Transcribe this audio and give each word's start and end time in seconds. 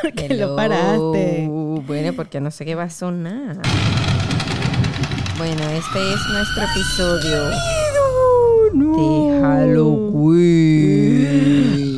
¿Por 0.02 0.12
qué 0.12 0.34
lo 0.34 0.56
paraste? 0.56 1.46
Bueno, 1.86 2.12
porque 2.14 2.40
no 2.40 2.50
sé 2.50 2.64
qué 2.64 2.74
va 2.74 2.84
a 2.84 2.90
sonar. 2.90 3.58
Bueno, 5.38 5.62
este 5.70 6.12
es 6.12 6.20
nuestro 6.32 6.64
episodio 6.64 7.48
de 7.48 7.56
Halloween. 9.40 10.80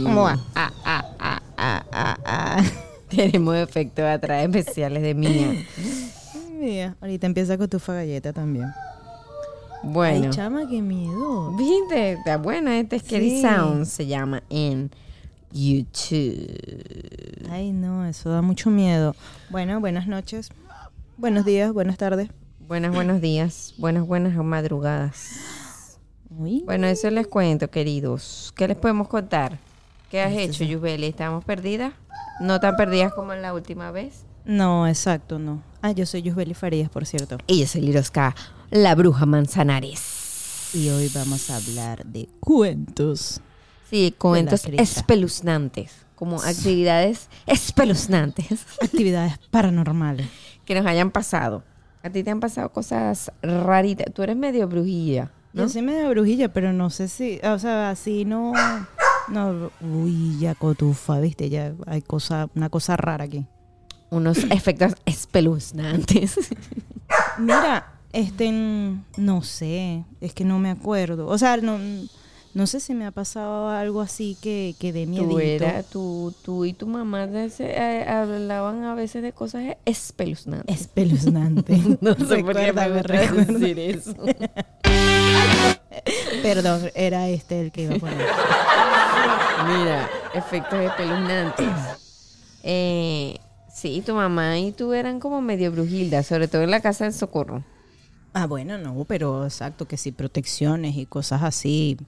Ah, 0.06 0.38
ah, 0.54 0.70
ah, 0.84 1.04
ah, 1.18 1.40
ah, 1.56 1.84
ah, 1.92 2.16
ah. 2.24 2.62
Tenemos 3.08 3.56
efectos 3.56 4.04
atrás 4.04 4.44
especiales 4.44 5.02
de 5.02 5.14
mía. 5.14 5.66
Mira, 6.58 6.96
ahorita 7.00 7.26
empieza 7.26 7.58
con 7.58 7.68
tu 7.68 7.78
galleta 7.86 8.32
también. 8.32 8.66
Bueno. 9.82 10.26
Ay, 10.26 10.30
chama, 10.30 10.68
qué 10.68 10.80
miedo. 10.80 11.52
¿Viste? 11.56 12.12
Está 12.12 12.36
buena. 12.38 12.78
Este 12.78 12.98
Scary 13.00 13.30
Sí. 13.30 13.42
Sound 13.42 13.84
se 13.86 14.06
llama 14.06 14.42
en 14.48 14.90
YouTube. 15.52 17.48
Ay, 17.50 17.72
no, 17.72 18.04
eso 18.06 18.30
da 18.30 18.42
mucho 18.42 18.70
miedo. 18.70 19.14
Bueno, 19.50 19.80
buenas 19.80 20.06
noches. 20.06 20.50
Buenos 21.16 21.44
días, 21.44 21.72
buenas 21.72 21.98
tardes. 21.98 22.30
Buenas, 22.60 22.94
buenos 22.94 23.20
días. 23.22 23.74
Buenas, 23.78 24.06
buenas 24.06 24.34
madrugadas. 24.36 25.98
Uy. 26.30 26.62
Bueno, 26.64 26.86
eso 26.86 27.10
les 27.10 27.26
cuento, 27.26 27.70
queridos. 27.70 28.52
¿Qué 28.56 28.66
les 28.66 28.76
podemos 28.76 29.08
contar? 29.08 29.58
¿Qué 30.10 30.20
has 30.20 30.32
hecho, 30.32 30.64
Yubeli? 30.64 31.06
¿Estamos 31.06 31.44
perdidas? 31.44 31.92
¿No 32.40 32.60
tan 32.60 32.76
perdidas 32.76 33.12
como 33.14 33.32
en 33.32 33.42
la 33.42 33.52
última 33.54 33.90
vez? 33.90 34.24
No, 34.44 34.86
exacto, 34.88 35.38
no. 35.38 35.62
Ah, 35.82 35.92
yo 35.92 36.04
soy 36.06 36.22
Yusbeli 36.22 36.54
Farías, 36.54 36.90
por 36.90 37.06
cierto. 37.06 37.38
Y 37.46 37.60
yo 37.60 37.66
soy 37.66 37.82
Liroska, 37.82 38.34
la 38.70 38.94
bruja 38.94 39.26
Manzanares. 39.26 40.70
Y 40.74 40.88
hoy 40.88 41.10
vamos 41.14 41.50
a 41.50 41.56
hablar 41.56 42.04
de 42.06 42.28
cuentos. 42.40 43.40
Sí, 43.92 44.14
cuentos 44.16 44.62
cripta. 44.62 44.82
espeluznantes, 44.82 45.92
como 46.14 46.40
actividades 46.42 47.28
espeluznantes 47.46 48.64
Actividades 48.82 49.34
paranormales. 49.50 50.28
que 50.64 50.74
nos 50.74 50.86
hayan 50.86 51.10
pasado. 51.10 51.62
¿A 52.02 52.08
ti 52.08 52.22
te 52.24 52.30
han 52.30 52.40
pasado 52.40 52.72
cosas 52.72 53.30
raritas? 53.42 54.06
Tú 54.14 54.22
eres 54.22 54.34
medio 54.34 54.66
brujilla, 54.66 55.30
¿no? 55.52 55.64
Yo 55.64 55.68
soy 55.68 55.82
medio 55.82 56.08
brujilla, 56.08 56.50
pero 56.50 56.72
no 56.72 56.88
sé 56.88 57.06
si, 57.08 57.38
o 57.44 57.58
sea, 57.58 57.90
así 57.90 58.24
no, 58.24 58.52
no, 59.28 59.70
uy, 59.82 60.38
ya 60.38 60.54
cotufa, 60.54 61.20
viste, 61.20 61.50
ya 61.50 61.74
hay 61.86 62.00
cosa, 62.00 62.48
una 62.54 62.70
cosa 62.70 62.96
rara 62.96 63.24
aquí. 63.24 63.46
Unos 64.08 64.38
efectos 64.50 64.94
espeluznantes. 65.04 66.38
Mira, 67.38 67.92
este, 68.14 68.50
no 69.18 69.42
sé, 69.42 70.04
es 70.22 70.32
que 70.32 70.44
no 70.46 70.58
me 70.58 70.70
acuerdo, 70.70 71.26
o 71.26 71.36
sea, 71.36 71.58
no, 71.58 71.78
no 72.54 72.66
sé 72.66 72.80
si 72.80 72.94
me 72.94 73.06
ha 73.06 73.10
pasado 73.10 73.70
algo 73.70 74.02
así 74.02 74.36
que, 74.40 74.74
que 74.78 74.92
de 74.92 75.06
miedito. 75.06 75.30
Tú, 75.30 75.38
era, 75.40 75.82
tú, 75.82 76.34
tú 76.42 76.64
y 76.66 76.74
tu 76.74 76.86
mamá 76.86 77.24
eh, 77.24 78.04
hablaban 78.06 78.84
a 78.84 78.94
veces 78.94 79.22
de 79.22 79.32
cosas 79.32 79.76
espeluznantes. 79.84 80.80
Espeluznante. 80.82 81.80
No 82.00 82.14
sé 82.14 82.42
por 82.42 82.54
qué 82.54 82.72
me 82.72 82.90
decir 82.90 83.78
eso. 83.78 84.14
Perdón, 86.42 86.90
era 86.94 87.28
este 87.28 87.60
el 87.60 87.72
que 87.72 87.82
iba 87.82 87.94
a 87.94 87.98
poner. 87.98 88.26
Mira, 89.68 90.10
efectos 90.34 90.80
espeluznantes. 90.80 91.68
Eh, 92.62 93.38
sí, 93.72 94.02
tu 94.04 94.14
mamá 94.14 94.58
y 94.58 94.72
tú 94.72 94.92
eran 94.92 95.20
como 95.20 95.40
medio 95.40 95.72
brujildas, 95.72 96.26
sobre 96.26 96.48
todo 96.48 96.62
en 96.62 96.70
la 96.70 96.80
casa 96.80 97.04
del 97.04 97.14
socorro. 97.14 97.64
Ah, 98.34 98.46
bueno, 98.46 98.78
no, 98.78 99.04
pero 99.04 99.44
exacto, 99.44 99.86
que 99.86 99.96
sí, 99.96 100.12
protecciones 100.12 100.96
y 100.96 101.06
cosas 101.06 101.42
así. 101.42 101.98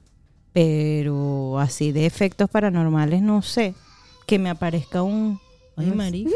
Pero 0.55 1.59
así 1.59 1.91
de 1.91 2.05
efectos 2.05 2.49
paranormales, 2.49 3.21
no 3.21 3.41
sé. 3.41 3.75
Que 4.25 4.39
me 4.39 4.49
aparezca 4.49 5.03
un. 5.03 5.37
Ay, 5.75 5.87
marica. 5.87 6.29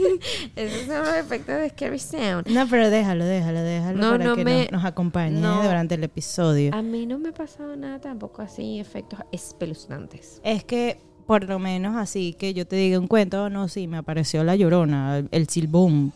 Esos 0.56 0.86
son 0.86 0.98
los 1.06 1.14
efectos 1.16 1.54
de 1.56 1.70
Scary 1.70 1.98
Sound. 1.98 2.48
No, 2.48 2.68
pero 2.68 2.90
déjalo, 2.90 3.24
déjalo, 3.24 3.62
déjalo 3.62 3.98
No, 3.98 4.10
para 4.10 4.24
no 4.24 4.36
que 4.36 4.44
me- 4.44 4.62
nos, 4.64 4.72
nos 4.72 4.84
acompañe 4.84 5.40
no. 5.40 5.62
durante 5.62 5.94
el 5.94 6.04
episodio. 6.04 6.74
A 6.74 6.82
mí 6.82 7.06
no 7.06 7.18
me 7.18 7.30
ha 7.30 7.32
pasado 7.32 7.74
nada 7.74 7.98
tampoco 7.98 8.42
así, 8.42 8.78
efectos 8.78 9.20
espeluznantes. 9.32 10.42
Es 10.44 10.64
que, 10.64 10.98
por 11.26 11.48
lo 11.48 11.58
menos 11.58 11.96
así, 11.96 12.34
que 12.34 12.52
yo 12.52 12.66
te 12.66 12.76
diga 12.76 12.98
un 12.98 13.06
cuento, 13.08 13.48
no, 13.48 13.68
sí, 13.68 13.86
me 13.88 13.96
apareció 13.96 14.44
la 14.44 14.54
llorona, 14.54 15.24
el 15.30 15.48
silbón. 15.48 16.12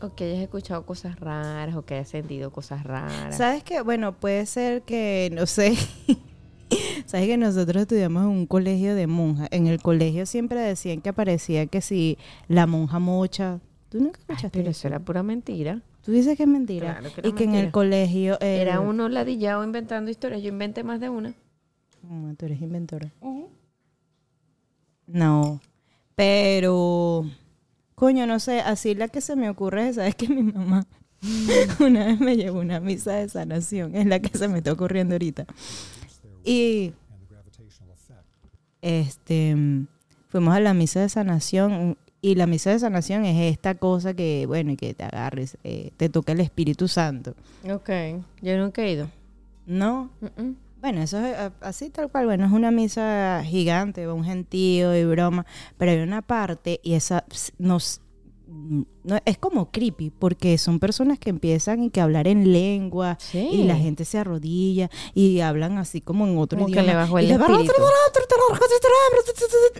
O 0.00 0.14
que 0.14 0.24
hayas 0.24 0.40
escuchado 0.44 0.86
cosas 0.86 1.20
raras 1.20 1.76
o 1.76 1.82
que 1.82 1.96
hayas 1.96 2.08
sentido 2.08 2.50
cosas 2.50 2.82
raras. 2.84 3.36
¿Sabes 3.36 3.62
qué? 3.62 3.82
Bueno, 3.82 4.14
puede 4.14 4.46
ser 4.46 4.80
que, 4.80 5.30
no 5.34 5.44
sé. 5.44 5.76
¿Sabes 7.06 7.26
que 7.28 7.36
nosotros 7.36 7.82
estudiamos 7.82 8.22
en 8.24 8.28
un 8.30 8.46
colegio 8.46 8.94
de 8.94 9.06
monjas? 9.06 9.48
En 9.50 9.66
el 9.66 9.80
colegio 9.80 10.26
siempre 10.26 10.60
decían 10.60 11.00
que 11.00 11.10
aparecía 11.10 11.66
que 11.66 11.80
si 11.80 12.18
la 12.48 12.66
monja 12.66 12.98
mocha. 12.98 13.60
¿Tú 13.88 14.00
nunca 14.00 14.18
Ay, 14.20 14.34
escuchaste 14.34 14.58
pero 14.58 14.70
eso? 14.70 14.88
era 14.88 14.98
pura 15.00 15.22
mentira. 15.22 15.82
Tú 16.02 16.12
dices 16.12 16.36
que 16.36 16.44
es 16.44 16.48
mentira. 16.48 16.98
Claro 16.98 17.14
que 17.14 17.20
era 17.20 17.28
y 17.28 17.32
que 17.32 17.44
en 17.44 17.54
el 17.54 17.70
colegio. 17.70 18.38
eh, 18.40 18.60
Era 18.60 18.80
uno 18.80 19.08
ladillado 19.08 19.64
inventando 19.64 20.10
historias. 20.10 20.42
Yo 20.42 20.48
inventé 20.48 20.82
más 20.84 21.00
de 21.00 21.08
una. 21.08 21.34
Mm, 22.02 22.34
Tú 22.34 22.46
eres 22.46 22.60
inventora. 22.60 23.10
No. 25.06 25.60
Pero. 26.14 27.24
Coño, 27.94 28.26
no 28.26 28.38
sé. 28.40 28.60
Así 28.60 28.94
la 28.94 29.08
que 29.08 29.20
se 29.20 29.36
me 29.36 29.48
ocurre 29.48 29.88
es, 29.88 29.96
¿sabes 29.96 30.14
que 30.14 30.28
mi 30.34 30.42
mamá 30.42 30.86
una 31.80 32.06
vez 32.06 32.20
me 32.20 32.36
llevó 32.36 32.60
una 32.60 32.80
misa 32.80 33.12
de 33.14 33.28
sanación? 33.28 33.94
Es 33.94 34.06
la 34.06 34.20
que 34.20 34.36
se 34.36 34.48
me 34.48 34.58
está 34.58 34.72
ocurriendo 34.72 35.14
ahorita. 35.14 35.46
Y. 36.46 36.94
Este. 38.80 39.56
Fuimos 40.28 40.54
a 40.54 40.60
la 40.60 40.74
misa 40.74 41.00
de 41.00 41.08
sanación. 41.08 41.98
Y 42.22 42.34
la 42.34 42.46
misa 42.46 42.70
de 42.70 42.78
sanación 42.78 43.24
es 43.24 43.52
esta 43.52 43.74
cosa 43.74 44.14
que, 44.14 44.46
bueno, 44.46 44.72
y 44.72 44.76
que 44.76 44.94
te 44.94 45.04
agarres, 45.04 45.58
eh, 45.62 45.92
te 45.96 46.08
toca 46.08 46.32
el 46.32 46.40
Espíritu 46.40 46.88
Santo. 46.88 47.34
Ok. 47.70 47.90
Yo 48.42 48.56
nunca 48.56 48.82
he 48.82 48.92
ido. 48.92 49.10
¿No? 49.66 50.10
Bueno, 50.80 51.02
eso 51.02 51.18
es 51.24 51.36
así 51.60 51.90
tal 51.90 52.10
cual. 52.10 52.26
Bueno, 52.26 52.46
es 52.46 52.52
una 52.52 52.70
misa 52.70 53.42
gigante, 53.44 54.08
un 54.08 54.24
gentío 54.24 54.96
y 54.96 55.04
broma. 55.04 55.46
Pero 55.76 55.92
hay 55.92 55.98
una 55.98 56.22
parte 56.22 56.80
y 56.82 56.94
esa 56.94 57.24
nos 57.58 58.00
no, 58.46 58.86
es 59.24 59.38
como 59.38 59.70
creepy 59.70 60.10
porque 60.10 60.56
son 60.58 60.78
personas 60.78 61.18
que 61.18 61.30
empiezan 61.30 61.82
y 61.82 61.90
que 61.90 62.00
hablar 62.00 62.28
en 62.28 62.52
lengua 62.52 63.16
Sí. 63.20 63.38
y 63.52 63.64
la 63.64 63.76
gente 63.76 64.04
se 64.04 64.18
arrodilla 64.18 64.88
y 65.14 65.40
hablan 65.40 65.78
así 65.78 66.00
como 66.00 66.26
en 66.26 66.38
otro 66.38 66.56
Como 66.58 66.66
que 66.66 66.72
idioma. 66.74 66.88
le 66.92 66.94
bajó 66.96 67.18
el 67.18 67.24
y, 67.24 67.28
le- 67.28 67.34
espíritu. 67.34 67.72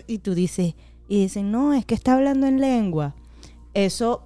y 0.07 0.17
tú 0.19 0.33
dices 0.35 0.75
y 1.07 1.21
dicen 1.21 1.51
no 1.51 1.73
es 1.73 1.85
que 1.85 1.95
está 1.95 2.15
hablando 2.15 2.47
en 2.47 2.59
lengua. 2.59 3.15
Eso 3.73 4.23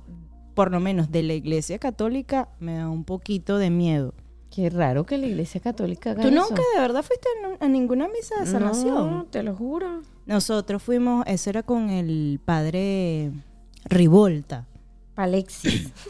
por 0.56 0.72
lo 0.72 0.80
menos 0.80 1.12
de 1.12 1.24
la 1.24 1.34
Iglesia 1.34 1.80
Católica 1.80 2.50
me 2.60 2.76
da 2.76 2.90
un 2.90 3.04
poquito 3.04 3.58
de 3.58 3.70
miedo. 3.70 4.14
Qué 4.54 4.70
raro 4.70 5.06
que 5.06 5.18
la 5.18 5.28
iglesia 5.28 5.62
católica 5.62 6.12
haga 6.12 6.24
¿Tú 6.24 6.28
eso. 6.28 6.36
nunca 6.42 6.62
de 6.76 6.82
verdad 6.82 7.04
fuiste 7.04 7.26
a 7.62 7.68
ninguna 7.70 8.10
misa 8.10 8.38
de 8.42 8.48
sanación? 8.48 9.10
No, 9.10 9.24
te 9.24 9.44
lo 9.44 9.56
juro. 9.56 10.02
Nosotros 10.26 10.84
fuimos, 10.84 11.24
eso 11.26 11.50
era 11.50 11.64
con 11.64 11.90
el 11.90 12.38
padre 12.44 13.32
Rivolta. 13.86 14.68
Alexis. 15.16 15.90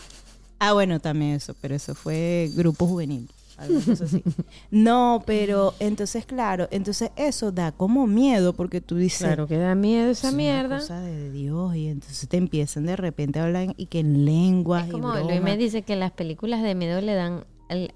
Ah, 0.64 0.74
bueno, 0.74 1.00
también 1.00 1.32
eso, 1.32 1.56
pero 1.60 1.74
eso 1.74 1.96
fue 1.96 2.52
grupo 2.56 2.86
juvenil. 2.86 3.28
algo 3.58 3.80
así. 3.80 4.24
No, 4.70 5.24
pero 5.26 5.74
entonces, 5.80 6.28
claro, 6.28 6.68
entonces 6.70 7.10
eso 7.16 7.52
da 7.52 7.72
como 7.72 8.06
miedo 8.06 8.54
porque 8.54 8.80
tú 8.80 8.96
dices, 8.96 9.26
claro 9.26 9.48
que 9.48 9.58
da 9.58 9.74
miedo 9.74 10.12
esa 10.12 10.28
"Es 10.28 10.34
una 10.36 10.38
mierda. 10.44 10.78
cosa 10.78 11.00
de 11.02 11.32
Dios 11.32 11.76
y 11.76 11.88
entonces 11.88 12.30
te 12.30 12.38
empiezan 12.38 12.86
de 12.86 12.96
repente 12.96 13.40
a 13.40 13.46
hablar 13.46 13.74
y 13.76 13.88
que 13.88 14.02
en 14.02 14.24
lenguas 14.24 14.86
Es 14.86 14.92
como. 14.92 15.16
Luis 15.16 15.42
me 15.42 15.58
dice 15.58 15.82
que 15.82 15.96
las 15.96 16.12
películas 16.12 16.62
de 16.62 16.76
miedo 16.76 17.02
le 17.02 17.16
dan, 17.16 17.44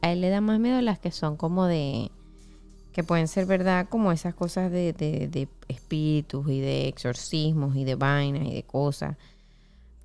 a 0.01 0.11
él 0.11 0.21
le 0.21 0.29
da 0.29 0.41
más 0.41 0.59
miedo 0.59 0.81
las 0.81 0.97
que 0.97 1.11
son 1.11 1.37
como 1.37 1.67
de, 1.67 2.09
que 2.93 3.03
pueden 3.03 3.27
ser 3.27 3.45
verdad, 3.45 3.85
como 3.89 4.11
esas 4.11 4.33
cosas 4.33 4.71
de, 4.71 4.91
de, 4.93 5.27
de 5.27 5.47
espíritus 5.67 6.49
y 6.49 6.61
de 6.61 6.87
exorcismos 6.87 7.75
y 7.75 7.83
de 7.83 7.93
vainas 7.93 8.47
y 8.47 8.55
de 8.55 8.63
cosas. 8.63 9.17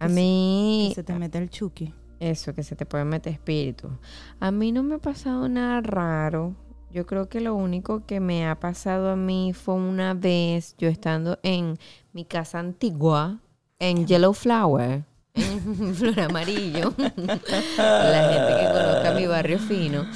A 0.01 0.09
mí, 0.09 0.87
que 0.89 0.95
se 0.97 1.05
te 1.05 1.15
mete 1.15 1.39
el 1.39 1.51
chuki. 1.51 1.95
eso, 2.19 2.55
que 2.55 2.63
se 2.63 2.75
te 2.75 2.87
puede 2.87 3.05
meter 3.05 3.35
espíritus. 3.35 3.93
A 4.41 4.51
mí 4.51 4.73
no 4.73 4.83
me 4.83 4.97
ha 4.97 4.99
pasado 4.99 5.49
nada 5.49 5.81
raro. 5.83 6.57
Yo 6.91 7.07
creo 7.07 7.29
que 7.29 7.41
lo 7.41 7.55
único 7.55 8.05
que 8.07 8.19
me 8.19 8.49
ha 8.49 8.59
pasado 8.59 9.11
a 9.11 9.17
mí 9.17 9.53
fue 9.53 9.75
una 9.75 10.15
vez 10.15 10.75
yo 10.79 10.89
estando 10.89 11.39
en 11.43 11.79
mi 12.13 12.25
casa 12.25 12.59
antigua, 12.59 13.39
en 13.79 14.07
Yellow 14.07 14.33
Flower, 14.33 15.05
en 15.35 15.95
Flor 15.95 16.19
Amarillo. 16.19 16.95
La 16.97 18.29
gente 18.33 18.53
que 18.59 18.69
conozca 18.73 19.15
mi 19.17 19.27
barrio 19.27 19.59
fino. 19.59 20.07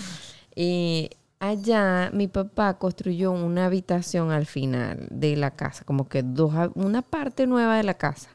Y 0.57 1.11
allá 1.39 2.11
mi 2.13 2.27
papá 2.27 2.79
construyó 2.79 3.33
una 3.33 3.67
habitación 3.67 4.31
al 4.33 4.47
final 4.47 5.07
de 5.11 5.37
la 5.37 5.51
casa, 5.51 5.85
como 5.85 6.09
que 6.09 6.23
dos, 6.23 6.55
una 6.75 7.03
parte 7.03 7.47
nueva 7.47 7.77
de 7.77 7.85
la 7.85 7.95
casa. 7.95 8.31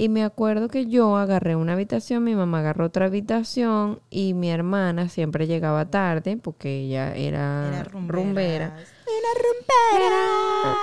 Y 0.00 0.08
me 0.08 0.24
acuerdo 0.24 0.68
que 0.68 0.86
yo 0.86 1.18
agarré 1.18 1.56
una 1.56 1.74
habitación, 1.74 2.24
mi 2.24 2.34
mamá 2.34 2.60
agarró 2.60 2.86
otra 2.86 3.04
habitación 3.04 4.00
y 4.08 4.32
mi 4.32 4.48
hermana 4.48 5.10
siempre 5.10 5.46
llegaba 5.46 5.90
tarde 5.90 6.38
porque 6.38 6.84
ella 6.86 7.14
era, 7.14 7.68
Era 7.68 7.84
rumbera. 7.84 8.08
rumberas. 8.08 8.88
Era 9.06 9.28
rumbera. 9.44 10.76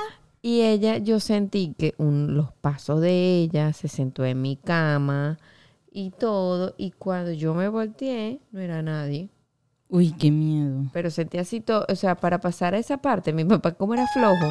Y 0.43 0.61
ella, 0.61 0.97
yo 0.99 1.19
sentí 1.19 1.73
que 1.75 1.95
un, 1.97 2.35
los 2.35 2.51
pasos 2.53 3.01
de 3.01 3.39
ella 3.39 3.73
se 3.73 3.87
sentó 3.87 4.23
en 4.23 4.39
mi 4.39 4.55
cama 4.55 5.39
y 5.91 6.11
todo. 6.11 6.75
Y 6.77 6.91
cuando 6.91 7.31
yo 7.31 7.55
me 7.55 7.69
volteé, 7.69 8.39
no 8.51 8.59
era 8.59 8.83
nadie. 8.83 9.29
Uy, 9.89 10.11
qué 10.11 10.29
miedo. 10.29 10.83
Pero 10.93 11.09
sentí 11.09 11.39
así 11.39 11.59
todo, 11.59 11.87
o 11.89 11.95
sea, 11.95 12.13
para 12.17 12.39
pasar 12.39 12.75
a 12.75 12.77
esa 12.77 12.97
parte, 12.97 13.33
mi 13.33 13.45
papá 13.45 13.71
como 13.71 13.95
era 13.95 14.05
flojo. 14.13 14.45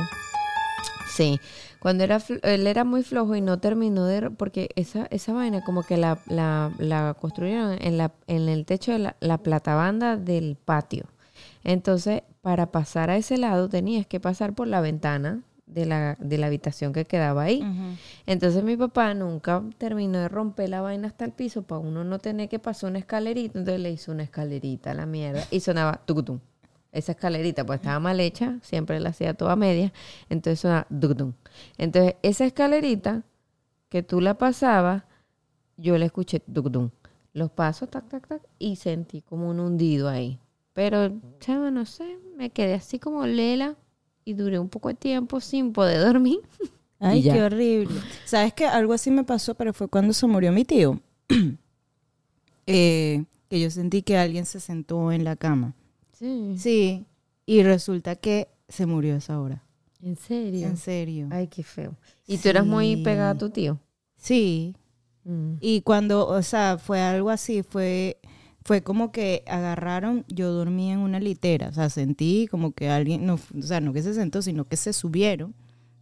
Sí, 1.09 1.39
cuando 1.87 2.03
era 2.03 2.19
él 2.43 2.67
era 2.67 2.83
muy 2.83 3.05
flojo 3.05 3.37
y 3.37 3.41
no 3.41 3.61
terminó 3.61 4.07
de 4.07 4.33
porque 4.33 4.71
esa 4.75 5.07
esa 5.13 5.33
vaina 5.33 5.63
como 5.63 5.85
que 5.85 5.97
la, 5.97 6.19
la, 6.27 6.73
la 6.79 7.15
construyeron 7.15 7.79
en 7.81 7.97
la 7.97 8.11
en 8.27 8.49
el 8.49 8.67
techo 8.67 8.91
de 8.91 8.99
la, 8.99 9.17
la 9.21 9.39
platabanda 9.39 10.17
del 10.17 10.57
patio. 10.57 11.05
Entonces, 11.63 12.23
para 12.43 12.73
pasar 12.73 13.09
a 13.11 13.17
ese 13.17 13.39
lado 13.39 13.69
tenías 13.69 14.05
que 14.05 14.19
pasar 14.19 14.53
por 14.53 14.67
la 14.67 14.81
ventana 14.81 15.45
de 15.67 15.87
la, 15.87 16.17
de 16.19 16.39
la 16.39 16.49
habitación 16.49 16.93
que 16.93 17.05
quedaba 17.05 17.43
ahí. 17.43 17.63
Entonces 18.27 18.65
mi 18.65 18.77
papá 18.77 19.15
nunca 19.15 19.63
terminó 19.79 20.19
de 20.19 20.29
romper 20.29 20.71
la 20.71 20.81
vaina 20.81 21.07
hasta 21.07 21.25
el 21.25 21.31
piso 21.31 21.63
para 21.63 21.79
uno 21.79 22.03
no 22.03 22.19
tener 22.19 22.49
que 22.49 22.59
pasar 22.59 22.91
una 22.91 22.99
escalerita. 22.99 23.61
Entonces 23.61 23.81
le 23.81 23.93
hizo 23.93 24.11
una 24.11 24.25
escalerita 24.25 24.91
a 24.91 24.95
la 24.95 25.07
mierda 25.07 25.45
y 25.53 25.61
sonaba 25.61 26.01
tucutum. 26.05 26.41
Esa 26.93 27.13
escalerita 27.13 27.65
pues 27.67 27.81
estaba 27.81 27.99
mal 28.01 28.21
hecha, 28.21 28.59
siempre 28.63 29.01
la 29.01 29.11
hacía 29.11 29.35
toda 29.35 29.57
media. 29.57 29.93
Entonces 30.29 30.61
sonaba 30.61 30.87
tucutum. 30.89 31.35
Entonces 31.79 32.15
esa 32.23 32.45
escalerita 32.47 33.23
que 33.89 34.03
tú 34.03 34.21
la 34.21 34.39
pasabas, 34.39 35.05
yo 35.77 35.99
la 35.99 36.07
escuché 36.07 36.41
tucutum. 36.41 36.91
Los 37.33 37.51
pasos, 37.51 37.91
tac, 37.91 38.09
tac, 38.09 38.27
tac, 38.27 38.43
y 38.59 38.77
sentí 38.77 39.21
como 39.21 39.51
un 39.51 39.61
hundido 39.61 40.09
ahí. 40.09 40.39
Pero, 40.73 41.13
chava, 41.39 41.71
no 41.71 41.85
sé, 41.87 42.19
me 42.37 42.51
quedé 42.51 42.75
así 42.75 42.99
como 42.99 43.27
lela 43.27 43.77
y 44.25 44.35
duré 44.35 44.59
un 44.59 44.69
poco 44.69 44.89
de 44.89 44.95
tiempo 44.95 45.41
sin 45.41 45.73
poder 45.73 46.01
dormir. 46.01 46.41
Ay, 46.99 47.23
qué 47.23 47.43
horrible. 47.43 48.01
¿Sabes 48.25 48.55
que 48.55 48.67
Algo 48.67 48.93
así 48.93 49.11
me 49.11 49.25
pasó, 49.25 49.55
pero 49.55 49.73
fue 49.73 49.89
cuando 49.89 50.13
se 50.13 50.27
murió 50.27 50.53
mi 50.53 50.65
tío. 50.65 51.01
Eh, 52.69 53.25
que 53.49 53.61
yo 53.61 53.71
sentí 53.71 54.03
que 54.03 54.19
alguien 54.19 54.45
se 54.45 54.59
sentó 54.59 55.13
en 55.13 55.23
la 55.23 55.37
cama. 55.37 55.75
Sí. 56.19 56.55
Sí, 56.59 57.07
y 57.45 57.63
resulta 57.63 58.17
que 58.17 58.49
se 58.69 58.87
murió 58.87 59.15
a 59.15 59.19
esa 59.19 59.41
hora. 59.41 59.63
¿En 60.03 60.17
serio? 60.17 60.67
En 60.67 60.77
serio. 60.77 61.29
Ay, 61.31 61.49
qué 61.49 61.63
feo. 61.63 61.97
¿Y 62.27 62.39
tú 62.39 62.49
eras 62.49 62.65
muy 62.67 62.97
pegada 63.03 63.31
a 63.31 63.39
tu 63.39 63.51
tío? 63.51 63.79
Sí, 64.17 64.75
Mm. 65.25 65.57
y 65.61 65.81
cuando, 65.81 66.29
o 66.29 66.41
sea, 66.43 66.79
fue 66.79 67.01
algo 67.01 67.31
así, 67.31 67.65
fue, 67.65 68.19
fue 68.65 68.83
como 68.83 69.11
que 69.11 69.43
agarraron, 69.49 70.25
yo 70.29 70.53
dormí 70.53 70.93
en 70.93 71.01
una 71.01 71.19
litera, 71.19 71.69
o 71.69 71.73
sea, 71.73 71.91
sentí 71.91 72.47
como 72.49 72.71
que 72.73 72.89
alguien, 72.91 73.27
no, 73.27 73.35
o 73.35 73.63
sea, 73.63 73.81
no 73.81 73.93
que 73.93 74.03
se 74.05 74.15
sentó, 74.15 74.41
sino 74.41 74.69
que 74.69 74.77
se 74.77 74.93
subieron. 74.93 75.53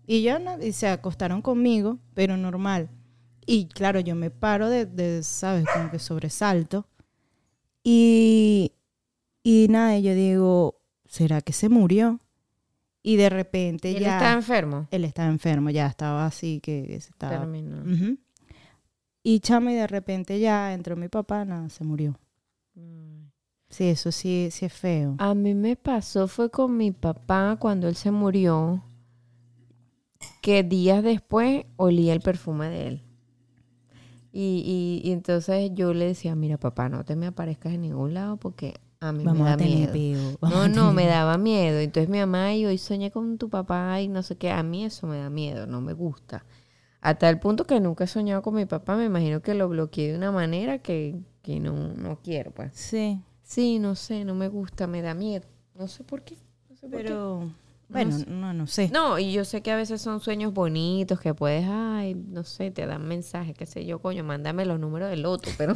Y 0.06 0.22
yo 0.22 0.38
no, 0.38 0.62
y 0.62 0.72
se 0.72 0.88
acostaron 0.88 1.40
conmigo, 1.40 1.98
pero 2.12 2.36
normal. 2.36 2.90
Y 3.46 3.64
claro, 3.68 3.98
yo 4.00 4.14
me 4.14 4.30
paro 4.30 4.68
de, 4.68 4.84
de 4.84 5.22
¿sabes? 5.22 5.64
Como 5.72 5.90
que 5.90 5.98
sobresalto. 5.98 6.86
Y, 7.82 8.72
y 9.44 9.68
nada, 9.68 9.98
yo 9.98 10.14
digo, 10.14 10.80
¿será 11.04 11.42
que 11.42 11.52
se 11.52 11.68
murió? 11.68 12.18
Y 13.02 13.16
de 13.16 13.28
repente 13.28 13.90
¿Y 13.90 13.96
él 13.96 14.04
ya... 14.04 14.16
estaba 14.16 14.32
enfermo? 14.32 14.88
Él 14.90 15.04
estaba 15.04 15.28
enfermo, 15.28 15.68
ya 15.68 15.86
estaba 15.86 16.24
así 16.24 16.60
que 16.60 16.86
que 16.88 17.00
se 17.00 17.10
estaba... 17.10 17.38
Terminó. 17.38 17.84
Y 19.22 19.40
chama, 19.40 19.72
y 19.72 19.74
de 19.74 19.86
repente 19.86 20.40
ya 20.40 20.72
entró 20.72 20.96
mi 20.96 21.08
papá, 21.08 21.44
nada, 21.44 21.68
se 21.68 21.84
murió. 21.84 22.18
Mm. 22.74 23.26
Sí, 23.68 23.84
eso 23.84 24.12
sí, 24.12 24.48
sí 24.50 24.64
es 24.64 24.72
feo. 24.72 25.16
A 25.18 25.34
mí 25.34 25.54
me 25.54 25.76
pasó, 25.76 26.26
fue 26.28 26.50
con 26.50 26.76
mi 26.76 26.92
papá 26.92 27.56
cuando 27.60 27.88
él 27.88 27.96
se 27.96 28.10
murió, 28.10 28.82
que 30.40 30.62
días 30.62 31.02
después 31.02 31.66
olía 31.76 32.14
el 32.14 32.20
perfume 32.20 32.68
de 32.70 32.86
él. 32.86 33.02
Y, 34.32 35.00
y, 35.02 35.08
y 35.08 35.12
entonces 35.12 35.70
yo 35.74 35.92
le 35.92 36.06
decía, 36.06 36.34
mira 36.34 36.56
papá, 36.56 36.88
no 36.88 37.04
te 37.04 37.16
me 37.16 37.26
aparezcas 37.26 37.74
en 37.74 37.82
ningún 37.82 38.14
lado 38.14 38.38
porque 38.38 38.74
a 39.08 39.12
mí 39.12 39.24
Vamos 39.24 39.42
me 39.42 39.44
da 39.44 39.52
a 39.52 39.56
tener 39.56 39.88
miedo. 39.90 39.92
peo. 39.92 40.38
vamos 40.40 40.58
No, 40.58 40.62
a 40.62 40.68
no, 40.68 40.92
me 40.92 41.06
daba 41.06 41.38
miedo. 41.38 41.78
Entonces 41.80 42.08
mi 42.10 42.18
mamá, 42.18 42.54
y 42.54 42.66
hoy 42.66 42.78
soñé 42.78 43.10
con 43.10 43.38
tu 43.38 43.48
papá 43.50 44.00
y 44.00 44.08
no 44.08 44.22
sé 44.22 44.36
qué. 44.36 44.50
A 44.50 44.62
mí 44.62 44.84
eso 44.84 45.06
me 45.06 45.18
da 45.18 45.30
miedo, 45.30 45.66
no 45.66 45.80
me 45.80 45.92
gusta. 45.92 46.44
A 47.00 47.14
tal 47.16 47.38
punto 47.38 47.66
que 47.66 47.80
nunca 47.80 48.04
he 48.04 48.06
soñado 48.06 48.42
con 48.42 48.54
mi 48.54 48.64
papá. 48.66 48.96
Me 48.96 49.04
imagino 49.04 49.40
que 49.42 49.54
lo 49.54 49.68
bloqueé 49.68 50.12
de 50.12 50.18
una 50.18 50.32
manera 50.32 50.78
que, 50.78 51.20
que 51.42 51.60
no, 51.60 51.92
no 51.94 52.18
quiero, 52.22 52.50
pues. 52.50 52.72
Sí, 52.74 53.20
Sí, 53.42 53.78
no 53.78 53.94
sé, 53.94 54.24
no 54.24 54.34
me 54.34 54.48
gusta, 54.48 54.86
me 54.86 55.02
da 55.02 55.12
miedo. 55.12 55.46
No 55.74 55.86
sé 55.86 56.02
por 56.02 56.22
qué. 56.22 56.36
No 56.70 56.76
sé 56.76 56.88
por 56.88 57.02
qué. 57.02 57.08
Bueno, 57.94 58.18
no, 58.26 58.52
no 58.52 58.66
sé. 58.66 58.90
No, 58.92 59.18
y 59.20 59.32
yo 59.32 59.44
sé 59.44 59.62
que 59.62 59.70
a 59.70 59.76
veces 59.76 60.02
son 60.02 60.18
sueños 60.18 60.52
bonitos 60.52 61.20
que 61.20 61.32
puedes, 61.32 61.64
ay, 61.68 62.14
no 62.14 62.42
sé, 62.42 62.72
te 62.72 62.86
dan 62.86 63.06
mensajes, 63.06 63.56
qué 63.56 63.66
sé 63.66 63.86
yo, 63.86 64.00
coño, 64.00 64.24
mándame 64.24 64.64
los 64.64 64.80
números 64.80 65.10
del 65.10 65.24
otro, 65.26 65.52
pero. 65.56 65.74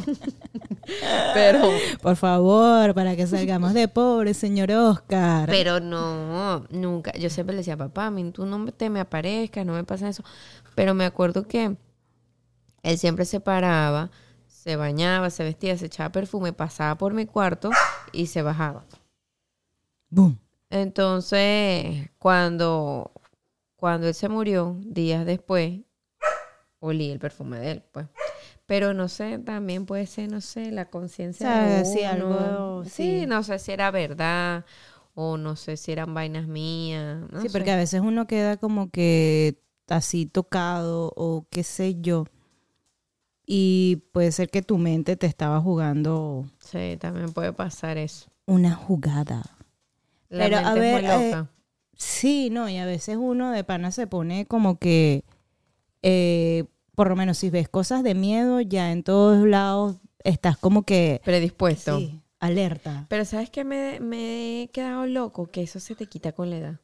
pero. 1.34 1.70
Por 2.02 2.16
favor, 2.16 2.92
para 2.92 3.14
que 3.14 3.26
salgamos 3.28 3.72
de 3.72 3.86
pobre, 3.86 4.34
señor 4.34 4.72
Oscar. 4.72 5.48
Pero 5.48 5.78
no, 5.78 6.66
nunca. 6.70 7.12
Yo 7.12 7.30
siempre 7.30 7.54
le 7.54 7.58
decía, 7.58 7.76
papá, 7.76 8.06
a 8.06 8.10
mí 8.10 8.28
tú 8.32 8.44
no 8.44 8.66
te 8.72 8.90
me 8.90 8.98
aparezcas, 8.98 9.64
no 9.64 9.74
me 9.74 9.84
pasa 9.84 10.08
eso. 10.08 10.24
Pero 10.74 10.94
me 10.94 11.04
acuerdo 11.04 11.46
que 11.46 11.76
él 12.82 12.98
siempre 12.98 13.26
se 13.26 13.38
paraba, 13.38 14.10
se 14.48 14.74
bañaba, 14.74 15.30
se 15.30 15.44
vestía, 15.44 15.78
se 15.78 15.86
echaba 15.86 16.10
perfume, 16.10 16.52
pasaba 16.52 16.96
por 16.96 17.14
mi 17.14 17.26
cuarto 17.26 17.70
y 18.12 18.26
se 18.26 18.42
bajaba. 18.42 18.84
Boom. 20.10 20.38
Entonces, 20.70 22.10
cuando, 22.18 23.10
cuando 23.76 24.06
él 24.08 24.14
se 24.14 24.28
murió, 24.28 24.76
días 24.80 25.24
después, 25.24 25.80
olí 26.80 27.10
el 27.10 27.18
perfume 27.18 27.58
de 27.58 27.70
él, 27.72 27.82
pues. 27.92 28.06
Pero 28.66 28.92
no 28.92 29.08
sé, 29.08 29.38
también 29.38 29.86
puede 29.86 30.06
ser, 30.06 30.30
no 30.30 30.40
sé, 30.42 30.70
la 30.70 30.90
conciencia 30.90 31.48
de 31.48 31.84
sí, 31.86 32.02
algo, 32.04 32.84
sí. 32.84 32.90
sí. 33.20 33.26
no 33.26 33.42
sé 33.42 33.58
si 33.58 33.72
era 33.72 33.90
verdad 33.90 34.66
o 35.14 35.36
no 35.38 35.56
sé 35.56 35.76
si 35.78 35.90
eran 35.92 36.12
vainas 36.14 36.46
mías. 36.46 37.18
no 37.32 37.40
sí, 37.40 37.48
sé. 37.48 37.52
porque 37.52 37.70
a 37.72 37.76
veces 37.76 38.02
uno 38.02 38.26
queda 38.26 38.58
como 38.58 38.90
que 38.90 39.58
así 39.88 40.26
tocado 40.26 41.12
o 41.16 41.46
qué 41.50 41.62
sé 41.62 41.96
yo. 42.00 42.24
Y 43.46 44.04
puede 44.12 44.30
ser 44.32 44.50
que 44.50 44.60
tu 44.60 44.76
mente 44.76 45.16
te 45.16 45.26
estaba 45.26 45.60
jugando 45.60 46.44
Sí, 46.60 46.98
también 47.00 47.32
puede 47.32 47.54
pasar 47.54 47.96
eso. 47.96 48.30
una 48.46 48.74
jugada. 48.74 49.42
La 50.28 50.44
Pero, 50.44 50.58
a 50.58 50.74
mente 50.74 50.96
es 50.96 51.02
ver, 51.02 51.04
eh. 51.04 51.44
Sí, 51.94 52.48
no, 52.50 52.68
y 52.68 52.76
a 52.76 52.86
veces 52.86 53.16
uno 53.18 53.50
de 53.50 53.64
pana 53.64 53.90
se 53.90 54.06
pone 54.06 54.46
como 54.46 54.78
que, 54.78 55.24
eh, 56.02 56.64
por 56.94 57.08
lo 57.08 57.16
menos 57.16 57.38
si 57.38 57.50
ves 57.50 57.68
cosas 57.68 58.02
de 58.02 58.14
miedo, 58.14 58.60
ya 58.60 58.92
en 58.92 59.02
todos 59.02 59.46
lados 59.46 59.96
estás 60.22 60.56
como 60.56 60.82
que, 60.82 61.20
predispuesto. 61.24 61.98
sí, 61.98 62.20
alerta. 62.38 63.06
Pero 63.08 63.24
¿sabes 63.24 63.50
qué 63.50 63.64
me, 63.64 63.98
me 64.00 64.62
he 64.62 64.68
quedado 64.68 65.06
loco? 65.06 65.46
Que 65.50 65.62
eso 65.62 65.80
se 65.80 65.94
te 65.96 66.06
quita 66.06 66.32
con 66.32 66.50
la 66.50 66.56
edad. 66.58 66.80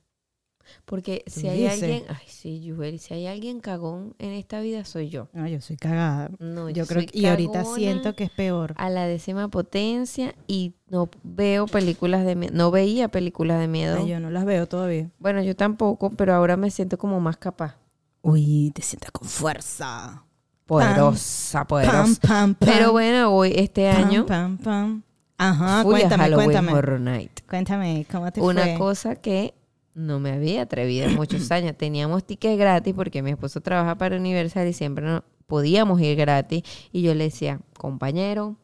Porque 0.84 1.22
si 1.26 1.42
¿Tú 1.42 1.48
hay 1.50 1.66
alguien, 1.66 2.04
ay 2.08 2.26
sí, 2.26 2.60
Yubel, 2.62 2.98
si 2.98 3.14
hay 3.14 3.26
alguien 3.26 3.60
cagón 3.60 4.14
en 4.18 4.32
esta 4.32 4.60
vida 4.60 4.84
soy 4.84 5.08
yo. 5.08 5.28
No, 5.32 5.46
yo 5.46 5.60
soy 5.60 5.76
cagada. 5.76 6.30
No, 6.38 6.70
yo 6.70 6.86
creo 6.86 7.02
soy 7.02 7.06
que, 7.06 7.18
y 7.18 7.26
ahorita 7.26 7.64
siento 7.64 8.14
que 8.14 8.24
es 8.24 8.30
peor. 8.30 8.74
a 8.76 8.88
la 8.90 9.06
décima 9.06 9.48
potencia 9.48 10.34
y 10.46 10.74
no 10.88 11.08
veo 11.22 11.66
películas 11.66 12.24
de 12.24 12.36
miedo, 12.36 12.52
no 12.54 12.70
veía 12.70 13.08
películas 13.08 13.60
de 13.60 13.68
miedo. 13.68 13.98
Ay, 14.00 14.08
yo 14.08 14.20
no 14.20 14.30
las 14.30 14.44
veo 14.44 14.66
todavía. 14.68 15.10
Bueno, 15.18 15.42
yo 15.42 15.56
tampoco, 15.56 16.10
pero 16.10 16.34
ahora 16.34 16.56
me 16.56 16.70
siento 16.70 16.98
como 16.98 17.20
más 17.20 17.36
capaz. 17.36 17.76
Uy, 18.22 18.70
te 18.74 18.82
sientes 18.82 19.10
con 19.10 19.28
fuerza. 19.28 20.24
Poderosa, 20.66 21.58
Pam, 21.60 21.66
poderosa. 21.66 22.20
pam, 22.22 22.54
pam. 22.54 22.54
Pero 22.58 22.92
bueno, 22.92 23.34
hoy 23.34 23.52
este 23.54 23.88
año 23.88 24.24
Pam, 24.26 24.56
pam. 24.58 25.02
Ajá, 25.36 25.82
fui 25.82 25.96
a 25.96 25.98
cuéntame, 25.98 26.22
Halloween 26.24 26.44
cuéntame. 26.46 26.72
Horror 26.72 27.00
Night. 27.00 27.40
Cuéntame, 27.48 28.06
¿cómo 28.10 28.32
te 28.32 28.40
Una 28.40 28.62
fue? 28.62 28.74
cosa 28.78 29.16
que 29.16 29.52
no 29.94 30.18
me 30.20 30.32
había 30.32 30.62
atrevido 30.62 31.06
en 31.06 31.14
muchos 31.16 31.50
años. 31.50 31.76
Teníamos 31.76 32.24
tickets 32.24 32.58
gratis 32.58 32.94
porque 32.94 33.22
mi 33.22 33.30
esposo 33.30 33.60
trabaja 33.60 33.94
para 33.96 34.16
Universal 34.16 34.66
y 34.68 34.72
siempre 34.72 35.04
no 35.04 35.24
podíamos 35.46 36.00
ir 36.00 36.16
gratis. 36.16 36.62
Y 36.92 37.02
yo 37.02 37.14
le 37.14 37.24
decía, 37.24 37.60
compañero, 37.78 38.56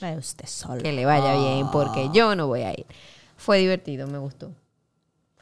Vaya 0.00 0.18
usted 0.18 0.46
solo. 0.46 0.82
que 0.82 0.92
le 0.92 1.06
vaya 1.06 1.34
bien 1.36 1.70
porque 1.72 2.10
yo 2.12 2.34
no 2.36 2.46
voy 2.46 2.62
a 2.62 2.72
ir. 2.72 2.86
Fue 3.36 3.58
divertido, 3.58 4.06
me 4.06 4.18
gustó. 4.18 4.52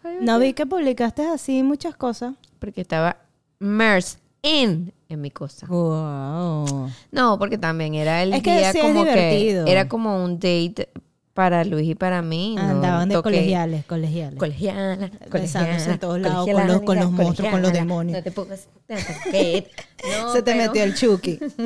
Fue 0.01 0.11
divertido 0.13 0.33
No 0.33 0.39
vi 0.41 0.53
que 0.53 0.67
publicaste 0.67 1.27
así 1.27 1.63
muchas 1.63 1.97
cosas. 1.97 2.35
porque 2.59 2.81
estaba 2.81 3.17
immersed 3.61 4.19
in 4.43 4.93
en 5.09 5.21
mi 5.21 5.31
cosa. 5.31 5.67
Wow. 5.67 6.91
No, 7.11 7.39
porque 7.39 7.57
también 7.59 7.95
era 7.95 8.23
el 8.23 8.35
Es 8.35 8.43
que 8.43 8.57
día 8.59 8.73
sí 8.73 8.79
es 8.79 8.85
como 8.85 9.01
divertido. 9.05 9.65
que 9.65 9.73
era 9.73 9.89
como 9.89 10.23
un 10.25 10.35
date 10.35 10.89
para 11.35 11.65
Luis 11.65 11.89
y 11.91 11.95
para 11.97 12.23
mí. 12.23 12.55
¿no? 12.57 12.63
Andaban 12.63 13.09
de 13.09 13.21
colegiales, 13.21 13.85
colegiales. 13.87 14.39
Colegiala, 14.39 15.11
Besándose 15.31 15.31
colegiala, 15.31 15.93
en 15.93 15.99
todos 15.99 16.21
lados, 16.21 16.47
con 16.49 16.67
los- 16.69 16.81
con 16.83 16.99
los 17.01 17.11
monstruos, 17.11 17.51
con 17.51 17.63
los 17.63 17.73
demonios. 17.73 18.19
No 18.19 18.23
te 18.23 18.31
pongas. 18.31 18.69
No, 18.89 20.33
Se 20.33 20.43
te 20.43 20.53
pero- 20.53 20.65
metió 20.67 20.85
el 20.85 20.95
Chucky. 20.95 21.39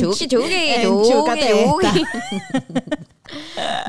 Chucky, 0.00 0.28
Chucky, 0.28 0.48
Chucky. 0.82 2.04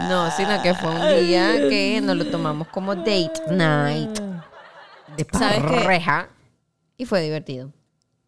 No, 0.09 0.31
sino 0.31 0.61
que 0.63 0.73
fue 0.73 0.89
un 0.89 1.25
día 1.27 1.53
que 1.69 2.01
nos 2.01 2.17
lo 2.17 2.25
tomamos 2.25 2.67
como 2.69 2.95
date 2.95 3.31
night. 3.51 4.19
De 5.15 5.25
pareja. 5.25 6.29
Y 6.97 7.05
fue 7.05 7.21
divertido. 7.21 7.71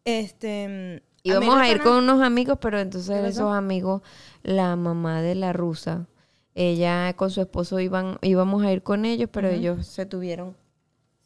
Este. 0.04 1.02
Íbamos 1.22 1.56
a 1.58 1.68
ir 1.68 1.80
con 1.82 1.96
unos 1.96 2.22
amigos, 2.22 2.58
pero 2.60 2.80
entonces 2.80 3.22
esos 3.24 3.52
amigos, 3.54 4.00
la 4.42 4.74
mamá 4.76 5.20
de 5.20 5.34
la 5.34 5.52
rusa, 5.52 6.06
ella 6.54 7.14
con 7.16 7.30
su 7.30 7.40
esposo 7.40 7.80
iban, 7.80 8.18
íbamos 8.22 8.62
a 8.64 8.72
ir 8.72 8.82
con 8.82 9.04
ellos, 9.04 9.28
pero 9.32 9.48
ellos 9.48 9.86
se 9.86 10.06
tuvieron, 10.06 10.56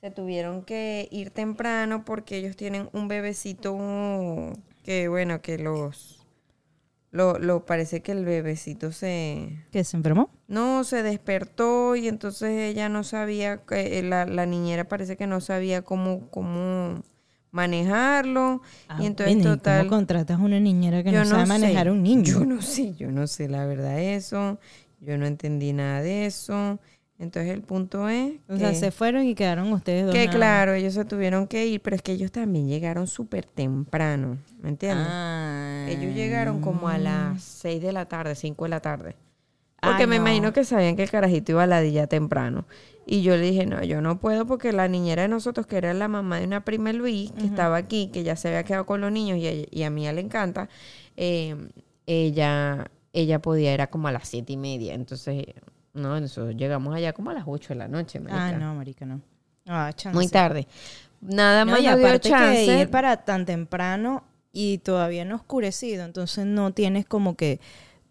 se 0.00 0.10
tuvieron 0.10 0.62
que 0.62 1.08
ir 1.10 1.30
temprano 1.30 2.04
porque 2.04 2.36
ellos 2.36 2.56
tienen 2.56 2.88
un 2.92 3.08
bebecito 3.08 3.76
que 4.82 5.08
bueno, 5.08 5.40
que 5.42 5.58
los 5.58 6.26
lo, 7.10 7.38
lo 7.38 7.64
parece 7.64 8.02
que 8.02 8.12
el 8.12 8.24
bebecito 8.24 8.92
se 8.92 9.66
¿Que 9.70 9.84
se 9.84 9.96
enfermó? 9.96 10.30
no, 10.46 10.84
se 10.84 11.02
despertó 11.02 11.96
y 11.96 12.08
entonces 12.08 12.50
ella 12.50 12.88
no 12.88 13.04
sabía, 13.04 13.62
que 13.64 14.02
la, 14.02 14.26
la 14.26 14.46
niñera 14.46 14.84
parece 14.88 15.16
que 15.16 15.26
no 15.26 15.40
sabía 15.40 15.82
cómo, 15.82 16.28
cómo 16.30 17.02
manejarlo. 17.50 18.60
y 18.98 19.06
entonces 19.06 19.36
bueno, 19.36 19.54
¿y 19.54 19.56
total... 19.56 19.78
¿Cómo 19.86 19.96
contratas 19.98 20.40
una 20.40 20.60
niñera 20.60 21.02
que 21.02 21.12
no 21.12 21.24
sabe 21.24 21.42
sé, 21.42 21.48
manejar 21.48 21.88
a 21.88 21.92
un 21.92 22.02
niño? 22.02 22.24
Yo 22.24 22.44
no 22.44 22.60
sé, 22.62 22.94
yo 22.94 23.10
no 23.10 23.26
sé 23.26 23.48
la 23.48 23.64
verdad 23.66 23.98
eso. 24.00 24.58
Yo 25.04 25.18
no 25.18 25.26
entendí 25.26 25.72
nada 25.72 26.02
de 26.02 26.26
eso. 26.26 26.78
Entonces 27.18 27.52
el 27.52 27.62
punto 27.62 28.08
es 28.08 28.40
o 28.48 28.56
sea, 28.56 28.74
se 28.74 28.90
fueron 28.90 29.24
y 29.24 29.34
quedaron 29.36 29.72
ustedes 29.72 30.06
dos. 30.06 30.14
que 30.14 30.26
nada 30.26 30.36
claro, 30.36 30.72
ellos 30.74 30.94
se 30.94 31.04
tuvieron 31.04 31.46
que 31.46 31.66
ir, 31.66 31.80
pero 31.80 31.94
es 31.94 32.02
que 32.02 32.12
ellos 32.12 32.32
también 32.32 32.66
llegaron 32.66 33.06
súper 33.06 33.46
temprano, 33.46 34.38
¿me 34.60 34.68
entiendes? 34.70 35.06
Ah. 35.08 35.86
Ellos 35.88 36.12
llegaron 36.14 36.60
como 36.60 36.88
a 36.88 36.98
las 36.98 37.42
6 37.42 37.80
de 37.82 37.92
la 37.92 38.06
tarde, 38.06 38.34
5 38.34 38.64
de 38.64 38.68
la 38.68 38.80
tarde. 38.80 39.16
Porque 39.80 40.04
Ay, 40.04 40.08
me 40.08 40.16
no. 40.18 40.22
imagino 40.22 40.52
que 40.52 40.64
sabían 40.64 40.96
que 40.96 41.02
el 41.04 41.10
carajito 41.10 41.52
iba 41.52 41.62
a 41.64 41.66
la 41.66 41.80
día 41.82 42.06
temprano. 42.06 42.66
Y 43.06 43.22
yo 43.22 43.36
le 43.36 43.42
dije, 43.42 43.66
no, 43.66 43.84
yo 43.84 44.00
no 44.00 44.18
puedo 44.18 44.46
porque 44.46 44.72
la 44.72 44.88
niñera 44.88 45.22
de 45.22 45.28
nosotros, 45.28 45.66
que 45.66 45.76
era 45.76 45.92
la 45.92 46.08
mamá 46.08 46.38
de 46.40 46.46
una 46.46 46.64
prima 46.64 46.92
Luis, 46.92 47.32
que 47.32 47.44
estaba 47.44 47.76
aquí, 47.76 48.08
que 48.12 48.22
ya 48.24 48.34
se 48.34 48.48
había 48.48 48.64
quedado 48.64 48.86
con 48.86 49.02
los 49.02 49.12
niños 49.12 49.38
y 49.38 49.46
a, 49.46 49.52
y 49.70 49.82
a 49.82 49.90
mí 49.90 50.10
le 50.10 50.20
encanta, 50.20 50.68
eh, 51.16 51.54
ella, 52.06 52.90
ella 53.14 53.40
podía, 53.40 53.72
era 53.72 53.86
como 53.86 54.08
a 54.08 54.12
las 54.12 54.28
siete 54.28 54.52
y 54.52 54.56
media. 54.58 54.92
Entonces, 54.94 55.46
no, 55.94 56.20
nosotros 56.20 56.54
llegamos 56.56 56.94
allá 56.94 57.12
como 57.14 57.30
a 57.30 57.34
las 57.34 57.44
8 57.46 57.68
de 57.70 57.74
la 57.76 57.88
noche, 57.88 58.20
marica. 58.20 58.46
Ah, 58.48 58.52
no, 58.52 58.74
marica, 58.74 59.06
no. 59.06 59.20
Ah, 59.66 59.90
chance. 59.94 60.14
Muy 60.14 60.28
tarde. 60.28 60.66
Nada 61.22 61.64
No, 61.64 61.72
más 61.72 61.80
y 61.80 61.86
aparte 61.86 62.30
que 62.30 62.80
ir 62.80 62.90
para 62.90 63.16
tan 63.24 63.46
temprano 63.46 64.24
y 64.52 64.78
todavía 64.78 65.24
no 65.24 65.36
oscurecido, 65.36 66.04
entonces 66.04 66.44
no 66.44 66.72
tienes 66.72 67.06
como 67.06 67.34
que 67.34 67.60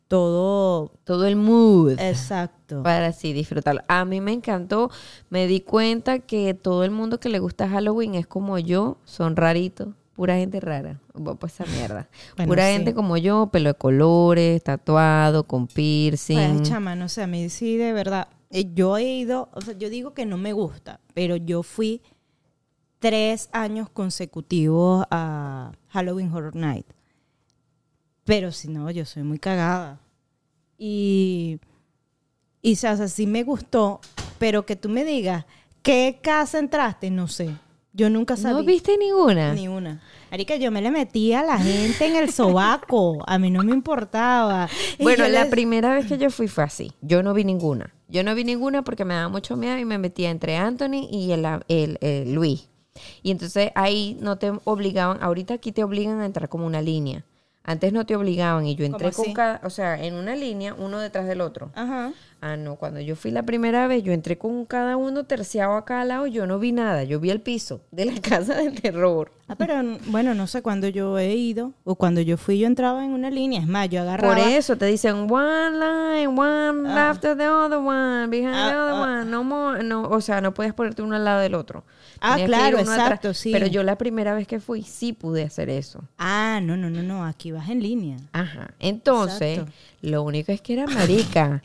todo 0.08 0.92
Todo 1.04 1.26
el 1.28 1.36
mood. 1.36 2.00
exacto. 2.00 2.84
para 2.84 3.08
así 3.08 3.34
disfrutarlo. 3.34 3.82
A 3.88 4.06
mí 4.06 4.22
me 4.22 4.32
encantó, 4.34 4.90
me 5.30 5.48
di 5.48 5.62
cuenta 5.62 6.20
que 6.20 6.54
todo 6.54 6.84
el 6.84 6.92
mundo 6.92 7.20
que 7.20 7.30
le 7.30 7.40
gusta 7.40 7.68
Halloween 7.70 8.16
es 8.16 8.28
como 8.28 8.58
yo, 8.60 8.98
son 9.06 9.36
raritos, 9.36 9.90
pura 10.16 10.36
gente 10.36 10.60
rara, 10.60 11.00
va 11.16 11.36
pues 11.36 11.54
esa 11.60 11.66
mierda. 11.72 12.08
Bueno, 12.38 12.50
pura 12.52 12.68
sí. 12.68 12.74
gente 12.74 12.94
como 12.94 13.18
yo, 13.18 13.48
pelo 13.48 13.70
de 13.70 13.76
colores, 13.76 14.64
tatuado, 14.64 15.46
con 15.46 15.68
piercing. 15.68 16.64
chama, 16.64 16.96
no 16.96 17.10
sé, 17.10 17.24
a 17.24 17.28
mí 17.28 17.50
sí, 17.50 17.78
de 17.78 17.94
verdad. 17.94 18.28
eh, 18.50 18.72
Yo 18.74 18.98
he 18.98 19.04
ido, 19.04 19.50
o 19.54 19.62
sea, 19.62 19.74
yo 19.78 19.90
digo 19.90 20.14
que 20.14 20.26
no 20.26 20.38
me 20.38 20.54
gusta, 20.54 21.00
pero 21.14 21.36
yo 21.36 21.64
fui 21.64 22.02
tres 23.00 23.50
años 23.52 23.90
consecutivos 23.90 25.06
a 25.12 25.72
Halloween 25.90 26.32
Horror 26.32 26.56
Night. 26.56 26.86
Pero 28.26 28.52
si 28.54 28.70
no, 28.70 28.90
yo 28.92 29.04
soy 29.06 29.24
muy 29.24 29.38
cagada. 29.40 30.00
Y, 30.78 31.60
y 32.62 32.74
o 32.74 32.76
sea, 32.76 33.08
sí 33.10 33.28
me 33.28 33.44
gustó, 33.44 34.00
pero 34.40 34.66
que 34.66 34.76
tú 34.78 34.88
me 34.88 35.04
digas, 35.04 35.46
¿qué 35.82 36.20
casa 36.22 36.60
entraste? 36.60 37.12
No 37.12 37.28
sé. 37.28 37.50
Yo 37.94 38.10
nunca 38.10 38.36
sabía. 38.36 38.58
¿No 38.58 38.64
viste 38.64 38.98
ninguna? 38.98 39.54
Ni 39.54 39.68
una. 39.68 40.02
Arica, 40.32 40.56
yo 40.56 40.72
me 40.72 40.82
le 40.82 40.90
metía 40.90 41.42
a 41.42 41.44
la 41.44 41.60
gente 41.60 42.08
en 42.08 42.16
el 42.16 42.32
sobaco. 42.32 43.24
A 43.28 43.38
mí 43.38 43.52
no 43.52 43.62
me 43.64 43.72
importaba. 43.72 44.68
Y 44.98 45.04
Bueno, 45.04 45.28
la 45.28 45.42
les- 45.44 45.50
primera 45.52 45.94
vez 45.94 46.08
que 46.08 46.18
yo 46.18 46.32
fui 46.32 46.48
fue 46.48 46.64
así. 46.64 46.92
Yo 47.02 47.22
no 47.22 47.34
vi 47.36 47.44
ninguna. 47.44 47.94
Yo 48.08 48.24
no 48.24 48.34
vi 48.34 48.44
ninguna 48.44 48.82
porque 48.84 49.06
me 49.06 49.14
daba 49.14 49.30
mucho 49.30 49.56
miedo 49.58 49.78
y 49.78 49.86
me 49.86 49.98
metía 50.00 50.32
entre 50.32 50.58
Anthony 50.58 51.08
y 51.12 51.32
el, 51.32 51.46
el- 51.68 51.98
el 52.02 52.34
Luis. 52.34 52.68
Y 53.22 53.32
entonces 53.32 53.72
ahí 53.76 54.18
no 54.22 54.38
te 54.38 54.52
obligaban, 54.66 55.22
ahorita 55.22 55.54
aquí 55.56 55.72
te 55.72 55.84
obligan 55.84 56.20
a 56.20 56.26
entrar 56.26 56.50
como 56.50 56.66
una 56.66 56.82
línea. 56.82 57.24
Antes 57.64 57.94
no 57.94 58.06
te 58.06 58.16
obligaban 58.16 58.68
y 58.68 58.76
yo 58.76 58.86
entré 58.86 59.12
¿Cómo 59.12 59.24
con 59.26 59.34
cada, 59.34 59.62
o 59.64 59.70
sea, 59.70 60.04
en 60.04 60.16
una 60.16 60.36
línea, 60.36 60.74
uno 60.78 61.00
detrás 61.00 61.26
del 61.28 61.40
otro. 61.42 61.72
Ajá. 61.76 62.12
Ah, 62.46 62.58
no, 62.58 62.76
cuando 62.76 63.00
yo 63.00 63.16
fui 63.16 63.32
la 63.32 63.44
primera 63.44 63.88
vez, 63.88 64.04
yo 64.04 64.12
entré 64.12 64.38
con 64.38 64.66
cada 64.66 64.98
uno 64.98 65.24
terciado 65.24 65.78
a 65.78 65.86
cada 65.86 66.04
lado, 66.04 66.28
yo 66.28 66.46
no 66.46 66.60
vi 66.60 66.74
nada, 66.74 67.06
yo 67.06 67.22
vi 67.22 67.30
el 67.30 67.40
piso 67.40 67.80
de 67.92 68.04
la 68.04 68.14
casa 68.22 68.56
del 68.56 68.82
terror. 68.82 69.32
Ah, 69.48 69.56
pero 69.56 69.76
bueno, 70.08 70.34
no 70.36 70.46
sé 70.48 70.62
cuándo 70.62 70.90
yo 70.90 71.18
he 71.20 71.36
ido 71.36 71.72
o 71.86 71.96
cuando 71.96 72.20
yo 72.20 72.36
fui 72.36 72.60
yo 72.60 72.68
entraba 72.68 73.06
en 73.06 73.12
una 73.12 73.30
línea. 73.30 73.62
Es 73.62 73.68
más, 73.68 73.88
yo 73.88 74.02
agarraba. 74.02 74.36
Por 74.36 74.44
eso 74.46 74.76
te 74.78 74.86
dicen 74.88 75.28
one 75.32 75.72
line, 75.72 76.28
one 76.28 76.90
after 76.90 77.38
the 77.38 77.48
other 77.48 77.78
one, 77.78 78.28
behind 78.28 78.54
the 78.54 78.60
Ah, 78.60 78.84
other 78.84 78.94
ah. 78.96 79.02
one, 79.22 79.32
no 79.32 79.44
more, 79.46 79.82
no, 79.82 80.04
o 80.04 80.20
sea, 80.20 80.42
no 80.42 80.54
puedes 80.54 80.74
ponerte 80.74 81.02
uno 81.02 81.16
al 81.16 81.24
lado 81.24 81.40
del 81.40 81.56
otro. 81.56 81.86
Ah, 82.20 82.36
Tenías 82.36 82.48
claro, 82.50 82.78
atrás. 82.80 82.98
exacto, 82.98 83.34
sí. 83.34 83.52
Pero 83.54 83.68
yo 83.68 83.84
la 83.84 83.98
primera 83.98 84.34
vez 84.34 84.48
que 84.48 84.60
fui 84.60 84.84
sí 84.84 85.14
pude 85.14 85.44
hacer 85.44 85.70
eso. 85.70 86.02
Ah, 86.18 86.60
no, 86.62 86.76
no, 86.76 86.90
no, 86.90 87.04
no. 87.04 87.26
Aquí 87.26 87.54
vas 87.54 87.70
en 87.70 87.82
línea. 87.82 88.18
Ajá. 88.34 88.72
Entonces, 88.80 89.60
Exacto. 89.60 89.74
lo 90.02 90.24
único 90.24 90.52
es 90.52 90.60
que 90.62 90.74
era 90.74 90.88
marica. 90.88 91.62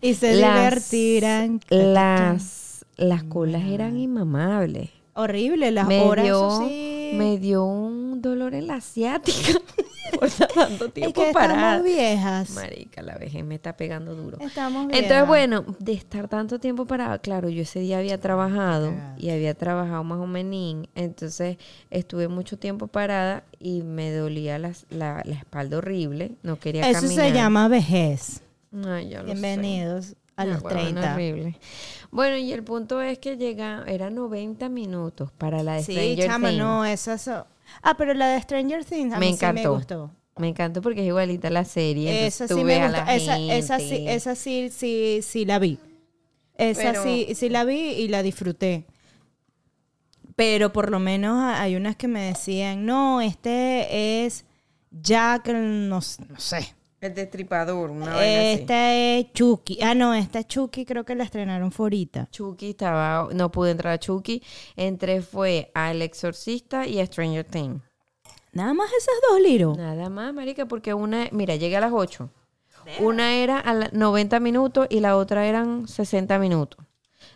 Y 0.00 0.14
se 0.14 0.34
divertirán. 0.36 1.60
Las, 1.70 2.84
las 2.96 3.22
colas 3.24 3.62
eran 3.64 3.96
inmamables. 3.96 4.90
Horrible, 5.14 5.70
las 5.70 5.86
me 5.88 6.00
horas. 6.02 6.24
dio, 6.24 6.46
eso 6.46 6.68
sí. 6.68 7.10
me 7.14 7.38
dio 7.38 7.64
un 7.64 8.22
dolor 8.22 8.54
en 8.54 8.68
la 8.68 8.74
asiática 8.76 9.58
por 10.18 10.28
tanto 10.30 10.86
es 10.86 10.92
tiempo 10.94 11.24
que 11.24 11.32
parada. 11.32 11.76
estamos 11.76 11.84
viejas. 11.84 12.50
Marica, 12.50 13.02
la 13.02 13.16
vejez 13.18 13.44
me 13.44 13.54
está 13.56 13.76
pegando 13.76 14.14
duro. 14.14 14.38
Estamos 14.40 14.86
viejas. 14.86 15.02
Entonces, 15.02 15.26
bueno, 15.26 15.64
de 15.78 15.92
estar 15.94 16.28
tanto 16.28 16.58
tiempo 16.60 16.86
parada, 16.86 17.18
claro, 17.18 17.48
yo 17.48 17.62
ese 17.62 17.80
día 17.80 17.98
había 17.98 18.20
trabajado 18.20 18.94
y 19.18 19.30
había 19.30 19.54
trabajado 19.54 20.04
más 20.04 20.18
o 20.20 20.26
menos, 20.26 20.86
entonces 20.94 21.58
estuve 21.90 22.28
mucho 22.28 22.56
tiempo 22.58 22.86
parada 22.86 23.42
y 23.58 23.82
me 23.82 24.12
dolía 24.12 24.58
las- 24.58 24.86
la, 24.90 25.22
la 25.24 25.34
espalda 25.34 25.78
horrible, 25.78 26.32
no 26.42 26.58
quería 26.58 26.88
Eso 26.88 27.00
caminar. 27.02 27.26
se 27.26 27.32
llama 27.32 27.68
vejez. 27.68 28.42
Ay, 28.72 29.08
ya 29.10 29.22
lo 29.22 29.28
sé. 29.28 29.32
Bienvenidos 29.34 30.16
a 30.36 30.44
Una 30.44 30.54
los 30.54 30.62
huevona 30.62 30.82
30. 30.82 31.14
horrible. 31.14 31.58
Bueno, 32.10 32.36
y 32.36 32.52
el 32.52 32.62
punto 32.62 33.00
es 33.00 33.18
que 33.18 33.36
llega, 33.36 33.84
era 33.86 34.10
90 34.10 34.68
minutos 34.68 35.32
para 35.32 35.62
la 35.62 35.74
de 35.74 35.82
Sí, 35.84 35.92
Stranger 35.92 36.26
chama, 36.26 36.48
Things. 36.48 36.58
no, 36.62 36.84
esas 36.84 37.22
son- 37.22 37.44
Ah, 37.82 37.96
pero 37.96 38.14
la 38.14 38.28
de 38.28 38.40
Stranger 38.40 38.84
Things 38.84 39.12
a 39.14 39.18
me 39.18 39.30
mí 39.30 39.36
sí 39.36 39.46
me 39.52 39.66
gustó. 39.68 40.10
Me 40.36 40.48
encantó 40.48 40.80
porque 40.80 41.00
es 41.02 41.06
igualita 41.08 41.48
a 41.48 41.50
la 41.50 41.64
serie. 41.64 42.26
Esa 42.26 42.48
sí 42.48 42.54
me 42.64 42.78
gusta. 42.82 43.04
la 43.04 43.14
Esa, 43.14 43.38
esa 43.38 43.78
sí, 43.78 44.04
esa 44.08 44.34
sí, 44.34 44.70
sí, 44.70 45.20
sí 45.22 45.44
la 45.44 45.58
vi. 45.58 45.78
Esa 46.56 46.92
Pero- 46.92 47.02
sí, 47.02 47.28
sí 47.34 47.48
la 47.48 47.64
vi 47.64 47.78
y 47.78 48.08
la 48.08 48.22
disfruté. 48.22 48.86
Pero 50.36 50.72
por 50.72 50.90
lo 50.90 50.98
menos 50.98 51.38
hay 51.42 51.76
unas 51.76 51.96
que 51.96 52.08
me 52.08 52.22
decían, 52.22 52.86
no, 52.86 53.20
este 53.20 54.24
es 54.24 54.46
Jack, 54.90 55.48
no, 55.48 55.88
no 55.88 56.00
sé. 56.00 56.74
El 57.00 57.14
destripador, 57.14 57.90
una 57.90 58.14
vaina 58.14 58.40
así. 58.40 58.60
Esta 58.60 58.94
es 58.94 59.32
Chucky. 59.32 59.78
Ah, 59.82 59.94
no, 59.94 60.12
esta 60.14 60.40
es 60.40 60.46
Chucky, 60.46 60.84
creo 60.84 61.04
que 61.04 61.14
la 61.14 61.24
estrenaron 61.24 61.72
fue 61.72 61.86
ahorita. 61.86 62.28
Chucky 62.30 62.70
estaba, 62.70 63.28
no 63.32 63.50
pude 63.50 63.70
entrar 63.70 63.94
a 63.94 63.98
Chucky. 63.98 64.42
Entré 64.76 65.22
fue 65.22 65.70
a 65.74 65.90
El 65.92 66.02
Exorcista 66.02 66.86
y 66.86 67.00
a 67.00 67.06
Stranger 67.06 67.44
Things. 67.44 67.80
Nada 68.52 68.74
más 68.74 68.88
esas 68.90 69.14
dos, 69.30 69.40
Liro. 69.40 69.74
Nada 69.76 70.10
más, 70.10 70.34
marica, 70.34 70.66
porque 70.66 70.92
una, 70.92 71.28
mira, 71.32 71.56
llegué 71.56 71.76
a 71.76 71.80
las 71.80 71.92
8. 71.92 72.28
Una 72.98 73.34
era 73.34 73.58
a 73.60 73.72
la- 73.74 73.90
90 73.92 74.40
minutos 74.40 74.86
y 74.90 75.00
la 75.00 75.16
otra 75.16 75.46
eran 75.46 75.86
60 75.86 76.38
minutos. 76.38 76.84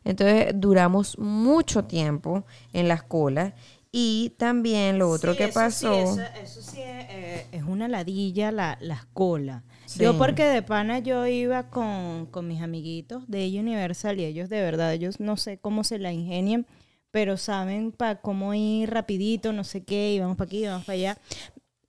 Entonces 0.02 0.52
duramos 0.54 1.18
mucho 1.18 1.85
tiempo 1.85 2.44
en 2.73 2.88
las 2.88 3.02
colas. 3.02 3.52
Y 3.96 4.30
también 4.38 4.98
lo 4.98 5.08
otro 5.08 5.32
Sí, 5.32 5.38
que 5.38 5.44
eso 5.44 5.54
pasó. 5.54 5.94
Sí, 5.94 6.20
eso, 6.20 6.22
eso 6.42 6.62
sí 6.62 6.80
es, 6.80 7.06
eh, 7.10 7.46
es 7.52 7.62
una 7.62 7.86
ladilla 7.86 8.50
la, 8.50 8.76
las 8.80 9.04
colas. 9.06 9.62
Sí. 9.86 10.02
Yo 10.02 10.18
porque 10.18 10.42
de 10.42 10.62
pana 10.62 10.98
yo 10.98 11.24
iba 11.28 11.70
con, 11.70 12.26
con 12.26 12.48
mis 12.48 12.60
amiguitos 12.60 13.22
de 13.28 13.46
Universal 13.56 14.18
y 14.18 14.24
ellos 14.24 14.48
de 14.48 14.60
verdad, 14.62 14.92
ellos 14.92 15.20
no 15.20 15.36
sé 15.36 15.58
cómo 15.58 15.84
se 15.84 16.00
la 16.00 16.12
ingenian, 16.12 16.66
pero 17.12 17.36
saben 17.36 17.92
para 17.92 18.20
cómo 18.20 18.52
ir 18.52 18.90
rapidito, 18.90 19.52
no 19.52 19.62
sé 19.62 19.84
qué, 19.84 20.14
y 20.14 20.18
vamos 20.18 20.36
para 20.36 20.46
aquí, 20.48 20.66
vamos 20.66 20.84
para 20.84 20.96
allá. 20.96 21.18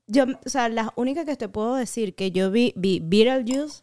Yo, 0.05 0.25
o 0.45 0.49
sea, 0.49 0.69
la 0.69 0.93
única 0.97 1.25
que 1.25 1.35
te 1.35 1.49
puedo 1.49 1.73
decir 1.73 2.13
que 2.13 2.29
yo 2.29 2.51
vi, 2.51 2.71
vi 2.75 3.01
Beetlejuice, 3.03 3.81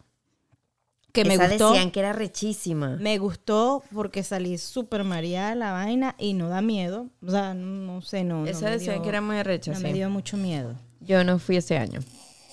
que 1.12 1.24
me 1.24 1.34
Esa 1.34 1.48
gustó. 1.48 1.70
decían 1.72 1.90
que 1.90 2.00
era 2.00 2.12
rechísima. 2.12 2.96
Me 3.00 3.18
gustó 3.18 3.82
porque 3.92 4.22
salí 4.22 4.56
súper 4.58 5.04
mareada 5.04 5.50
de 5.50 5.56
la 5.56 5.72
vaina 5.72 6.14
y 6.18 6.32
no 6.34 6.48
da 6.48 6.62
miedo. 6.62 7.08
O 7.26 7.30
sea, 7.30 7.52
no 7.54 8.00
sé, 8.02 8.24
no. 8.24 8.40
no 8.42 8.46
Esa 8.46 8.64
me 8.66 8.70
decían 8.72 8.94
dio- 8.96 9.02
que 9.02 9.08
era 9.10 9.20
muy 9.20 9.36
arrecha, 9.36 9.72
No 9.72 9.76
sí. 9.78 9.82
me 9.82 9.92
dio 9.92 10.08
mucho 10.10 10.36
miedo. 10.36 10.74
Yo 11.00 11.22
no 11.24 11.38
fui 11.38 11.56
ese 11.56 11.76
año. 11.78 12.00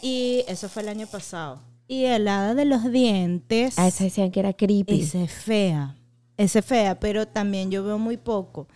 Y 0.01 0.43
eso 0.47 0.67
fue 0.69 0.81
el 0.83 0.89
año 0.89 1.07
pasado. 1.07 1.61
Y 1.87 2.05
el 2.05 2.27
hada 2.27 2.53
de 2.53 2.65
los 2.65 2.91
dientes. 2.91 3.79
A 3.79 3.87
esa 3.87 4.03
decían 4.03 4.31
que 4.31 4.39
era 4.41 4.53
creepy. 4.53 5.01
Esa 5.01 5.21
es 5.21 5.31
fea. 5.31 5.95
Esa 6.37 6.59
es 6.59 6.65
fea, 6.65 6.99
pero 6.99 7.27
también 7.27 7.71
yo 7.71 7.83
veo 7.83 7.97
muy 7.97 8.17
poco. 8.17 8.67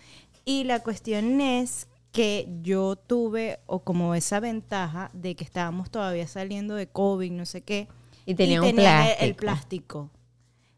Y 0.46 0.64
la 0.66 0.82
cuestión 0.82 1.40
es 1.42 1.88
que 2.12 2.48
yo 2.62 2.96
tuve 2.96 3.60
o 3.66 3.80
como 3.84 4.16
esa 4.16 4.40
ventaja 4.40 5.10
de 5.14 5.36
que 5.36 5.44
estábamos 5.44 5.90
todavía 5.90 6.28
saliendo 6.28 6.76
de 6.76 6.88
COVID, 6.88 7.32
no 7.32 7.46
sé 7.46 7.62
qué. 7.62 7.88
Y 8.26 8.36
tenía 8.36 8.62
un 8.62 8.68
tenían 8.68 9.02
el- 9.02 9.04
plástico. 9.06 9.24
el 9.26 9.36
plástico. 9.36 10.10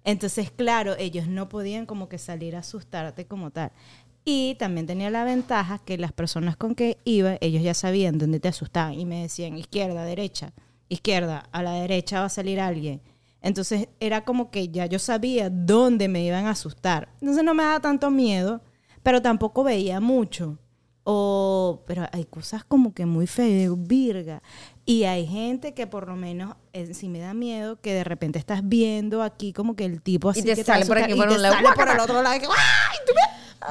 Entonces, 0.04 0.52
claro, 0.52 0.96
ellos 0.98 1.28
no 1.28 1.50
podían 1.50 1.86
como 1.86 2.08
que 2.10 2.18
salir 2.18 2.56
a 2.56 2.60
asustarte 2.60 3.25
como 3.25 3.52
tal. 3.52 3.72
Y 4.24 4.56
también 4.56 4.88
tenía 4.88 5.10
la 5.10 5.24
ventaja 5.24 5.80
que 5.80 5.98
las 5.98 6.12
personas 6.12 6.58
con 6.58 6.75
que 6.75 6.98
iba, 7.06 7.38
ellos 7.42 7.62
ya 7.64 7.74
sabían 7.74 8.18
dónde 8.18 8.40
te 8.40 8.48
asustaban 8.48 8.94
y 9.00 9.06
me 9.06 9.22
decían 9.24 9.58
izquierda, 9.58 10.04
derecha, 10.04 10.54
izquierda, 10.90 11.48
a 11.52 11.62
la 11.64 11.74
derecha 11.74 12.20
va 12.20 12.25
a 12.25 12.30
salir 12.30 12.60
alguien. 12.60 13.02
Entonces 13.42 13.90
era 14.00 14.24
como 14.25 14.50
que 14.50 14.70
ya 14.70 14.88
yo 14.88 14.98
sabía 14.98 15.52
dónde 15.52 16.08
me 16.08 16.24
iban 16.24 16.46
a 16.48 16.52
asustar. 16.52 17.10
Entonces 17.22 17.44
no 17.44 17.54
me 17.54 17.64
daba 17.64 17.80
tanto 17.80 18.10
miedo, 18.10 18.62
pero 19.04 19.22
tampoco 19.22 19.64
veía 19.64 20.00
mucho. 20.00 20.58
O, 21.07 21.83
pero 21.85 22.07
hay 22.12 22.25
cosas 22.25 22.63
como 22.63 22.95
que 22.95 23.05
muy 23.05 23.27
feas, 23.27 23.71
virga. 23.77 24.41
Y 24.85 25.03
hay 25.03 25.27
gente 25.27 25.75
que 25.75 25.85
por 25.85 26.07
lo 26.07 26.15
menos 26.15 26.55
eh, 26.74 26.95
sí 26.95 27.09
me 27.09 27.19
da 27.19 27.35
miedo 27.35 27.79
que 27.79 27.93
de 27.93 28.03
repente 28.03 28.39
estás 28.39 28.67
viendo 28.67 29.21
aquí 29.21 29.53
como 29.53 29.75
que 29.75 29.85
el 29.85 30.01
tipo 30.01 30.29
así 30.29 30.41
te 30.41 30.55
que 30.55 30.63
sale 30.63 30.85
por 30.88 30.97
aquí 30.97 31.13
por 31.13 31.29
y 31.29 31.33
un 31.33 31.35
te 31.35 31.41
lado, 31.41 31.57
por 31.75 31.89
el 31.89 32.00
otro 32.00 32.24
lado 32.24 32.35
y 32.35 32.41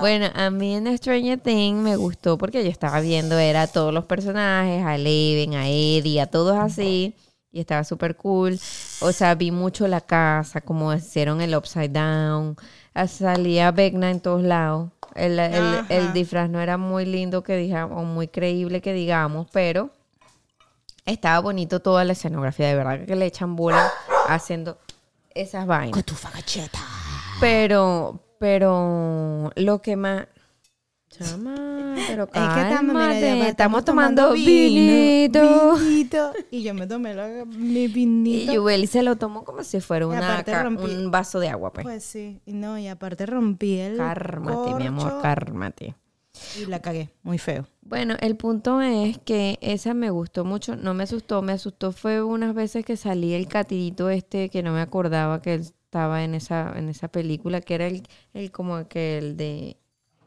Bueno, 0.01 0.27
a 0.33 0.51
mí 0.51 0.77
en 0.77 0.97
Stranger 0.97 1.41
Things 1.41 1.83
me 1.83 1.97
gustó 1.97 2.39
porque 2.39 2.63
yo 2.63 2.71
estaba 2.71 3.01
viendo, 3.01 3.37
era 3.37 3.63
a 3.63 3.67
todos 3.67 3.93
los 3.93 4.05
personajes, 4.05 4.85
a 4.85 4.95
Eleven, 4.95 5.55
a 5.55 5.69
Eddie, 5.69 6.21
a 6.21 6.27
todos 6.27 6.57
así, 6.57 7.17
y 7.51 7.59
estaba 7.59 7.83
súper 7.83 8.17
cool. 8.17 8.61
O 9.01 9.11
sea, 9.11 9.35
vi 9.35 9.51
mucho 9.51 9.89
la 9.89 10.01
casa, 10.01 10.61
como 10.61 10.95
hicieron 10.95 11.41
el 11.41 11.57
Upside 11.57 11.91
Down, 11.91 12.57
salía 13.09 13.73
Vecna 13.73 14.11
en 14.13 14.21
todos 14.21 14.43
lados. 14.43 14.91
El, 15.15 15.39
el- 15.39 15.85
el 15.89 16.13
disfraz 16.13 16.51
no 16.51 16.61
era 16.61 16.77
muy 16.77 17.05
lindo 17.07 17.43
que 17.43 17.57
digamos, 17.57 17.99
o 18.01 18.05
muy 18.05 18.29
creíble 18.29 18.81
que 18.81 18.93
digamos, 18.93 19.47
pero 19.53 19.91
estaba 21.07 21.39
bonito 21.41 21.81
toda 21.81 22.05
la 22.05 22.13
escenografía, 22.13 22.69
de 22.69 22.75
verdad 22.77 23.05
que 23.07 23.15
le 23.17 23.27
echan 23.27 23.57
bola 23.57 23.93
haciendo 24.29 24.79
esas 25.35 25.67
vainas. 25.67 25.93
Pero, 27.41 28.21
pero 28.39 29.53
lo 29.57 29.83
que 29.83 29.97
más. 29.97 30.27
Chama, 31.19 31.95
pero 32.09 32.25
Es 32.25 32.31
que 32.31 32.39
estamos, 32.39 32.95
mira, 32.95 33.07
cálmate, 33.09 33.39
ya 33.39 33.49
estamos 33.49 33.85
tomando 33.85 34.33
vinito. 34.33 35.77
vinito. 35.77 36.33
Y 36.51 36.63
yo 36.63 36.75
me 36.75 36.87
tomé 36.87 37.15
la- 37.15 37.45
mi 37.47 37.85
Y 37.85 37.89
vinito. 37.89 38.53
Yubeli 38.53 38.87
se 38.87 39.03
lo 39.03 39.17
tomó 39.17 39.45
como 39.45 39.63
si 39.63 39.81
fuera 39.81 40.07
Y 40.07 40.09
una, 40.09 40.43
rompí- 40.45 40.83
un 41.05 41.11
vaso 41.11 41.39
de 41.41 41.49
agua, 41.49 41.73
pues. 41.73 41.85
Pues 41.85 42.05
sí, 42.05 42.41
y 42.47 42.53
no, 42.53 42.79
y 42.79 42.89
aparte 42.89 43.27
rompí 43.27 43.79
el 43.79 43.97
cármate, 43.97 44.75
mi 44.75 44.87
amor, 44.87 45.21
cármate. 45.23 45.95
y 46.61 46.67
la 46.67 46.81
cagué, 46.81 47.11
muy 47.23 47.39
feo. 47.39 47.67
Bueno, 47.83 48.17
el 48.21 48.35
punto 48.37 48.81
es 48.81 49.19
que 49.19 49.59
esa 49.61 49.95
me 49.95 50.11
gustó 50.11 50.45
mucho, 50.45 50.75
no 50.75 50.95
me 50.95 51.05
asustó, 51.05 51.43
me 51.43 51.53
asustó 51.53 51.93
fue 51.93 52.23
unas 52.25 52.55
veces 52.55 52.85
que 52.85 52.97
salía 52.97 53.37
el 53.37 53.47
catirito 53.47 54.11
este 54.11 54.49
que 54.49 54.63
no 54.63 54.73
me 54.73 54.81
acordaba 54.81 55.41
que 55.43 55.55
él 55.55 55.61
estaba 55.61 56.25
en 56.25 56.35
esa 56.35 56.73
en 56.77 56.89
esa 56.89 57.07
película, 57.09 57.61
que 57.61 57.75
era 57.77 57.87
el, 57.87 58.03
el 58.33 58.51
como 58.51 58.89
que 58.89 59.19
el 59.19 59.37
de 59.37 59.77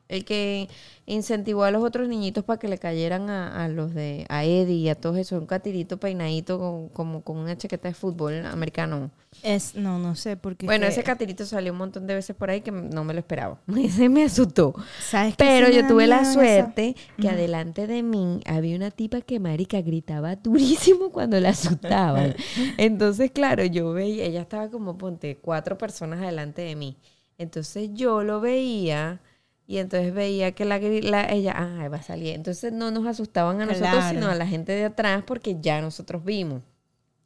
el 0.10 0.26
que 0.26 0.68
incentivó 1.06 1.64
a 1.64 1.72
los 1.72 1.84
otros 1.84 2.08
niñitos 2.08 2.44
para 2.44 2.60
que 2.60 2.68
le 2.68 2.78
cayeran 2.78 3.30
a, 3.30 3.64
a 3.64 3.68
los 3.70 3.94
de 3.94 4.26
a 4.30 4.44
Eddie 4.46 4.76
y 4.76 4.90
a 4.90 4.96
todos 4.96 5.18
esos, 5.18 5.40
un 5.40 5.48
catirito 5.48 5.98
peinadito 5.98 6.60
con, 6.60 6.90
como 6.90 7.22
con 7.22 7.38
una 7.38 7.58
chaqueta 7.58 7.88
de 7.90 7.94
fútbol 7.94 8.46
americano. 8.46 9.12
Es, 9.44 9.76
no, 9.76 10.00
no 10.00 10.16
sé, 10.16 10.36
porque 10.36 10.66
Bueno, 10.66 10.86
que- 10.86 10.90
ese 10.90 11.04
catirito 11.04 11.46
salió 11.46 11.72
un 11.72 11.78
montón 11.78 12.08
de 12.08 12.16
veces 12.16 12.36
por 12.36 12.50
ahí 12.50 12.62
que 12.62 12.72
no 12.72 13.04
me 13.04 13.14
lo 13.14 13.20
esperaba. 13.20 13.60
Ese 13.78 14.10
me 14.10 14.24
asustó. 14.24 14.74
¿sabes 15.00 15.36
Pero 15.38 15.70
yo 15.70 15.86
tuve 15.86 16.08
la 16.08 16.22
eso? 16.22 16.34
suerte 16.34 16.96
que 17.20 17.30
adelante 17.30 17.86
de 17.86 18.02
mí 18.02 18.42
había 18.46 18.76
una 18.76 18.90
tipa 18.92 19.22
que 19.22 19.40
marica 19.40 19.82
gritaba 19.82 20.36
durísimo 20.38 21.12
cuando 21.12 21.40
la 21.40 21.50
asustaban. 21.50 22.36
Entonces, 22.78 23.32
claro, 23.32 23.64
yo 23.66 23.92
veía, 23.94 24.26
ella 24.26 24.42
estaba 24.42 24.70
como 24.70 24.98
ponte 24.98 25.38
cuatro 25.38 25.78
personas 25.78 26.20
adelante 26.22 26.62
de 26.64 26.76
mí. 26.76 26.98
Entonces 27.38 27.92
yo 27.94 28.24
lo 28.24 28.42
veía 28.42 29.22
y 29.68 29.78
entonces 29.80 30.14
veía 30.14 30.54
que 30.54 30.66
la, 30.66 30.80
la- 30.80 31.30
ella, 31.32 31.54
ah, 31.56 31.88
va 31.90 31.98
a 31.98 32.02
salir. 32.04 32.34
Entonces 32.36 32.72
no 32.74 32.90
nos 32.90 33.06
asustaban 33.06 33.62
a 33.62 33.66
nosotros, 33.66 33.92
Claro. 33.92 34.10
sino 34.20 34.30
a 34.32 34.36
la 34.36 34.48
gente 34.48 34.72
de 34.72 34.86
atrás 34.86 35.24
porque 35.28 35.58
ya 35.62 35.82
nosotros 35.82 36.24
vimos. 36.24 36.62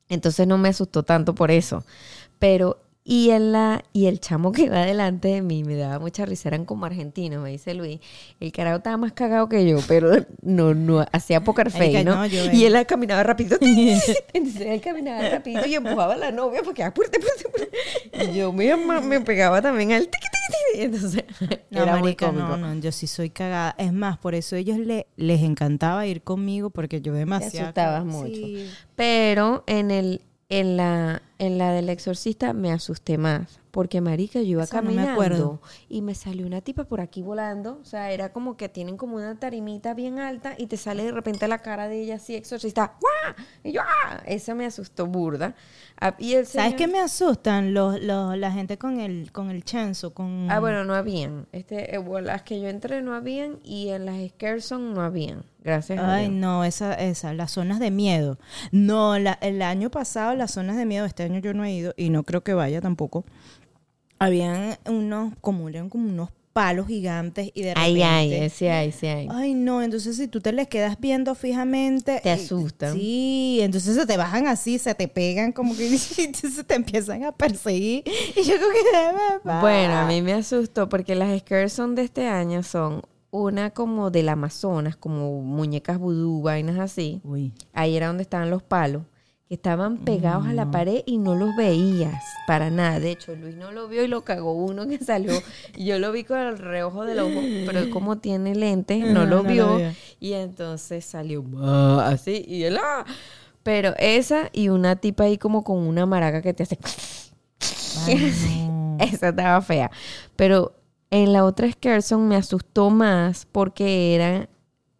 Entonces 0.10 0.48
no 0.48 0.58
me 0.58 0.70
asustó 0.70 1.04
tanto 1.04 1.34
por 1.36 1.52
eso. 1.52 1.86
Pero, 2.40 2.80
y 3.04 3.32
en 3.32 3.52
la, 3.52 3.84
y 3.94 4.06
el 4.06 4.20
chamo 4.20 4.52
que 4.52 4.70
va 4.70 4.86
delante 4.86 5.30
de 5.30 5.42
mí 5.42 5.64
me 5.64 5.76
daba 5.76 5.98
mucha 5.98 6.24
risa, 6.26 6.50
eran 6.50 6.66
como 6.66 6.86
argentinos, 6.86 7.42
me 7.42 7.50
dice 7.50 7.74
Luis. 7.74 8.00
El 8.40 8.52
carajo 8.52 8.78
estaba 8.78 8.98
más 8.98 9.14
cagado 9.14 9.50
que 9.50 9.68
yo, 9.68 9.80
pero 9.88 10.12
no, 10.44 10.76
no, 10.76 11.04
hacía 11.12 11.44
poker 11.44 11.72
face, 11.72 12.04
¿no? 12.04 12.26
yo 12.28 12.52
y 12.52 12.66
él 12.66 12.86
caminaba 12.86 13.24
rápido. 13.24 13.58
Entonces 14.34 14.62
él 14.62 14.82
caminaba 14.82 15.30
rápido 15.30 15.66
y 15.66 15.74
empujaba 15.76 16.14
a 16.14 16.18
la 16.18 16.32
novia 16.32 16.62
porque 16.64 16.84
apúrate, 16.84 17.18
apúrate, 17.18 17.48
apúrate. 17.48 18.32
Y 18.32 18.38
yo 18.38 18.54
me, 18.54 18.76
me 19.02 19.22
pegaba 19.22 19.62
también 19.62 19.94
al 19.94 20.08
tiqui. 20.08 20.28
Entonces, 20.76 21.24
No, 21.70 21.84
era 21.84 21.98
muy 21.98 22.16
cómico. 22.16 22.56
no, 22.56 22.58
no, 22.58 22.80
yo 22.80 22.92
sí 22.92 23.08
soy 23.08 23.30
cagada. 23.30 23.76
Es 23.78 23.94
más, 23.94 24.18
por 24.18 24.36
eso 24.36 24.56
ellos 24.56 24.78
le, 24.78 25.08
les 25.16 25.42
encantaba 25.42 26.06
ir 26.06 26.22
conmigo 26.22 26.70
porque 26.70 27.02
yo 27.02 27.14
demasiado. 27.14 27.66
asustabas 27.68 28.06
mucho. 28.06 28.40
Pero 28.96 29.64
en 29.68 29.92
el 29.92 30.22
en 30.50 30.76
la 30.78 31.22
en 31.42 31.58
la 31.58 31.72
del 31.74 31.90
exorcista 31.90 32.54
me 32.54 32.72
asusté 32.72 33.18
más 33.18 33.60
porque 33.72 34.02
marica 34.02 34.40
yo 34.42 34.48
iba 34.50 34.64
Eso 34.64 34.76
no 34.76 34.82
me 34.82 34.88
caminando 34.90 35.12
acuerdo. 35.14 35.62
y 35.88 36.02
me 36.02 36.14
salió 36.14 36.46
una 36.46 36.60
tipa 36.60 36.84
por 36.84 37.00
aquí 37.00 37.22
volando, 37.22 37.80
o 37.82 37.86
sea, 37.86 38.12
era 38.12 38.34
como 38.34 38.58
que 38.58 38.68
tienen 38.68 38.98
como 38.98 39.16
una 39.16 39.40
tarimita 39.40 39.94
bien 39.94 40.20
alta 40.20 40.56
y 40.58 40.68
te 40.68 40.76
sale 40.76 41.06
de 41.06 41.12
repente 41.14 41.48
la 41.48 41.60
cara 41.60 41.88
de 41.88 42.02
ella 42.02 42.16
así 42.16 42.36
exorcista. 42.36 42.96
¡guau! 43.00 43.34
Y 43.64 43.72
yo, 43.72 43.82
¡ah! 43.82 44.22
Esa 44.26 44.56
me 44.56 44.66
asustó 44.66 45.08
burda. 45.08 45.56
Ah, 46.02 46.16
y 46.20 46.34
el 46.34 46.46
¿Sabes 46.48 46.74
señor- 46.74 46.78
qué 46.80 46.88
me 46.88 47.00
asustan? 47.00 47.74
Los, 47.74 48.02
los, 48.02 48.38
la 48.38 48.52
gente 48.52 48.78
con 48.78 49.00
el, 49.00 49.32
con 49.32 49.50
el 49.50 49.64
chanzo, 49.64 50.14
con... 50.14 50.52
Ah, 50.52 50.60
bueno, 50.60 50.84
no 50.84 50.94
habían. 50.94 51.48
Este, 51.54 51.96
eh, 51.96 52.04
las 52.24 52.42
que 52.42 52.60
yo 52.60 52.68
entré 52.68 53.02
no 53.02 53.14
habían 53.16 53.60
y 53.64 53.88
en 53.90 54.06
las 54.06 54.18
Skerson 54.32 54.94
no 54.94 55.02
habían. 55.02 55.46
Gracias 55.64 56.00
a 56.00 56.16
Ay, 56.16 56.28
Dios. 56.28 56.36
no, 56.42 56.64
esa, 56.66 56.96
esa, 56.96 57.34
las 57.34 57.52
zonas 57.52 57.80
de 57.80 57.92
miedo. 57.92 58.38
No, 58.72 59.18
la- 59.20 59.38
el 59.42 59.62
año 59.62 59.92
pasado 59.92 60.34
las 60.36 60.52
zonas 60.52 60.76
de 60.76 60.86
miedo, 60.88 61.06
este 61.06 61.24
año 61.32 61.40
yo 61.42 61.54
no 61.54 61.64
he 61.64 61.74
ido 61.74 61.94
y 61.98 62.10
no 62.10 62.24
creo 62.24 62.44
que 62.44 62.54
vaya 62.54 62.82
tampoco. 62.82 63.26
Habían 64.20 64.78
unos, 64.88 65.34
como 65.42 65.68
eran 65.68 65.90
como 65.90 66.08
unos 66.08 66.30
palos 66.54 66.88
gigantes 66.88 67.50
y 67.54 67.62
de 67.62 67.74
Ay, 67.76 67.94
repente... 67.94 68.42
ay, 68.42 68.50
sí 68.50 68.68
hay, 68.68 68.92
sí 68.92 69.08
hay. 69.08 69.28
Ay, 69.32 69.54
no, 69.54 69.82
entonces 69.82 70.18
si 70.18 70.28
tú 70.28 70.42
te 70.42 70.52
les 70.52 70.68
quedas 70.68 71.00
viendo 71.00 71.34
fijamente... 71.34 72.20
Te 72.22 72.32
asustan. 72.32 72.94
Sí, 72.94 73.60
entonces 73.62 73.96
se 73.96 74.06
te 74.06 74.18
bajan 74.18 74.48
así, 74.48 74.78
se 74.78 74.94
te 74.94 75.08
pegan 75.08 75.54
como 75.54 75.76
que 75.76 75.88
entonces 76.18 76.66
te 76.66 76.76
empiezan 76.76 77.24
a 77.24 77.32
perseguir. 77.32 78.04
Y 78.36 78.44
yo 78.44 78.56
creo 78.56 78.70
que... 78.70 79.50
Bueno, 79.62 79.94
a 79.96 80.06
mí 80.06 80.22
me 80.22 80.34
asustó 80.34 80.90
porque 80.90 81.16
las 81.16 81.40
Skerson 81.40 81.96
de 81.96 82.04
este 82.04 82.28
año 82.28 82.64
son 82.64 83.02
una 83.32 83.70
como 83.70 84.12
del 84.12 84.30
Amazonas, 84.30 84.98
como 84.98 85.42
muñecas 85.42 85.98
vudú, 85.98 86.42
vainas 86.42 86.78
así. 86.80 87.22
Uy. 87.24 87.54
Ahí 87.74 87.96
era 87.96 88.08
donde 88.08 88.24
estaban 88.24 88.50
los 88.50 88.62
palos, 88.62 89.04
que 89.52 89.56
estaban 89.56 89.98
pegados 89.98 90.48
a 90.48 90.54
la 90.54 90.72
pared 90.72 91.04
y 91.06 91.18
no 91.18 91.36
los 91.36 91.54
veías 91.58 92.24
para 92.48 92.70
nada. 92.70 93.02
De 93.02 93.12
hecho, 93.12 93.36
Luis 93.36 93.54
no 93.58 93.74
lo 93.74 93.90
vio 93.90 94.02
y 94.06 94.08
lo 94.08 94.24
cagó 94.24 94.54
uno 94.54 94.88
que 94.88 94.98
salió. 95.04 95.34
Y 95.76 95.84
yo 95.84 96.00
lo 96.00 96.14
vi 96.14 96.24
con 96.24 96.40
el 96.40 96.58
reojo 96.58 97.04
del 97.04 97.20
ojo, 97.20 97.42
pero 97.66 97.90
como 97.90 98.18
tiene 98.18 98.56
lentes, 98.56 99.00
no, 99.04 99.12
No, 99.12 99.26
lo 99.26 99.44
no 99.44 99.50
vio. 99.50 99.92
Y 100.22 100.32
entonces 100.32 101.04
salió 101.04 101.44
"Ah", 101.58 102.12
así 102.14 102.46
y 102.48 102.64
él 102.64 102.78
¡ah! 102.78 103.04
Pero 103.62 103.94
esa 103.98 104.50
y 104.54 104.70
una 104.70 104.96
tipa 104.96 105.26
ahí 105.26 105.38
como 105.38 105.66
con 105.66 105.80
una 105.80 106.06
maraca 106.06 106.42
que 106.42 106.54
te 106.54 106.64
hace... 106.64 106.80
Ay, 108.08 108.32
no. 108.70 108.98
Esa 109.04 109.30
estaba 109.30 109.60
fea. 109.62 109.92
Pero 110.38 110.76
en 111.10 111.34
la 111.34 111.44
otra 111.44 111.70
Skerson 111.70 112.26
me 112.26 112.38
asustó 112.38 112.90
más 112.90 113.46
porque 113.52 114.16
eran, 114.16 114.48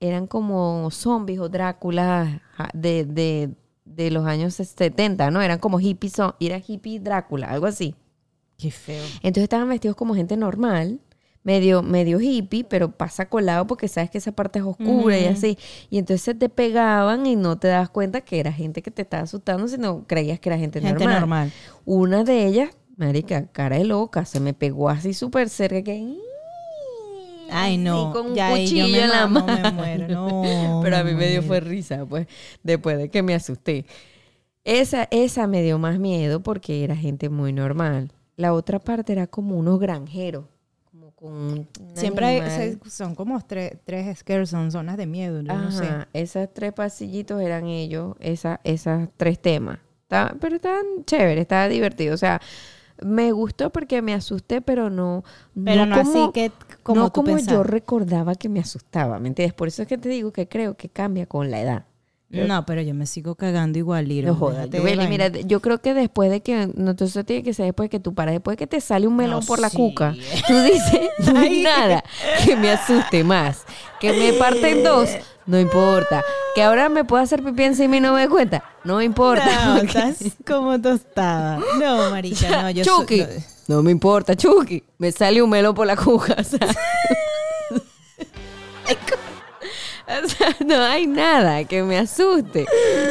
eran 0.02 0.28
como 0.28 0.92
zombies 0.92 1.40
o 1.40 1.48
Drácula 1.48 2.42
ja, 2.58 2.70
de, 2.74 3.06
de, 3.06 3.52
de 3.96 4.12
los 4.12 4.26
años 4.26 4.56
70, 4.56 5.32
¿no? 5.32 5.42
Eran 5.42 5.60
como 5.60 5.80
hippies, 5.80 6.16
era 6.40 6.62
hippie 6.66 7.00
Drácula, 7.00 7.48
algo 7.50 7.66
así. 7.66 7.96
Qué 8.58 8.72
feo. 8.72 9.04
Entonces 9.24 9.44
estaban 9.44 9.70
vestidos 9.70 9.96
como 9.96 10.14
gente 10.16 10.38
normal, 10.38 11.00
medio, 11.44 11.82
medio 11.82 12.20
hippie, 12.22 12.64
pero 12.64 12.92
pasa 12.92 13.28
colado 13.28 13.66
porque 13.66 13.88
sabes 13.88 14.10
que 14.12 14.20
esa 14.20 14.32
parte 14.32 14.60
es 14.60 14.66
oscura 14.66 15.18
y 15.18 15.26
así. 15.26 15.58
Y 15.90 15.98
entonces 15.98 16.22
se 16.22 16.36
te 16.36 16.50
pegaban 16.50 17.26
y 17.26 17.36
no 17.36 17.58
te 17.58 17.68
das 17.70 17.90
cuenta 17.90 18.22
que 18.22 18.40
era 18.40 18.52
gente 18.54 18.82
que 18.82 18.92
te 18.92 19.02
estaba 19.02 19.24
asustando, 19.24 19.68
sino 19.68 20.06
creías 20.08 20.40
que 20.40 20.50
era 20.50 20.58
gente, 20.58 20.80
Gente 20.80 21.04
normal. 21.06 21.20
normal. 21.20 21.52
Una 21.86 22.24
de 22.24 22.46
ellas, 22.46 22.70
marica, 22.98 23.48
cara 23.48 23.78
de 23.78 23.86
loca, 23.86 24.26
se 24.26 24.40
me 24.40 24.54
pegó 24.54 24.90
así 24.90 25.14
súper 25.14 25.50
cerca 25.50 25.82
que... 25.82 26.18
Ay, 27.52 27.78
no. 27.78 28.12
con 28.14 28.28
un 28.28 28.36
ya 28.36 28.50
cuchillo 28.52 28.86
yo 28.88 28.92
me 28.92 29.04
en 29.04 29.10
la 29.10 29.28
mamo, 29.28 29.46
me 29.48 29.62
mano. 29.62 29.72
muero. 29.74 30.08
No, 30.12 30.80
Pero 30.84 30.98
a 30.98 31.04
mí 31.04 31.14
me 31.14 31.28
dio 31.30 31.42
fue 31.44 31.60
risa, 31.60 32.06
pues, 32.06 32.28
después 32.64 32.98
de 32.98 33.10
que 33.10 33.22
me 33.24 33.34
asusté. 33.34 33.86
Esa, 34.64 35.08
esa 35.12 35.48
me 35.48 35.62
dio 35.64 35.80
más 35.80 35.98
miedo 36.00 36.42
porque 36.42 36.84
era 36.84 36.96
gente 36.96 37.30
muy 37.30 37.52
normal. 37.54 38.12
La 38.38 38.54
otra 38.54 38.80
parte 38.80 39.14
era 39.14 39.28
como 39.28 39.58
unos 39.58 39.80
granjeros, 39.80 40.46
como 40.86 41.12
con 41.12 41.32
un 41.34 41.68
Siempre 41.96 42.26
hay- 42.26 42.78
son 42.90 43.16
como 43.16 43.40
tres, 43.46 43.74
tres 43.86 44.20
scares, 44.20 44.50
son 44.50 44.72
zonas 44.72 44.98
de 44.98 45.06
miedo, 45.08 45.42
yo 45.42 45.54
no 45.54 45.72
sé. 45.72 45.86
Ajá, 45.86 46.08
esos 46.14 46.48
tres 46.54 46.74
pasillitos 46.74 47.42
eran 47.42 47.66
ellos, 47.68 48.16
esa, 48.20 48.60
esas 48.64 49.10
tres 49.18 49.40
temas. 49.42 49.80
Estaba- 50.04 50.36
pero 50.40 50.56
estaban 50.58 50.86
chéveres, 51.06 51.42
estaba 51.42 51.68
divertido. 51.68 52.14
O 52.14 52.18
sea, 52.18 52.40
me 53.04 53.32
gustó 53.32 53.72
porque 53.72 54.02
me 54.04 54.14
asusté, 54.14 54.62
pero 54.62 54.90
no. 54.92 55.24
Pero 55.64 55.86
no, 55.88 55.98
como, 56.04 56.24
así 56.26 56.32
que 56.34 56.52
como 56.84 57.02
no 57.02 57.10
tú 57.12 57.24
como 57.24 57.38
yo 57.38 57.64
recordaba 57.64 58.36
que 58.36 58.50
me 58.50 58.60
asustaba, 58.60 59.20
¿me 59.20 59.28
entiendes? 59.30 59.54
Por 59.54 59.68
eso 59.68 59.82
es 59.82 59.88
que 59.88 59.98
te 59.98 60.10
digo 60.10 60.32
que 60.32 60.48
creo 60.48 60.76
que 60.76 60.90
cambia 60.90 61.26
con 61.26 61.52
la 61.52 61.62
edad. 61.62 61.86
No, 62.32 62.66
pero 62.66 62.82
yo 62.82 62.94
me 62.94 63.06
sigo 63.08 63.36
cagando 63.36 63.78
igual, 63.78 64.08
Liro. 64.08 64.30
No 64.30 64.36
jodas. 64.36 64.70
vaina. 64.70 65.06
mira, 65.10 65.28
yo 65.28 65.60
creo 65.60 65.82
que 65.82 65.94
después 65.94 66.32
de 66.32 66.42
que, 66.42 66.70
no, 66.76 66.92
entonces 66.92 67.26
tiene 67.26 67.44
que 67.44 67.54
ser 67.54 67.66
después 67.66 67.88
de 67.88 67.90
que 67.90 68.00
tú 68.00 68.14
paras, 68.14 68.34
después 68.34 68.54
de 68.54 68.58
que 68.60 68.68
te 68.68 68.80
sale 68.80 69.06
un 69.06 69.18
melón 69.18 69.42
No, 69.42 69.46
por 69.46 69.60
la 69.60 69.70
sí. 69.70 69.76
cuca, 69.76 70.16
tú 70.48 70.58
dices, 70.62 71.10
no 71.34 71.38
hay 71.40 71.62
nada 71.62 72.04
que 72.46 72.56
me 72.56 72.72
asuste 72.72 73.26
más. 73.26 73.66
Que 74.00 74.14
me 74.14 74.32
parten 74.40 74.82
dos, 74.82 75.10
no 75.46 75.60
importa. 75.60 76.24
Que 76.56 76.64
ahora 76.64 76.88
me 76.88 77.04
pueda 77.04 77.24
hacer 77.24 77.44
pipí 77.44 77.64
encima 77.64 77.98
y 77.98 78.00
no 78.00 78.14
me 78.14 78.22
dé 78.22 78.30
cuenta, 78.30 78.64
no 78.86 79.02
importa. 79.02 79.66
No, 79.66 79.76
porque- 79.82 80.00
estás 80.00 80.34
como 80.48 80.80
tostada. 80.80 81.60
No, 81.82 82.12
marica, 82.12 82.62
no, 82.64 82.70
yo 82.70 82.86
Chucky, 82.86 83.20
no 83.24 83.28
me 83.68 83.92
importa, 83.92 84.36
Chucky, 84.36 84.84
me 84.98 85.12
sale 85.12 85.42
un 85.42 85.50
melón 85.50 85.74
por 85.76 85.88
la 85.88 85.96
cuca. 85.96 86.36
O 86.40 86.44
sea, 86.44 86.60
O 90.24 90.28
sea, 90.28 90.54
no 90.66 90.76
hay 90.82 91.08
nada 91.08 91.64
que 91.64 91.84
me 91.84 91.98
asuste. 91.98 92.66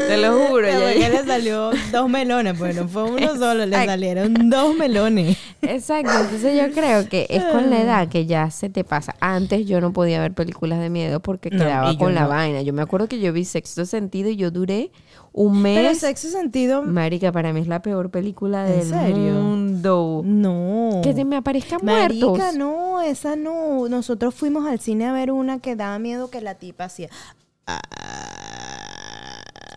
Te 0.07 0.17
lo 0.19 0.37
juro. 0.49 0.69
Ya- 0.69 1.09
le 1.09 1.25
salió 1.25 1.71
dos 1.91 2.11
melones, 2.11 2.59
pues 2.59 2.77
no 2.77 2.87
fue 2.89 3.05
uno 3.05 3.37
solo, 3.39 3.65
le 3.65 3.75
salieron 3.87 4.51
dos 4.51 4.75
melones. 4.77 5.39
Exacto, 5.63 6.11
entonces 6.21 6.61
yo 6.61 6.71
creo 6.75 7.09
que 7.09 7.27
es 7.31 7.43
con 7.45 7.71
la 7.71 7.81
edad 7.81 8.09
que 8.09 8.27
ya 8.27 8.51
se 8.51 8.69
te 8.69 8.85
pasa. 8.85 9.15
Antes 9.21 9.67
yo 9.67 9.81
no 9.81 9.95
podía 9.95 10.21
ver 10.21 10.33
películas 10.35 10.79
de 10.81 10.91
miedo 10.91 11.21
porque 11.21 11.49
No, 11.51 11.65
quedaba 11.65 11.97
con 11.97 12.15
la 12.15 12.23
no. 12.23 12.29
vaina. 12.29 12.61
Yo 12.61 12.75
me 12.75 12.83
acuerdo 12.83 13.09
que 13.09 13.19
yo 13.19 13.33
vi 13.33 13.47
Sexto 13.47 13.87
Sentido 13.87 14.29
y 14.29 14.37
yo 14.37 14.51
duré 14.51 14.91
un 15.33 15.63
Pero 15.63 15.89
mes. 15.91 15.99
sexo 15.99 16.29
sentido, 16.29 16.83
Marica, 16.83 17.31
para 17.33 17.53
mí 17.53 17.61
es 17.61 17.67
la 17.69 17.83
peor 17.83 18.11
película 18.11 18.67
¿En 18.69 18.79
del 18.81 18.89
serio? 18.89 19.35
mundo. 19.35 20.23
no. 20.25 21.01
Que 21.03 21.13
se 21.15 21.25
me 21.25 21.37
aparezcan 21.37 21.81
muertos. 21.83 22.39
Marica, 22.39 22.53
no, 22.59 23.01
esa 23.01 23.37
no. 23.37 23.89
Nosotros 23.89 24.35
fuimos 24.35 24.67
al 24.67 24.81
cine 24.81 25.07
a 25.07 25.13
ver 25.13 25.31
una 25.31 25.61
que 25.61 25.77
daba 25.77 25.99
miedo 25.99 26.31
que 26.31 26.41
la 26.41 26.55
tipa 26.57 26.85
hacía. 26.85 27.09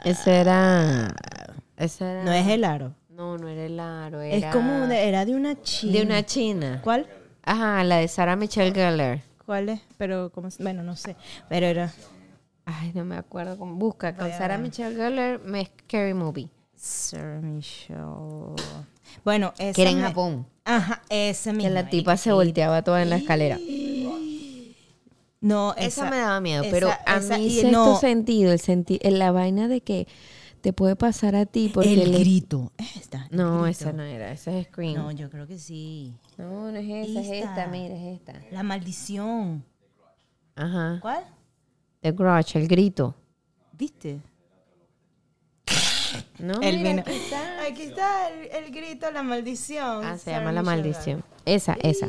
Ese 0.03 0.35
era. 0.41 1.13
Ese 1.77 2.03
era. 2.03 2.23
No 2.23 2.31
es 2.33 2.47
el 2.47 2.63
aro. 2.63 2.93
No, 3.09 3.37
no 3.37 3.47
era 3.47 3.63
el 3.65 3.79
aro. 3.79 4.21
Es 4.21 4.43
como 4.47 4.87
de, 4.87 5.07
era 5.07 5.23
de 5.25 5.35
una 5.35 5.61
china. 5.61 5.93
de 5.93 6.01
una 6.03 6.25
china. 6.25 6.81
¿Cuál? 6.83 7.07
Ajá, 7.43 7.83
la 7.83 7.97
de 7.97 8.07
Sarah 8.07 8.35
Michelle 8.35 8.73
Gellar. 8.73 9.21
¿Cuál 9.45 9.69
es? 9.69 9.81
Pero, 9.97 10.31
¿cómo 10.31 10.49
se- 10.49 10.63
Bueno, 10.63 10.83
no 10.83 10.95
sé. 10.95 11.15
Pero 11.49 11.67
era. 11.67 11.93
Ay, 12.65 12.91
no 12.93 13.03
me 13.05 13.15
acuerdo 13.17 13.57
cómo. 13.57 13.75
Busca 13.75 14.15
con 14.15 14.29
Sarah. 14.31 14.57
Michelle 14.57 14.95
Gellar, 14.95 15.39
me 15.39 15.65
Scary 15.65 16.13
Movie. 16.13 16.49
Sarah 16.75 17.41
Michelle. 17.41 17.99
Bueno, 19.25 19.53
esa. 19.57 19.73
Que 19.73 19.81
era 19.81 19.91
en 19.91 19.97
me- 19.97 20.03
Japón. 20.03 20.47
Ajá, 20.65 21.01
ese 21.09 21.51
Que 21.51 21.57
mismo. 21.57 21.71
la 21.73 21.89
tipa 21.89 22.15
se 22.17 22.31
volteaba 22.31 22.81
toda 22.83 23.01
en 23.01 23.09
la 23.09 23.17
escalera. 23.17 23.57
No, 25.41 25.73
Esa, 25.73 25.85
esa, 25.87 26.09
me 26.09 26.17
daba 26.17 26.39
miedo, 26.39 26.63
esa- 26.63 26.71
pero 26.71 26.89
a 27.05 27.17
esa- 27.17 27.37
mí 27.37 27.49
sexto 27.49 27.71
no, 27.71 27.99
sentido, 27.99 28.53
el 28.53 28.59
senti 28.59 28.97
la 29.03 29.31
vaina 29.33 29.67
de 29.67 29.81
que 29.81 30.07
te 30.61 30.71
puede 30.71 30.95
pasar 30.95 31.35
a 31.35 31.45
ti 31.45 31.69
porque 31.73 32.01
el 32.01 32.11
le- 32.13 32.19
grito. 32.19 32.71
Esta, 32.77 33.27
el 33.29 33.35
No, 33.37 33.63
grito. 33.63 33.67
esa 33.67 33.91
no 33.91 34.03
era, 34.03 34.31
esa 34.31 34.57
es 34.57 34.67
Scream. 34.67 34.93
No, 34.95 35.11
yo 35.11 35.29
creo 35.29 35.45
que 35.45 35.59
sí. 35.59 36.13
No, 36.37 36.71
no 36.71 36.77
es 36.77 37.09
esa, 37.09 37.19
es 37.19 37.27
Esta. 37.29 37.49
esta, 37.49 37.67
mira, 37.67 37.93
es 37.93 38.15
esta. 38.21 38.33
La 38.51 38.63
maldición. 38.63 39.65
Ajá. 40.55 40.99
¿Cuál? 41.01 41.25
The 42.03 42.11
Grudge, 42.11 42.57
el 42.59 42.67
grito. 42.67 43.15
¿Viste? 43.71 44.19
No, 46.37 46.61
el 46.61 46.77
mira, 46.77 46.89
vino. 46.89 47.01
aquí 47.01 47.11
está. 47.15 47.63
Aquí 47.63 47.81
está 47.83 48.29
el, 48.29 48.65
el 48.65 48.71
grito, 48.71 49.09
la 49.11 49.23
maldición. 49.23 50.03
Ah, 50.03 50.17
se 50.17 50.31
llama 50.31 50.51
La 50.51 50.61
Maldición. 50.61 51.23
Esa, 51.45 51.77
esa. 51.81 52.07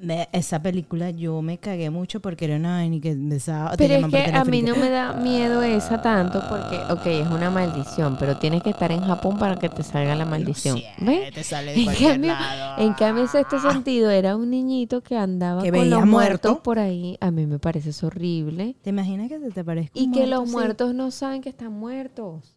Me- 0.00 0.28
esa 0.32 0.60
película 0.62 1.10
yo 1.10 1.40
me 1.42 1.58
cagué 1.58 1.90
mucho 1.90 2.20
porque 2.20 2.44
era 2.46 2.56
una 2.56 2.84
y 2.86 3.00
que 3.00 3.14
besaba. 3.16 3.70
te 3.76 3.88
Pero 3.88 4.06
es 4.06 4.12
que 4.12 4.30
a 4.34 4.44
mí 4.44 4.62
no 4.62 4.76
me 4.76 4.90
da 4.90 5.12
miedo 5.14 5.62
esa 5.62 6.02
tanto 6.02 6.42
porque, 6.48 6.76
ok, 6.92 7.06
es 7.06 7.28
una 7.28 7.50
maldición, 7.50 8.16
pero 8.18 8.36
tienes 8.38 8.62
que 8.62 8.70
estar 8.70 8.92
en 8.92 9.00
Japón 9.00 9.38
para 9.38 9.56
que 9.56 9.68
te 9.68 9.82
salga 9.82 10.14
la 10.14 10.24
maldición. 10.24 10.78
sé, 10.78 10.86
¿Ves? 10.98 11.32
te 11.34 11.42
sale 11.44 11.72
de 11.74 11.82
En 11.82 11.94
cambio, 11.94 12.32
lado. 12.32 12.82
en 12.82 12.92
cambio, 12.94 13.26
sexto 13.28 13.58
sentido 13.60 14.10
era 14.10 14.36
un 14.36 14.50
niñito 14.50 15.02
que 15.02 15.16
andaba 15.16 15.62
Que 15.62 15.70
con 15.70 15.88
los 15.90 16.04
muertos 16.06 16.50
muerto. 16.52 16.62
por 16.62 16.78
ahí. 16.78 17.16
A 17.20 17.30
mí 17.30 17.46
me 17.46 17.58
parece 17.58 17.90
eso 17.90 18.08
horrible. 18.08 18.76
¿Te 18.82 18.90
imaginas 18.90 19.28
que 19.28 19.38
se 19.40 19.50
te 19.50 19.64
parezca 19.64 19.98
Y 19.98 20.10
que 20.10 20.26
los 20.26 20.48
muertos 20.50 20.94
no 20.94 21.10
saben 21.10 21.40
que 21.42 21.48
están 21.48 21.72
muertos. 21.72 22.56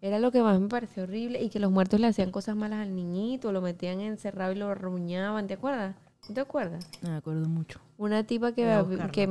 Era 0.00 0.20
lo 0.20 0.30
que 0.30 0.40
más 0.42 0.60
me 0.60 0.68
pareció 0.68 1.02
horrible. 1.02 1.42
Y 1.42 1.48
que 1.48 1.58
los 1.58 1.72
muertos 1.72 1.98
le 1.98 2.06
hacían 2.06 2.30
cosas 2.30 2.54
malas 2.54 2.80
al 2.80 2.94
niñito, 2.94 3.50
lo 3.50 3.60
metían 3.60 4.00
encerrado 4.00 4.52
y 4.52 4.54
lo 4.54 4.68
arruñaban. 4.68 5.46
¿Te 5.48 5.54
acuerdas? 5.54 5.96
¿No 6.28 6.34
¿Te 6.34 6.40
acuerdas? 6.40 6.86
No 7.02 7.10
me 7.10 7.16
acuerdo 7.16 7.48
mucho. 7.48 7.80
Una 7.96 8.24
tipa 8.24 8.52
que, 8.52 8.70
a 8.70 8.84
que 9.12 9.28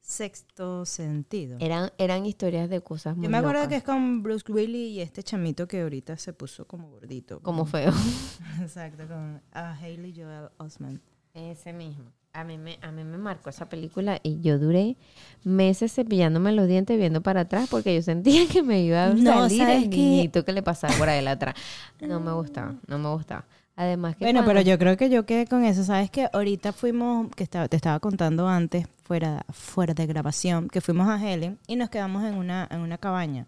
Sexto 0.00 0.86
sentido. 0.86 1.58
eran, 1.60 1.90
eran 1.98 2.24
historias 2.24 2.70
de 2.70 2.80
cosas 2.80 3.14
muy 3.14 3.24
Yo 3.24 3.30
me 3.30 3.36
acuerdo 3.36 3.60
locas. 3.64 3.68
que 3.68 3.76
es 3.76 3.82
con 3.84 4.22
Bruce 4.22 4.50
Willis 4.50 4.92
y 4.96 5.00
este 5.02 5.22
chamito 5.22 5.68
que 5.68 5.82
ahorita 5.82 6.16
se 6.16 6.32
puso 6.32 6.66
como 6.66 6.88
gordito. 6.88 7.40
Como 7.40 7.66
feo. 7.66 7.92
Exacto, 8.62 9.06
con 9.06 9.42
ah, 9.52 9.76
Hailey 9.78 10.14
Joel 10.16 10.48
Osment. 10.56 11.02
Ese 11.34 11.74
mismo. 11.74 12.06
A 12.32 12.42
mí, 12.44 12.56
me, 12.56 12.78
a 12.80 12.90
mí 12.90 13.04
me 13.04 13.18
marcó 13.18 13.50
esa 13.50 13.68
película 13.68 14.18
y 14.22 14.40
yo 14.40 14.58
duré 14.58 14.96
meses 15.44 15.92
cepillándome 15.94 16.52
los 16.52 16.68
dientes 16.68 16.96
viendo 16.98 17.22
para 17.22 17.42
atrás 17.42 17.68
porque 17.70 17.94
yo 17.94 18.00
sentía 18.00 18.46
que 18.48 18.62
me 18.62 18.82
iba 18.82 19.06
a 19.06 19.14
No, 19.14 19.40
salir 19.40 19.58
¿sabes 19.58 19.82
el 19.84 19.90
niñito 19.90 20.42
que 20.44 20.52
le 20.52 20.62
pasaba 20.62 20.94
por 20.94 21.08
ahí 21.10 21.26
atrás. 21.26 21.54
No 22.00 22.18
me 22.20 22.32
gustaba, 22.32 22.76
no 22.86 22.98
me 22.98 23.10
gustaba. 23.12 23.44
Además 23.78 24.16
que 24.16 24.24
Bueno, 24.24 24.42
pero 24.44 24.60
yo 24.60 24.76
creo 24.76 24.96
que 24.96 25.08
yo 25.08 25.24
quedé 25.24 25.46
con 25.46 25.64
eso. 25.64 25.84
Sabes 25.84 26.10
que 26.10 26.28
ahorita 26.32 26.72
fuimos, 26.72 27.28
que 27.36 27.44
estaba, 27.44 27.68
te 27.68 27.76
estaba 27.76 28.00
contando 28.00 28.48
antes, 28.48 28.88
fuera, 29.04 29.46
fuera 29.52 29.94
de 29.94 30.04
grabación, 30.04 30.68
que 30.68 30.80
fuimos 30.80 31.08
a 31.08 31.16
Helen 31.24 31.60
y 31.68 31.76
nos 31.76 31.88
quedamos 31.88 32.24
en 32.24 32.34
una, 32.34 32.66
en 32.72 32.80
una 32.80 32.98
cabaña. 32.98 33.46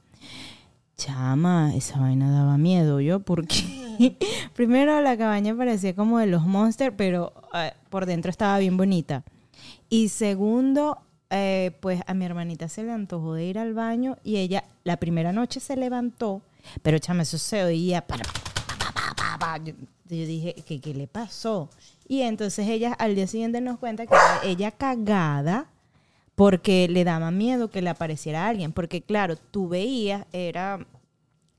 Chama, 0.96 1.74
esa 1.74 1.98
vaina 1.98 2.30
daba 2.30 2.58
miedo 2.58 3.00
yo, 3.00 3.18
porque 3.18 4.16
primero 4.54 5.00
la 5.00 5.16
cabaña 5.18 5.56
parecía 5.56 5.96
como 5.96 6.20
de 6.20 6.28
los 6.28 6.46
monsters, 6.46 6.94
pero 6.96 7.32
eh, 7.52 7.72
por 7.88 8.06
dentro 8.06 8.30
estaba 8.30 8.56
bien 8.60 8.76
bonita. 8.76 9.24
Y 9.88 10.10
segundo, 10.10 10.98
eh, 11.30 11.72
pues 11.80 12.02
a 12.06 12.14
mi 12.14 12.24
hermanita 12.24 12.68
se 12.68 12.84
le 12.84 12.92
antojó 12.92 13.34
de 13.34 13.46
ir 13.46 13.58
al 13.58 13.74
baño 13.74 14.16
y 14.22 14.36
ella 14.36 14.62
la 14.84 14.98
primera 14.98 15.32
noche 15.32 15.58
se 15.58 15.74
levantó, 15.74 16.40
pero 16.82 17.00
chama, 17.00 17.22
eso 17.22 17.36
se 17.36 17.64
oía. 17.64 18.06
pa, 18.06 18.16
pa, 18.16 19.36
pa, 19.40 19.60
Yo, 20.10 20.26
dije, 20.26 20.54
¿qué, 20.66 20.80
¿qué 20.80 20.94
le 20.94 21.06
pasó? 21.06 21.70
Y 22.08 22.22
entonces 22.22 22.66
ella 22.68 22.92
al 22.94 23.14
día 23.14 23.26
siguiente 23.26 23.60
nos 23.60 23.78
cuenta 23.78 24.06
que 24.06 24.16
ella 24.44 24.72
cagada 24.72 25.66
porque 26.34 26.88
le 26.88 27.04
daba 27.04 27.30
miedo 27.30 27.70
que 27.70 27.82
le 27.82 27.90
apareciera 27.90 28.48
alguien. 28.48 28.72
Porque 28.72 29.02
claro, 29.02 29.36
tú 29.36 29.68
veías, 29.68 30.24
era 30.32 30.78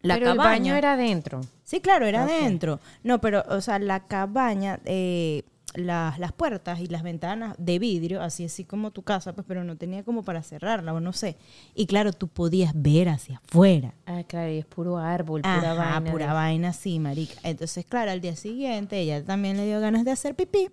la 0.01 0.15
pero 0.15 0.31
el 0.31 0.37
cabaña. 0.37 0.51
baño 0.51 0.75
era 0.75 0.93
adentro. 0.93 1.41
Sí, 1.63 1.79
claro, 1.79 2.05
era 2.05 2.23
adentro. 2.23 2.79
No, 3.03 3.21
pero, 3.21 3.43
o 3.47 3.61
sea, 3.61 3.79
la 3.79 4.01
cabaña, 4.07 4.79
eh, 4.85 5.43
las, 5.75 6.19
las 6.19 6.31
puertas 6.33 6.79
y 6.79 6.87
las 6.87 7.03
ventanas 7.03 7.55
de 7.57 7.79
vidrio, 7.79 8.21
así 8.21 8.45
así 8.45 8.65
como 8.65 8.91
tu 8.91 9.03
casa, 9.03 9.33
pues, 9.33 9.45
pero 9.47 9.63
no 9.63 9.77
tenía 9.77 10.03
como 10.03 10.23
para 10.23 10.43
cerrarla, 10.43 10.93
o 10.93 10.99
no 10.99 11.13
sé. 11.13 11.37
Y 11.75 11.85
claro, 11.85 12.11
tú 12.13 12.27
podías 12.27 12.73
ver 12.75 13.09
hacia 13.09 13.37
afuera. 13.37 13.93
Ah, 14.05 14.23
claro, 14.27 14.51
y 14.51 14.57
es 14.57 14.65
puro 14.65 14.97
árbol, 14.97 15.41
pura 15.41 15.71
Ajá, 15.71 15.73
vaina. 15.99 16.11
pura 16.11 16.27
de- 16.27 16.33
vaina, 16.33 16.73
sí, 16.73 16.99
marica. 16.99 17.35
Entonces, 17.43 17.85
claro, 17.85 18.11
al 18.11 18.19
día 18.21 18.35
siguiente 18.35 18.99
ella 18.99 19.23
también 19.23 19.57
le 19.57 19.65
dio 19.65 19.79
ganas 19.79 20.03
de 20.03 20.11
hacer 20.11 20.35
pipí 20.35 20.69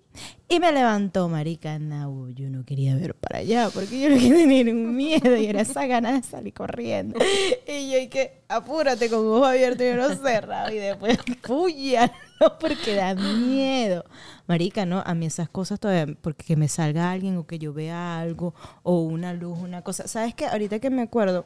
y 0.49 0.59
me 0.59 0.71
levantó, 0.71 1.29
marica. 1.29 1.79
No, 1.79 2.29
yo 2.31 2.49
no 2.49 2.65
quería 2.65 2.95
ver 2.95 3.15
para 3.15 3.39
allá 3.39 3.69
porque 3.73 3.99
yo 4.01 4.09
no 4.09 4.15
quería 4.15 4.35
tener 4.35 4.73
un 4.73 4.95
miedo 4.95 5.37
y 5.37 5.45
era 5.45 5.61
esa 5.61 5.85
ganas 5.87 6.21
de 6.21 6.27
salir 6.27 6.53
corriendo. 6.53 7.19
Y 7.67 7.91
yo, 7.91 7.99
y 7.99 8.07
que 8.07 8.38
apúrate 8.49 9.09
con 9.09 9.19
ojo 9.19 9.45
abierto 9.45 9.83
y 9.83 9.89
uno 9.89 10.09
cerrado 10.15 10.71
y 10.73 10.77
después 10.77 11.17
puya, 11.47 12.11
no, 12.41 12.57
porque 12.59 12.95
da 12.95 13.13
miedo. 13.15 14.03
Marica, 14.47 14.85
no, 14.85 15.01
a 15.05 15.13
mí 15.13 15.27
esas 15.27 15.47
cosas 15.49 15.79
todavía, 15.79 16.15
porque 16.21 16.43
que 16.45 16.55
me 16.55 16.67
salga 16.67 17.11
alguien 17.11 17.37
o 17.37 17.45
que 17.45 17.59
yo 17.59 17.71
vea 17.73 18.19
algo 18.19 18.53
o 18.83 19.01
una 19.01 19.33
luz, 19.33 19.57
una 19.59 19.83
cosa. 19.83 20.07
¿Sabes 20.07 20.33
qué? 20.33 20.47
Ahorita 20.47 20.79
que 20.79 20.89
me 20.89 21.03
acuerdo, 21.03 21.45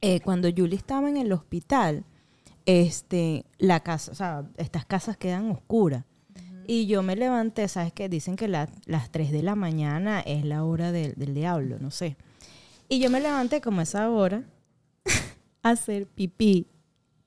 eh, 0.00 0.20
cuando 0.20 0.48
Julie 0.54 0.76
estaba 0.76 1.08
en 1.08 1.16
el 1.16 1.32
hospital, 1.32 2.04
este, 2.66 3.44
la 3.58 3.80
casa, 3.80 4.12
o 4.12 4.14
sea, 4.14 4.44
estas 4.56 4.84
casas 4.84 5.16
quedan 5.16 5.50
oscuras. 5.50 6.04
Y 6.66 6.86
yo 6.86 7.02
me 7.02 7.16
levanté, 7.16 7.66
¿sabes 7.68 7.94
qué? 7.94 8.10
Dicen 8.10 8.36
que 8.36 8.46
la- 8.46 8.68
las 8.84 9.10
3 9.10 9.30
de 9.32 9.42
la 9.42 9.54
mañana 9.54 10.20
es 10.20 10.44
la 10.44 10.64
hora 10.64 10.92
del, 10.92 11.14
del 11.14 11.32
diablo, 11.32 11.78
no 11.80 11.90
sé. 11.90 12.16
Y 12.90 12.98
yo 13.00 13.08
me 13.08 13.20
levanté 13.20 13.62
como 13.62 13.80
a 13.80 13.84
esa 13.84 14.10
hora 14.10 14.42
hacer 15.62 16.06
pipí, 16.06 16.66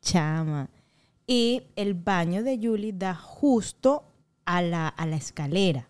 chama. 0.01 0.69
Y 1.27 1.63
el 1.75 1.93
baño 1.93 2.43
de 2.43 2.59
Julie 2.61 2.93
da 2.93 3.15
justo 3.15 4.03
a 4.45 4.61
la, 4.61 4.87
a 4.87 5.05
la 5.05 5.15
escalera. 5.15 5.87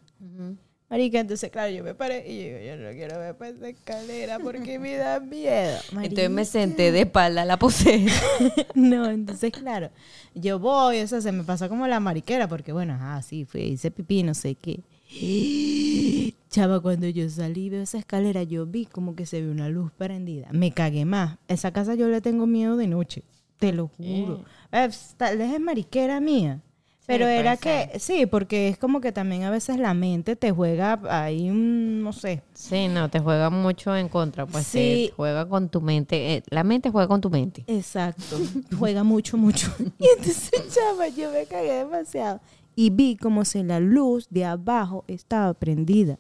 Marica, 0.91 1.21
entonces, 1.21 1.49
claro, 1.49 1.71
yo 1.71 1.85
me 1.85 1.95
paré 1.95 2.29
y 2.29 2.37
yo 2.37 2.43
digo, 2.43 2.59
yo 2.59 2.75
no 2.75 2.91
quiero 2.91 3.17
ver 3.17 3.37
para 3.37 3.51
esa 3.51 3.69
escalera 3.69 4.39
porque 4.39 4.77
me 4.77 4.97
da 4.97 5.21
miedo. 5.21 5.79
Entonces 5.93 6.29
me 6.29 6.43
senté 6.43 6.91
de 6.91 7.01
espalda 7.01 7.43
a 7.43 7.45
la 7.45 7.57
posee. 7.57 8.07
no, 8.75 9.09
entonces, 9.09 9.53
claro, 9.53 9.89
yo 10.35 10.59
voy, 10.59 10.99
o 10.99 11.07
sea, 11.07 11.21
se 11.21 11.31
me 11.31 11.45
pasa 11.45 11.69
como 11.69 11.87
la 11.87 12.01
mariquera, 12.01 12.49
porque 12.49 12.73
bueno, 12.73 12.97
ah, 12.99 13.21
sí, 13.21 13.45
fui, 13.45 13.61
hice 13.61 13.89
pipí, 13.89 14.21
no 14.23 14.33
sé 14.33 14.55
qué. 14.55 14.81
Chava, 16.51 16.81
cuando 16.81 17.07
yo 17.07 17.29
salí 17.29 17.69
veo 17.69 17.81
esa 17.81 17.97
escalera, 17.97 18.43
yo 18.43 18.65
vi 18.65 18.85
como 18.85 19.15
que 19.15 19.25
se 19.25 19.41
ve 19.41 19.49
una 19.49 19.69
luz 19.69 19.89
prendida. 19.93 20.49
Me 20.51 20.73
cagué 20.73 21.05
más. 21.05 21.37
Esa 21.47 21.71
casa 21.71 21.95
yo 21.95 22.09
le 22.09 22.19
tengo 22.19 22.45
miedo 22.45 22.75
de 22.75 22.87
noche, 22.87 23.23
te 23.57 23.71
lo 23.71 23.87
juro. 23.87 24.43
Eh, 24.73 24.89
tal 25.15 25.37
vez 25.37 25.53
es 25.53 25.61
mariquera 25.61 26.19
mía. 26.19 26.59
Pero 27.07 27.25
era 27.25 27.55
que, 27.55 27.91
sí, 27.99 28.25
porque 28.25 28.67
es 28.67 28.77
como 28.77 28.99
que 28.99 29.13
también 29.13 29.43
a 29.43 29.49
veces 29.49 29.77
la 29.77 29.93
mente 29.93 30.35
te 30.35 30.51
juega 30.51 30.99
ahí, 31.09 31.49
no 31.49 32.11
sé. 32.11 32.43
Sí, 32.53 32.89
no, 32.89 33.09
te 33.09 33.21
juega 33.21 33.49
mucho 33.49 33.95
en 33.95 34.09
contra, 34.09 34.45
pues 34.45 34.67
sí. 34.67 35.09
juega 35.15 35.47
con 35.47 35.69
tu 35.69 35.79
mente, 35.79 36.35
eh, 36.35 36.43
la 36.49 36.65
mente 36.65 36.89
juega 36.89 37.07
con 37.07 37.21
tu 37.21 37.29
mente. 37.29 37.63
Exacto, 37.67 38.37
juega 38.77 39.05
mucho, 39.05 39.37
mucho. 39.37 39.73
Y 39.99 40.05
entonces, 40.17 40.51
chava, 40.73 41.07
yo 41.07 41.31
me 41.31 41.45
cagué 41.45 41.75
demasiado. 41.75 42.41
Y 42.75 42.89
vi 42.89 43.15
como 43.15 43.45
si 43.45 43.63
la 43.63 43.79
luz 43.79 44.27
de 44.29 44.43
abajo 44.43 45.05
estaba 45.07 45.53
prendida. 45.53 46.19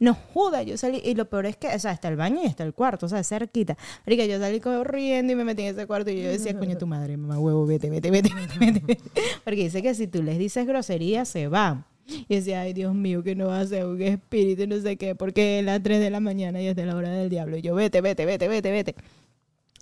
No 0.00 0.14
joda, 0.14 0.62
yo 0.62 0.76
salí, 0.76 1.00
y 1.04 1.14
lo 1.14 1.28
peor 1.28 1.46
es 1.46 1.56
que, 1.56 1.68
o 1.68 1.78
sea, 1.78 1.92
está 1.92 2.08
el 2.08 2.16
baño 2.16 2.40
y 2.42 2.46
está 2.46 2.64
el 2.64 2.74
cuarto, 2.74 3.06
o 3.06 3.08
sea, 3.08 3.22
cerquita. 3.24 3.76
Marica, 4.06 4.24
yo 4.24 4.38
salí 4.38 4.60
corriendo 4.60 5.32
y 5.32 5.36
me 5.36 5.44
metí 5.44 5.62
en 5.62 5.74
ese 5.74 5.86
cuarto 5.86 6.10
y 6.10 6.22
yo 6.22 6.28
decía, 6.28 6.54
coño, 6.58 6.76
tu 6.76 6.86
madre, 6.86 7.16
mamá 7.16 7.38
huevo, 7.38 7.66
vete, 7.66 7.90
vete, 7.90 8.10
vete, 8.10 8.30
vete, 8.34 8.58
vete. 8.58 9.00
Porque 9.44 9.62
dice 9.64 9.82
que 9.82 9.94
si 9.94 10.06
tú 10.06 10.22
les 10.22 10.38
dices 10.38 10.66
grosería, 10.66 11.24
se 11.24 11.48
van. 11.48 11.84
Y 12.06 12.36
decía, 12.36 12.60
ay, 12.60 12.72
Dios 12.72 12.94
mío, 12.94 13.22
que 13.22 13.34
no 13.34 13.48
va 13.48 13.60
a 13.60 13.66
ser 13.66 13.84
un 13.84 14.00
espíritu, 14.00 14.66
no 14.66 14.80
sé 14.80 14.96
qué, 14.96 15.14
porque 15.14 15.58
es 15.58 15.64
las 15.64 15.82
3 15.82 15.98
de 15.98 16.10
la 16.10 16.20
mañana 16.20 16.62
y 16.62 16.68
es 16.68 16.76
de 16.76 16.86
la 16.86 16.94
hora 16.94 17.10
del 17.10 17.28
diablo. 17.28 17.56
Y 17.56 17.62
yo, 17.62 17.74
vete, 17.74 18.00
vete, 18.00 18.24
vete, 18.24 18.46
vete, 18.46 18.70
vete. 18.70 18.94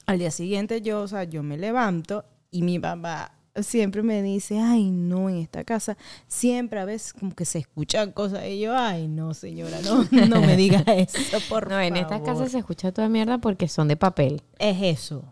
Al 0.07 0.19
día 0.19 0.31
siguiente 0.31 0.81
yo, 0.81 1.03
o 1.03 1.09
sea, 1.09 1.25
yo 1.25 1.43
me 1.43 1.57
levanto 1.59 2.25
y 2.51 2.63
mi 2.63 2.79
papá 2.79 3.34
siempre 3.63 4.03
me 4.03 4.23
dice, 4.23 4.59
ay, 4.59 4.91
no, 4.91 5.29
en 5.29 5.37
esta 5.37 5.65
casa 5.65 5.97
siempre 6.27 6.81
a 6.81 6.85
veces 6.85 7.13
como 7.13 7.35
que 7.35 7.45
se 7.45 7.59
escuchan 7.59 8.13
cosas. 8.13 8.47
Y 8.47 8.61
yo, 8.61 8.77
ay, 8.77 9.09
no, 9.09 9.35
señora, 9.35 9.79
no, 9.83 10.05
no 10.29 10.41
me 10.41 10.57
diga 10.57 10.81
eso, 10.87 11.39
por 11.49 11.69
No, 11.69 11.81
en 11.81 11.97
esta 11.97 12.23
casa 12.23 12.49
se 12.49 12.59
escucha 12.59 12.93
toda 12.93 13.09
mierda 13.09 13.39
porque 13.39 13.69
son 13.69 13.89
de 13.89 13.97
papel. 13.97 14.43
Es 14.59 14.79
eso. 14.83 15.25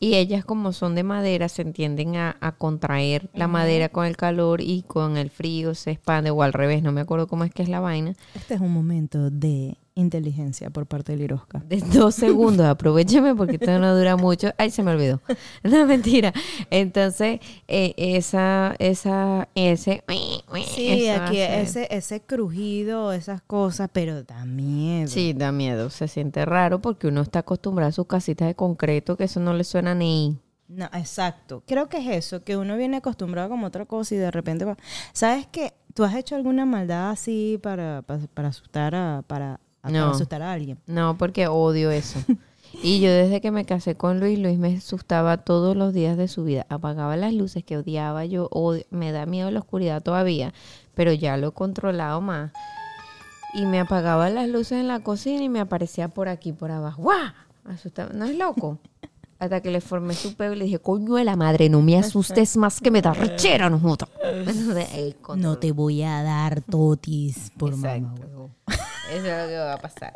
Y 0.00 0.16
ellas 0.16 0.44
como 0.44 0.72
son 0.72 0.94
de 0.94 1.02
madera 1.02 1.48
se 1.48 1.62
entienden 1.62 2.16
a, 2.16 2.54
contraer 2.58 3.30
la 3.32 3.48
madera 3.48 3.88
con 3.88 4.04
el 4.04 4.16
calor 4.16 4.60
y 4.60 4.82
con 4.82 5.16
el 5.16 5.30
frío 5.30 5.74
se 5.74 5.92
expande 5.92 6.30
o 6.30 6.42
al 6.42 6.52
revés, 6.52 6.82
no 6.82 6.92
me 6.92 7.00
acuerdo 7.00 7.26
cómo 7.26 7.44
es 7.44 7.54
que 7.54 7.62
es 7.62 7.68
la 7.68 7.80
vaina. 7.80 8.14
Este 8.34 8.54
es 8.54 8.60
un 8.60 8.72
momento 8.72 9.30
de 9.30 9.78
inteligencia 9.96 10.70
por 10.70 10.86
parte 10.86 11.12
de 11.12 11.18
Lirosca. 11.18 11.62
De 11.66 11.80
dos 11.80 12.14
segundos, 12.14 12.66
aprovecheme 12.66 13.34
porque 13.34 13.56
esto 13.56 13.78
no 13.78 13.96
dura 13.96 14.16
mucho. 14.16 14.52
Ay, 14.58 14.70
se 14.70 14.82
me 14.82 14.92
olvidó. 14.92 15.20
No, 15.62 15.86
mentira. 15.86 16.32
Entonces, 16.70 17.40
eh, 17.68 17.94
esa, 17.96 18.74
esa, 18.78 19.48
ese... 19.54 20.04
Sí, 20.66 21.08
aquí 21.08 21.38
ese, 21.38 21.88
ese 21.90 22.20
crujido, 22.20 23.12
esas 23.12 23.40
cosas, 23.42 23.88
pero 23.92 24.22
da 24.22 24.44
miedo. 24.44 25.08
Sí, 25.08 25.32
da 25.32 25.52
miedo. 25.52 25.90
Se 25.90 26.08
siente 26.08 26.44
raro 26.44 26.80
porque 26.80 27.06
uno 27.06 27.22
está 27.22 27.40
acostumbrado 27.40 27.88
a 27.88 27.92
sus 27.92 28.06
casitas 28.06 28.48
de 28.48 28.54
concreto, 28.54 29.16
que 29.16 29.24
eso 29.24 29.40
no 29.40 29.54
le 29.54 29.64
suena 29.64 29.94
ni... 29.94 30.38
No, 30.68 30.86
exacto. 30.86 31.62
Creo 31.66 31.88
que 31.88 31.98
es 31.98 32.24
eso, 32.24 32.42
que 32.42 32.56
uno 32.56 32.76
viene 32.76 32.98
acostumbrado 32.98 33.48
como 33.48 33.66
otra 33.66 33.86
cosa 33.86 34.14
y 34.14 34.18
de 34.18 34.30
repente 34.30 34.64
va... 34.64 34.76
¿Sabes 35.12 35.46
qué? 35.46 35.74
¿Tú 35.94 36.04
has 36.04 36.14
hecho 36.14 36.34
alguna 36.34 36.66
maldad 36.66 37.10
así 37.10 37.58
para, 37.62 38.02
para, 38.02 38.48
asustar 38.48 38.94
a... 38.94 39.22
Para, 39.26 39.60
no. 39.90 40.10
asustar 40.10 40.42
a 40.42 40.52
alguien. 40.52 40.78
No, 40.86 41.16
porque 41.18 41.46
odio 41.46 41.90
eso. 41.90 42.18
y 42.82 43.00
yo 43.00 43.10
desde 43.10 43.40
que 43.40 43.50
me 43.50 43.64
casé 43.64 43.96
con 43.96 44.20
Luis, 44.20 44.38
Luis 44.38 44.58
me 44.58 44.76
asustaba 44.76 45.38
todos 45.38 45.76
los 45.76 45.92
días 45.92 46.16
de 46.16 46.28
su 46.28 46.44
vida. 46.44 46.66
Apagaba 46.68 47.16
las 47.16 47.34
luces 47.34 47.64
que 47.64 47.76
odiaba, 47.76 48.24
yo 48.24 48.48
me 48.90 49.12
da 49.12 49.26
miedo 49.26 49.50
la 49.50 49.60
oscuridad 49.60 50.02
todavía, 50.02 50.52
pero 50.94 51.12
ya 51.12 51.36
lo 51.36 51.48
he 51.48 51.52
controlado 51.52 52.20
más. 52.20 52.52
Y 53.54 53.66
me 53.66 53.78
apagaba 53.78 54.30
las 54.30 54.48
luces 54.48 54.80
en 54.80 54.88
la 54.88 55.00
cocina 55.00 55.42
y 55.42 55.48
me 55.48 55.60
aparecía 55.60 56.08
por 56.08 56.28
aquí, 56.28 56.52
por 56.52 56.70
abajo. 56.72 57.02
¡Guau! 57.02 57.32
Asustaba. 57.64 58.12
¿No 58.12 58.24
es 58.24 58.36
loco? 58.36 58.78
Hasta 59.44 59.60
que 59.60 59.70
le 59.70 59.82
formé 59.82 60.14
su 60.14 60.34
pelo 60.36 60.54
y 60.54 60.56
le 60.56 60.64
dije, 60.64 60.78
coño 60.78 61.16
de 61.16 61.24
la 61.24 61.36
madre, 61.36 61.68
no 61.68 61.82
me 61.82 61.98
asustes 61.98 62.56
más 62.56 62.80
que 62.80 62.90
me 62.90 63.02
da 63.02 63.12
rechera, 63.12 63.68
no 63.68 63.78
No 65.36 65.58
te 65.58 65.72
voy 65.72 66.02
a 66.02 66.22
dar 66.22 66.62
totis 66.62 67.52
por 67.58 67.76
mamá. 67.76 68.14
Eso 69.12 69.26
es 69.26 69.42
lo 69.42 69.48
que 69.48 69.56
va 69.58 69.74
a 69.74 69.76
pasar. 69.76 70.14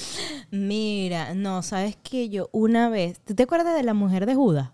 Mira, 0.50 1.34
no, 1.34 1.60
sabes 1.60 1.96
que 2.02 2.30
yo 2.30 2.48
una 2.50 2.88
vez, 2.88 3.20
¿tú 3.20 3.34
te 3.34 3.42
acuerdas 3.42 3.76
de 3.76 3.82
la 3.82 3.92
mujer 3.92 4.24
de 4.24 4.34
Judas? 4.36 4.70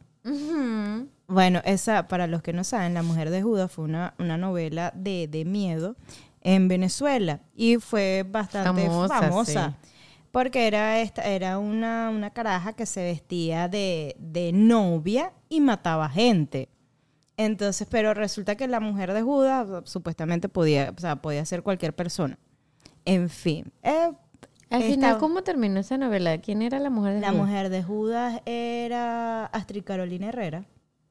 Bueno, 1.27 1.61
esa, 1.65 2.07
para 2.07 2.29
los 2.29 2.43
que 2.43 2.53
no 2.53 2.63
saben, 2.63 2.95
La 2.95 3.03
Mujer 3.03 3.31
de 3.31 3.43
Judas 3.43 3.73
fue 3.73 3.85
una, 3.85 4.15
una 4.21 4.37
novela 4.37 4.93
de, 4.95 5.27
de, 5.27 5.45
miedo 5.45 5.97
en 6.43 6.69
Venezuela 6.69 7.41
y 7.57 7.79
fue 7.79 8.25
bastante 8.31 8.89
famosa. 9.09 9.77
Porque 10.39 10.69
era, 10.69 11.01
esta, 11.01 11.23
era 11.23 11.59
una, 11.59 12.11
una 12.11 12.31
caraja 12.31 12.73
que 12.73 12.87
se 12.87 13.03
vestía 13.03 13.67
de, 13.67 14.15
de 14.21 14.53
novia 14.53 15.33
y 15.49 15.61
mataba 15.61 16.09
gente. 16.09 16.69
Entonces, 17.37 17.89
pero 17.91 18.15
resulta 18.15 18.55
que 18.55 18.69
la 18.69 18.79
mujer 18.79 19.13
de 19.15 19.23
Judas 19.23 19.67
supuestamente 19.91 20.49
podía, 20.49 20.95
o 20.97 21.01
sea, 21.01 21.17
podía 21.17 21.45
ser 21.45 21.65
cualquier 21.65 21.93
persona. 21.93 22.39
En 23.05 23.29
fin. 23.29 23.73
Eh, 23.83 24.13
Al 24.71 24.83
final, 24.85 25.19
¿cómo 25.19 25.43
terminó 25.43 25.81
esa 25.81 25.99
novela? 25.99 26.39
¿Quién 26.39 26.63
era 26.63 26.79
la 26.79 26.91
mujer 26.91 27.15
de 27.15 27.21
la 27.21 27.31
Judas? 27.31 27.41
La 27.41 27.45
mujer 27.45 27.69
de 27.69 27.83
Judas 27.83 28.41
era 28.47 29.47
Astrid 29.47 29.83
Carolina 29.83 30.29
Herrera. 30.29 30.67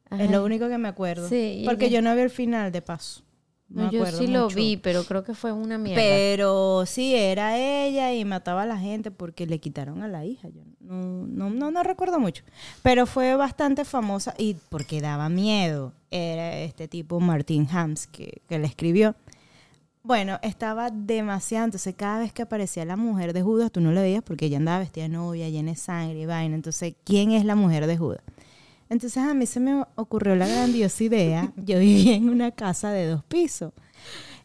Es 0.10 0.32
lo 0.32 0.46
único 0.46 0.70
que 0.70 0.78
me 0.78 0.88
acuerdo. 0.88 1.28
Sí, 1.28 1.63
porque 1.66 1.90
yo 1.90 2.02
no 2.02 2.16
vi 2.16 2.22
el 2.22 2.30
final 2.30 2.72
de 2.72 2.82
paso. 2.82 3.24
No, 3.69 3.91
yo 3.91 4.06
sí 4.06 4.27
lo 4.27 4.47
vi, 4.47 4.77
pero 4.77 5.03
creo 5.03 5.23
que 5.23 5.34
fue 5.34 5.51
una 5.51 5.77
mierda. 5.77 6.01
Pero 6.01 6.86
sí, 6.86 7.13
era 7.15 7.58
ella 7.58 8.13
y 8.13 8.23
mataba 8.23 8.63
a 8.63 8.65
la 8.65 8.77
gente 8.77 9.12
porque 9.12 9.45
le 9.45 9.60
quitaron 9.60 10.03
a 10.03 10.08
la 10.08 10.25
hija. 10.25 10.47
Yo 10.47 10.62
no, 10.80 11.27
no, 11.27 11.49
no, 11.49 11.71
no 11.71 11.84
recuerdo 11.84 12.17
mucho. 12.17 12.43
Pero 12.82 13.06
fue 13.06 13.36
bastante 13.36 13.84
famosa 13.84 14.34
y 14.38 14.56
porque 14.69 15.01
daba 15.01 15.27
miedo. 15.27 15.93
Era 16.12 16.58
este 16.60 16.88
tipo 16.88 17.19
Martin 17.19 17.67
Hams 17.69 18.08
que, 18.08 18.41
que 18.47 18.58
le 18.58 18.67
escribió. 18.67 19.15
Bueno, 20.01 20.39
estaba 20.41 20.89
demasiado. 20.89 21.65
Entonces, 21.65 21.93
cada 21.93 22.19
vez 22.19 22.32
que 22.32 22.43
aparecía 22.43 22.86
la 22.86 22.95
mujer 22.95 23.34
de 23.34 23.41
Judas, 23.41 23.73
tú 23.73 23.82
no 23.82 23.91
la 23.91 24.01
veías 24.01 24.23
porque 24.23 24.45
ella 24.45 24.56
andaba 24.56 24.80
vestida 24.80 25.03
de 25.03 25.10
novia, 25.10 25.49
llena 25.49 25.71
de 25.71 25.77
sangre 25.77 26.21
y 26.21 26.25
vaina. 26.25 26.56
Entonces, 26.56 26.95
¿quién 27.03 27.32
es 27.32 27.43
la 27.43 27.56
mujer 27.56 27.86
de 27.88 27.97
Judas? 27.97 28.21
Entonces, 28.89 29.17
a 29.17 29.34
mí 29.34 29.45
se 29.45 29.60
me 29.60 29.84
ocurrió 29.95 30.36
la 30.36 30.47
grandiosa 30.47 31.04
idea. 31.04 31.52
Yo 31.56 31.80
vivía 31.80 32.15
en 32.15 32.30
una 32.30 32.52
casa 32.52 32.91
de 32.91 33.08
dos 33.08 33.23
pisos. 33.23 33.73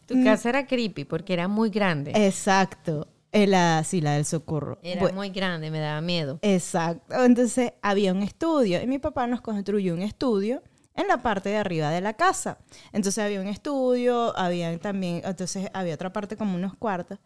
Tu 0.05 0.21
casa 0.23 0.49
era 0.49 0.67
creepy 0.67 1.05
porque 1.05 1.33
era 1.33 1.47
muy 1.47 1.69
grande. 1.69 2.11
Exacto. 2.15 3.07
Eh, 3.31 3.47
la, 3.47 3.83
sí, 3.83 4.01
la 4.01 4.13
del 4.13 4.25
socorro. 4.25 4.77
Era 4.83 5.11
muy 5.11 5.29
grande, 5.29 5.71
me 5.71 5.79
daba 5.79 6.01
miedo. 6.01 6.39
Exacto. 6.41 7.23
Entonces, 7.23 7.73
había 7.81 8.11
un 8.11 8.21
estudio 8.21 8.81
y 8.81 8.85
mi 8.85 8.99
papá 8.99 9.25
nos 9.27 9.41
construyó 9.41 9.93
un 9.93 10.01
estudio 10.01 10.61
en 10.95 11.07
la 11.07 11.21
parte 11.21 11.49
de 11.49 11.57
arriba 11.57 11.89
de 11.89 12.01
la 12.01 12.13
casa. 12.13 12.57
Entonces 12.91 13.23
había 13.23 13.41
un 13.41 13.47
estudio, 13.47 14.37
había 14.37 14.77
también, 14.79 15.21
entonces 15.25 15.69
había 15.73 15.95
otra 15.95 16.13
parte 16.13 16.37
como 16.37 16.55
unos 16.55 16.75
cuartos, 16.75 17.19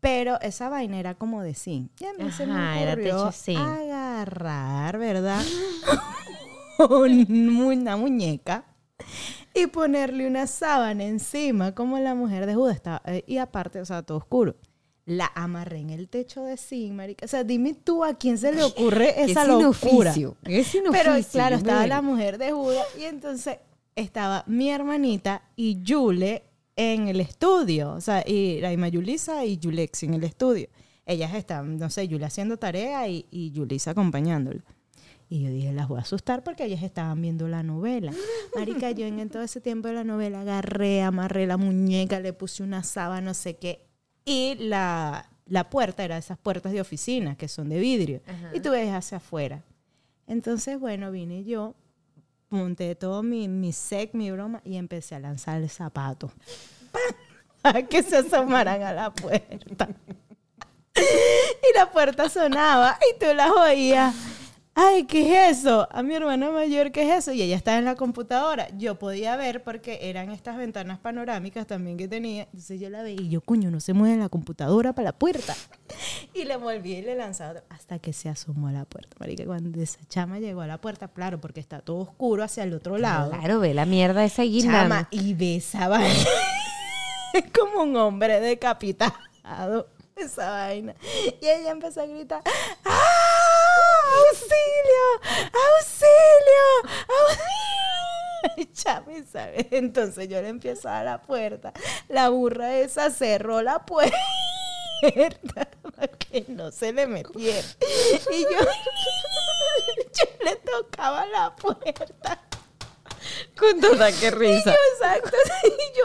pero 0.00 0.40
esa 0.40 0.68
vaina 0.68 0.98
era 0.98 1.14
como 1.14 1.42
de 1.42 1.54
zinc. 1.54 1.90
Y 2.00 2.04
a 2.04 2.12
mí 2.12 2.30
se 2.30 2.46
me 2.46 2.92
ocurrió 2.92 3.32
agarrar, 3.56 4.98
¿verdad? 4.98 5.44
una 6.78 7.96
muñeca 7.96 8.64
y 9.54 9.66
ponerle 9.66 10.26
una 10.26 10.46
sábana 10.46 11.04
encima, 11.04 11.74
como 11.74 11.98
la 11.98 12.14
mujer 12.14 12.46
de 12.46 12.54
Judas 12.54 12.76
estaba, 12.76 13.02
eh, 13.06 13.24
y 13.26 13.38
aparte, 13.38 13.80
o 13.80 13.84
sea, 13.84 14.02
todo 14.02 14.18
oscuro 14.18 14.56
la 15.08 15.32
amarré 15.34 15.78
en 15.78 15.88
el 15.88 16.10
techo 16.10 16.44
de 16.44 16.58
zinc, 16.58 16.92
marica. 16.92 17.24
O 17.24 17.28
sea, 17.28 17.42
dime 17.42 17.72
tú 17.72 18.04
a 18.04 18.12
quién 18.12 18.36
se 18.36 18.52
le 18.52 18.62
ocurre 18.62 19.22
esa 19.22 19.46
locura. 19.46 20.14
Es 20.44 20.78
Pero 20.92 21.14
claro, 21.32 21.56
estaba 21.56 21.86
la 21.86 22.02
mujer 22.02 22.36
de 22.36 22.52
Judas 22.52 22.86
y 22.98 23.04
entonces 23.04 23.56
estaba 23.96 24.44
mi 24.46 24.68
hermanita 24.68 25.42
y 25.56 25.82
Yule 25.82 26.42
en 26.76 27.08
el 27.08 27.20
estudio. 27.20 27.92
O 27.92 28.02
sea, 28.02 28.22
y 28.26 28.60
la 28.60 28.88
Yulisa 28.88 29.46
y 29.46 29.56
Yulex 29.56 30.02
en 30.02 30.12
el 30.12 30.24
estudio. 30.24 30.68
Ellas 31.06 31.32
estaban, 31.34 31.78
no 31.78 31.88
sé, 31.88 32.06
Yule 32.06 32.26
haciendo 32.26 32.58
tarea 32.58 33.08
y, 33.08 33.24
y 33.30 33.50
Yulisa 33.52 33.92
acompañándola. 33.92 34.62
Y 35.30 35.42
yo 35.42 35.50
dije, 35.50 35.72
las 35.72 35.88
voy 35.88 35.98
a 35.98 36.02
asustar 36.02 36.42
porque 36.42 36.64
ellas 36.64 36.82
estaban 36.82 37.20
viendo 37.20 37.48
la 37.48 37.62
novela. 37.62 38.12
Marica, 38.56 38.90
yo 38.92 39.06
en 39.06 39.28
todo 39.28 39.42
ese 39.42 39.60
tiempo 39.60 39.88
de 39.88 39.94
la 39.94 40.04
novela 40.04 40.40
agarré, 40.40 41.02
amarré 41.02 41.46
la 41.46 41.56
muñeca, 41.56 42.18
le 42.20 42.32
puse 42.32 42.62
una 42.62 42.82
sábana, 42.82 43.20
no 43.20 43.34
sé 43.34 43.56
qué 43.56 43.88
y 44.28 44.56
la, 44.56 45.26
puerta 45.70 46.04
era 46.04 46.18
esas 46.18 46.36
puertas 46.36 46.72
de 46.72 46.82
oficina 46.82 47.34
que 47.34 47.48
son 47.48 47.70
de 47.70 47.80
vidrio 47.80 48.20
y 48.52 48.60
tú 48.60 48.70
ves 48.70 48.92
hacia 48.92 49.16
afuera. 49.16 49.62
Entonces, 50.26 50.78
bueno, 50.78 51.10
vine 51.10 51.44
yo, 51.44 51.74
monté 52.50 52.94
todo 52.94 53.22
mi, 53.22 53.48
mi 53.48 53.72
sec, 53.72 54.12
mi 54.12 54.30
broma 54.30 54.60
y 54.64 54.76
empecé 54.76 55.14
a 55.14 55.20
lanzar 55.20 55.62
el 55.62 55.70
zapato. 55.70 56.30
a 57.62 57.82
que 57.82 58.02
se 58.02 58.18
asomaran 58.18 58.82
a 58.82 58.92
la 58.92 59.12
puerta. 59.12 59.88
Y 61.00 61.78
la 61.78 61.92
puerta 61.92 62.28
sonaba 62.28 62.98
y 63.08 63.18
tú 63.20 63.26
las 63.32 63.50
oías. 63.52 64.14
Ay, 64.80 65.06
¿qué 65.06 65.48
es 65.48 65.58
eso? 65.58 65.88
A 65.90 66.04
mi 66.04 66.14
hermana 66.14 66.52
mayor, 66.52 66.92
¿qué 66.92 67.02
es 67.02 67.18
eso? 67.18 67.32
Y 67.32 67.42
ella 67.42 67.56
estaba 67.56 67.78
en 67.78 67.84
la 67.84 67.96
computadora. 67.96 68.68
Yo 68.76 68.96
podía 68.96 69.34
ver 69.34 69.64
porque 69.64 69.98
eran 70.02 70.30
estas 70.30 70.56
ventanas 70.56 71.00
panorámicas 71.00 71.66
también 71.66 71.96
que 71.96 72.06
tenía. 72.06 72.44
Entonces 72.44 72.78
yo 72.78 72.88
la 72.88 73.02
veía 73.02 73.20
y 73.20 73.28
yo, 73.28 73.40
coño, 73.40 73.72
no 73.72 73.80
se 73.80 73.92
mueve 73.92 74.16
la 74.18 74.28
computadora 74.28 74.92
para 74.92 75.06
la 75.06 75.12
puerta. 75.12 75.56
Y 76.32 76.44
le 76.44 76.56
volví 76.56 76.92
y 76.92 77.02
le 77.02 77.16
lanzaba 77.16 77.64
hasta 77.70 77.98
que 77.98 78.12
se 78.12 78.28
asomó 78.28 78.68
a 78.68 78.72
la 78.72 78.84
puerta. 78.84 79.16
Marica, 79.18 79.44
cuando 79.44 79.80
esa 79.80 79.98
chama 80.08 80.38
llegó 80.38 80.60
a 80.60 80.68
la 80.68 80.80
puerta, 80.80 81.08
claro, 81.08 81.40
porque 81.40 81.58
está 81.58 81.80
todo 81.80 81.98
oscuro 81.98 82.44
hacia 82.44 82.62
el 82.62 82.72
otro 82.72 82.98
lado. 82.98 83.32
Claro, 83.32 83.58
ve 83.58 83.74
la 83.74 83.84
mierda 83.84 84.24
esa 84.24 84.44
guindando. 84.44 84.94
Chama, 84.94 85.08
y 85.10 85.56
esa 85.56 85.88
vaina. 85.88 86.14
Es 87.32 87.50
como 87.50 87.82
un 87.82 87.96
hombre 87.96 88.38
decapitado. 88.38 89.88
Esa 90.14 90.50
vaina. 90.50 90.94
Y 91.40 91.46
ella 91.46 91.70
empezó 91.72 92.02
a 92.02 92.06
gritar: 92.06 92.42
¡Ah! 92.84 92.97
¡Auxilio! 94.18 95.06
¡Auxilio! 95.52 96.66
¡Auxilio! 97.08 97.68
Chama, 98.72 99.12
y 99.12 99.24
¿sabes? 99.24 99.66
Entonces 99.70 100.28
yo 100.28 100.40
le 100.40 100.48
empiezo 100.48 100.88
a 100.88 100.92
dar 100.92 101.04
la 101.04 101.22
puerta. 101.22 101.72
La 102.08 102.28
burra 102.28 102.76
esa 102.78 103.10
cerró 103.10 103.62
la 103.62 103.84
puerta 103.84 104.16
para 105.96 106.08
que 106.08 106.44
no 106.48 106.70
se 106.70 106.92
le 106.92 107.06
metiera. 107.06 107.68
Y 108.30 108.42
yo, 108.42 108.48
yo 110.18 110.44
le 110.44 110.56
tocaba 110.56 111.26
la 111.26 111.54
puerta. 111.56 112.42
Con 113.58 113.80
toda 113.80 114.12
qué 114.12 114.30
risa. 114.30 114.70
Y 114.70 114.74
yo, 114.74 114.78
exacto. 114.94 115.36
Y 115.64 115.98
yo, 115.98 116.04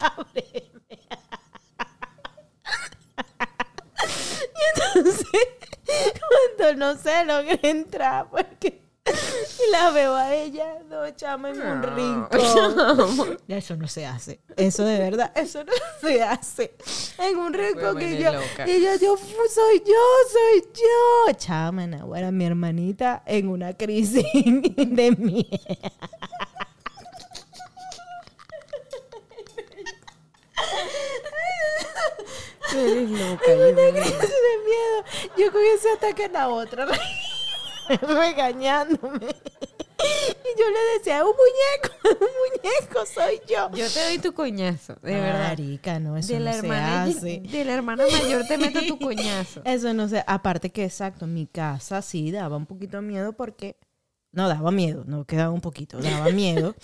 ábreme. 0.00 0.72
Y 4.54 4.94
entonces, 5.00 5.26
cuando 6.56 6.78
no 6.78 6.96
sé, 7.00 7.24
logré 7.24 7.58
entrar, 7.62 8.28
porque 8.30 8.82
la 9.70 9.90
veo 9.90 10.14
a 10.16 10.34
ella, 10.34 10.78
no, 10.88 11.08
chama, 11.12 11.50
en 11.50 11.62
un 11.62 11.82
rincón. 11.82 13.38
Eso 13.48 13.76
no 13.76 13.86
se 13.86 14.04
hace. 14.04 14.40
Eso 14.56 14.84
de 14.84 14.98
verdad, 14.98 15.30
eso 15.36 15.62
no 15.62 15.72
se 16.00 16.22
hace. 16.22 16.74
En 17.18 17.36
un 17.36 17.52
rincón 17.52 17.96
que 17.98 18.20
yo, 18.20 18.32
loca. 18.32 18.66
y 18.68 18.82
yo 18.82 19.16
fu- 19.16 19.26
soy 19.54 19.82
yo, 19.86 19.94
soy 20.32 20.68
yo. 20.74 21.32
Chama, 21.34 21.86
ahora 22.00 22.30
mi 22.32 22.44
hermanita 22.46 23.22
en 23.26 23.48
una 23.48 23.74
crisis 23.74 24.24
de 24.34 25.14
miedo. 25.16 25.46
Tú 32.70 32.78
eres 32.78 33.10
loca. 33.10 33.52
En 33.52 33.60
una 33.60 33.90
crisis 33.92 34.20
de 34.20 34.56
miedo. 34.64 35.04
Yo 35.36 35.52
con 35.52 35.60
ese 35.74 35.92
ataque 35.92 36.24
en 36.24 36.32
la 36.32 36.48
otra, 36.48 36.86
regañándome. 37.88 39.26
Y 39.98 40.60
yo 40.60 40.70
le 40.70 40.98
decía, 40.98 41.24
un 41.24 41.32
muñeco, 41.32 41.94
un 42.24 42.28
muñeco 42.62 43.06
soy 43.06 43.40
yo. 43.48 43.70
Yo 43.74 43.88
te 43.90 44.04
doy 44.04 44.18
tu 44.18 44.34
coñazo, 44.34 44.94
de 45.02 45.14
verdad. 45.14 45.48
Marica, 45.48 45.98
no, 45.98 46.16
eso 46.16 46.32
De 46.34 46.40
la, 46.40 46.52
no 46.52 46.60
se 46.60 46.66
hermana, 46.66 47.02
hace. 47.04 47.40
de 47.40 47.64
la 47.64 47.72
hermana 47.74 48.04
mayor 48.10 48.46
te 48.46 48.58
meto 48.58 48.80
tu 48.86 48.98
coñazo. 48.98 49.62
Eso 49.64 49.94
no 49.94 50.08
sé. 50.08 50.22
Aparte 50.26 50.70
que, 50.70 50.84
exacto, 50.84 51.26
mi 51.26 51.46
casa 51.46 52.02
sí 52.02 52.30
daba 52.30 52.56
un 52.56 52.66
poquito 52.66 53.00
miedo 53.02 53.32
porque... 53.32 53.76
No, 54.32 54.48
daba 54.48 54.70
miedo, 54.70 55.04
no 55.06 55.24
quedaba 55.24 55.50
un 55.50 55.62
poquito, 55.62 55.98
daba 55.98 56.28
miedo. 56.30 56.74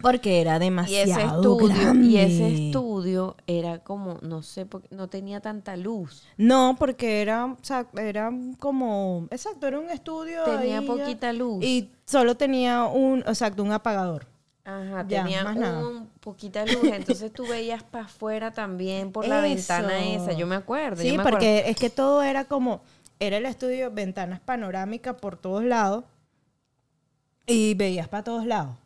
Porque 0.00 0.40
era 0.42 0.56
Y 0.56 0.60
demasiado 0.60 1.10
ese 1.10 1.22
estudio, 1.24 1.68
grande. 1.68 2.06
y 2.06 2.16
ese 2.18 2.66
estudio 2.66 3.36
era 3.46 3.78
como, 3.78 4.18
no 4.22 4.42
sé, 4.42 4.66
porque 4.66 4.88
no 4.94 5.08
tenía 5.08 5.40
tanta 5.40 5.76
luz. 5.76 6.26
No, 6.36 6.76
porque 6.78 7.22
era, 7.22 7.46
o 7.46 7.56
sea, 7.62 7.86
era 7.96 8.30
como... 8.58 9.26
Exacto, 9.30 9.66
era 9.66 9.78
un 9.78 9.88
estudio 9.90 10.42
Tenía 10.44 10.80
ahí 10.80 10.86
poquita 10.86 11.32
luz. 11.32 11.64
Y 11.64 11.90
solo 12.04 12.36
tenía 12.36 12.84
un, 12.84 13.20
exacto, 13.20 13.62
un 13.62 13.72
apagador. 13.72 14.26
Ajá, 14.64 15.06
Ya, 15.08 15.22
tenía 15.22 15.44
nada. 15.44 15.82
poquita 16.20 16.66
luz, 16.66 16.82
entonces 16.84 17.32
tú 17.32 17.46
veías 17.46 17.82
para 17.84 18.04
afuera 18.04 18.50
también 18.52 19.12
por 19.12 19.26
la 19.26 19.40
ventana 19.40 20.04
esa, 20.04 20.32
yo 20.32 20.46
me 20.46 20.56
acuerdo. 20.56 21.00
Sí, 21.00 21.08
yo 21.08 21.14
me 21.14 21.20
acuerdo. 21.20 21.38
porque 21.38 21.64
es 21.70 21.76
que 21.76 21.88
todo 21.88 22.22
era 22.22 22.44
como, 22.46 22.80
era 23.20 23.36
el 23.36 23.46
estudio, 23.46 23.90
ventanas 23.92 24.40
panorámicas 24.40 25.14
por 25.20 25.36
todos 25.36 25.64
lados 25.64 26.04
y 27.46 27.74
veías 27.74 28.08
para 28.08 28.24
todos 28.24 28.44
lados. 28.44 28.76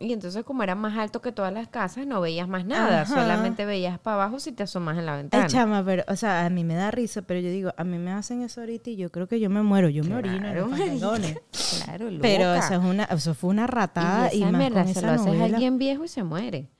Y 0.00 0.12
entonces 0.14 0.42
como 0.44 0.62
era 0.62 0.74
más 0.74 0.96
alto 0.96 1.20
que 1.20 1.30
todas 1.30 1.52
las 1.52 1.68
casas, 1.68 2.06
no 2.06 2.20
veías 2.20 2.48
más 2.48 2.64
nada, 2.64 3.02
Ajá. 3.02 3.14
solamente 3.14 3.66
veías 3.66 3.98
para 3.98 4.14
abajo 4.14 4.40
si 4.40 4.52
te 4.52 4.62
asomas 4.62 4.96
en 4.96 5.04
la 5.04 5.12
Ay, 5.16 5.18
ventana. 5.18 5.46
chama, 5.48 5.84
pero, 5.84 6.02
o 6.08 6.16
sea, 6.16 6.46
a 6.46 6.50
mí 6.50 6.64
me 6.64 6.74
da 6.74 6.90
risa, 6.90 7.20
pero 7.22 7.40
yo 7.40 7.50
digo, 7.50 7.70
a 7.76 7.84
mí 7.84 7.98
me 7.98 8.10
hacen 8.12 8.40
eso 8.42 8.60
ahorita 8.62 8.88
y 8.90 8.96
yo 8.96 9.10
creo 9.10 9.28
que 9.28 9.38
yo 9.40 9.50
me 9.50 9.62
muero, 9.62 9.90
yo 9.90 10.02
me 10.02 10.14
orino 10.14 10.36
en 10.36 10.40
Claro, 10.42 10.68
los 10.68 10.78
pantalones. 10.78 11.38
Claro, 11.84 12.10
loca. 12.10 12.22
Pero 12.22 12.54
eso, 12.54 12.72
es 12.74 12.80
una, 12.80 13.04
eso 13.04 13.34
fue 13.34 13.50
una 13.50 13.66
ratada 13.66 14.32
y 14.32 14.38
y, 14.38 14.42
esa 14.42 14.50
más 14.52 14.58
mierda 14.60 14.82
con 14.84 14.92
se 14.94 14.98
esa 14.98 15.06
lo 15.08 15.12
haces 15.12 15.26
a 15.26 15.30
novela. 15.30 15.44
alguien 15.44 15.78
viejo 15.78 16.04
y 16.04 16.08
se 16.08 16.22
muere. 16.22 16.70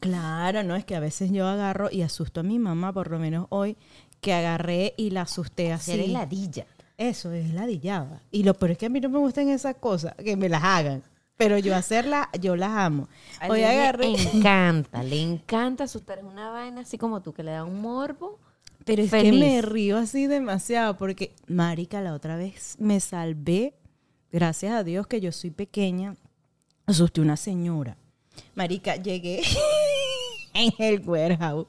Claro, 0.00 0.62
no, 0.62 0.74
es 0.76 0.84
que 0.84 0.94
a 0.96 1.00
veces 1.00 1.30
yo 1.30 1.46
agarro 1.46 1.88
y 1.90 2.02
asusto 2.02 2.40
a 2.40 2.42
mi 2.42 2.58
mamá, 2.58 2.92
por 2.92 3.10
lo 3.10 3.18
menos 3.18 3.46
hoy, 3.50 3.76
que 4.20 4.32
agarré 4.34 4.94
y 4.96 5.10
la 5.10 5.22
asusté 5.22 5.72
así. 5.72 5.92
Eres 5.92 6.10
ladilla. 6.10 6.66
Eso 6.98 7.30
es 7.32 7.52
ladillada. 7.52 8.22
Y 8.30 8.42
lo 8.42 8.54
peor 8.54 8.72
es 8.72 8.78
que 8.78 8.86
a 8.86 8.88
mí 8.88 9.00
no 9.00 9.08
me 9.10 9.18
gustan 9.18 9.48
esas 9.48 9.76
cosas, 9.76 10.14
que 10.16 10.36
me 10.36 10.48
las 10.48 10.62
hagan. 10.64 11.02
Pero 11.36 11.58
yo 11.58 11.74
hacerlas, 11.76 12.28
yo 12.40 12.56
las 12.56 12.70
amo. 12.70 13.08
A 13.40 13.48
Hoy 13.48 13.62
agarré. 13.62 14.08
Le 14.08 14.22
encanta, 14.22 15.02
le 15.02 15.20
encanta 15.20 15.84
asustar. 15.84 16.18
Es 16.18 16.24
una 16.24 16.50
vaina 16.50 16.80
así 16.80 16.96
como 16.96 17.20
tú 17.20 17.32
que 17.32 17.42
le 17.42 17.50
da 17.52 17.64
un 17.64 17.80
morbo. 17.80 18.38
Pero 18.84 19.02
es 19.02 19.10
Feliz. 19.10 19.32
que 19.32 19.38
me 19.38 19.62
río 19.62 19.98
así 19.98 20.26
demasiado 20.26 20.96
porque, 20.96 21.34
Marica, 21.48 22.00
la 22.00 22.14
otra 22.14 22.36
vez 22.36 22.76
me 22.78 23.00
salvé, 23.00 23.74
gracias 24.30 24.72
a 24.72 24.84
Dios 24.84 25.08
que 25.08 25.20
yo 25.20 25.32
soy 25.32 25.50
pequeña, 25.50 26.14
asusté 26.86 27.20
a 27.20 27.24
una 27.24 27.36
señora. 27.36 27.96
Marica, 28.54 28.94
llegué 28.96 29.42
en 30.54 30.72
el 30.78 31.00
warehouse. 31.06 31.66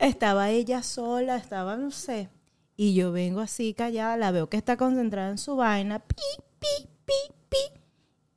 Estaba 0.00 0.50
ella 0.50 0.82
sola, 0.82 1.36
estaba, 1.36 1.76
no 1.76 1.90
sé. 1.92 2.28
Y 2.76 2.94
yo 2.94 3.12
vengo 3.12 3.40
así 3.40 3.72
callada, 3.72 4.16
la 4.16 4.32
veo 4.32 4.48
que 4.48 4.56
está 4.56 4.76
concentrada 4.76 5.30
en 5.30 5.38
su 5.38 5.54
vaina. 5.54 6.00
Pi, 6.00 6.16
pi, 6.58 6.88
pi, 7.06 7.12
pi. 7.48 7.80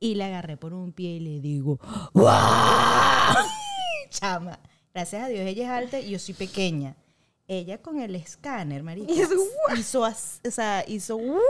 Y 0.00 0.14
la 0.14 0.26
agarré 0.26 0.56
por 0.56 0.72
un 0.74 0.92
pie 0.92 1.10
y 1.10 1.20
le 1.20 1.40
digo, 1.40 1.80
¡Guau! 2.14 3.36
Chama, 4.10 4.58
gracias 4.94 5.24
a 5.24 5.28
Dios 5.28 5.40
ella 5.40 5.64
es 5.64 5.70
alta 5.70 6.00
y 6.00 6.10
yo 6.10 6.18
soy 6.18 6.34
pequeña. 6.34 6.96
Ella 7.46 7.78
con 7.80 7.98
el 7.98 8.14
escáner, 8.14 8.82
marica, 8.82 9.10
Hizo 9.10 9.34
hizo, 9.76 10.02
o 10.02 10.50
sea, 10.50 10.84
hizo 10.86 11.16
¡guau! 11.16 11.40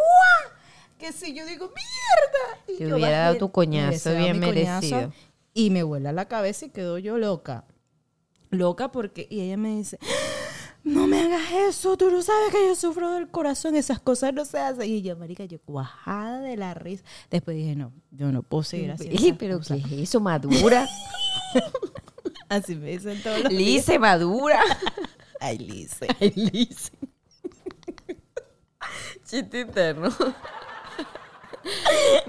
Que 0.97 1.13
si 1.13 1.35
yo 1.35 1.45
digo, 1.45 1.67
¡mierda! 1.67 2.65
Y 2.69 2.79
Te 2.79 2.89
yo 2.89 2.97
hubiera 2.97 3.19
dado 3.19 3.37
tu 3.39 3.51
coñazo 3.51 4.15
bien 4.15 4.41
coñazo 4.41 4.55
merecido. 4.55 5.13
Y 5.55 5.71
me 5.71 5.83
vuela 5.83 6.13
la 6.13 6.27
cabeza 6.27 6.67
y 6.67 6.71
quedo 6.71 6.99
yo 6.99 7.19
loca. 7.19 7.65
Loca 8.51 8.91
porque, 8.91 9.27
y 9.29 9.41
ella 9.41 9.57
me 9.57 9.77
dice, 9.77 9.99
no 10.85 11.07
me 11.07 11.21
hagas 11.21 11.51
eso, 11.69 11.97
tú 11.97 12.11
no 12.11 12.23
sabes 12.23 12.51
que 12.51 12.67
yo 12.67 12.75
sufro 12.75 13.13
del 13.13 13.29
corazón, 13.29 13.77
esas 13.77 14.01
cosas 14.01 14.33
no 14.33 14.45
se 14.45 14.59
hacen. 14.59 14.89
Y 14.89 15.03
yo, 15.03 15.17
marica, 15.17 15.45
yo 15.45 15.61
cuajada 15.61 16.41
de 16.41 16.57
la 16.57 16.75
risa. 16.75 17.05
Después 17.31 17.57
dije, 17.57 17.77
no, 17.77 17.93
yo 18.11 18.33
no 18.33 18.43
puedo 18.43 18.63
seguir 18.63 18.93
haciendo 18.93 19.17
esas 19.17 19.39
pero 19.39 19.61
¿qué 19.61 19.75
es 19.75 20.09
eso? 20.09 20.21
Madura. 20.21 20.89
Así 22.49 22.75
me 22.77 22.91
dicen 22.93 23.23
todos 23.23 23.41
los 23.41 23.51
días. 23.51 23.63
Lice, 23.63 23.99
madura. 23.99 24.63
Ay, 25.41 25.59
Lice. 25.59 26.07
Ay, 26.21 26.33
Lice. 26.35 26.93
Chiste 29.25 29.61
interno. 29.61 30.09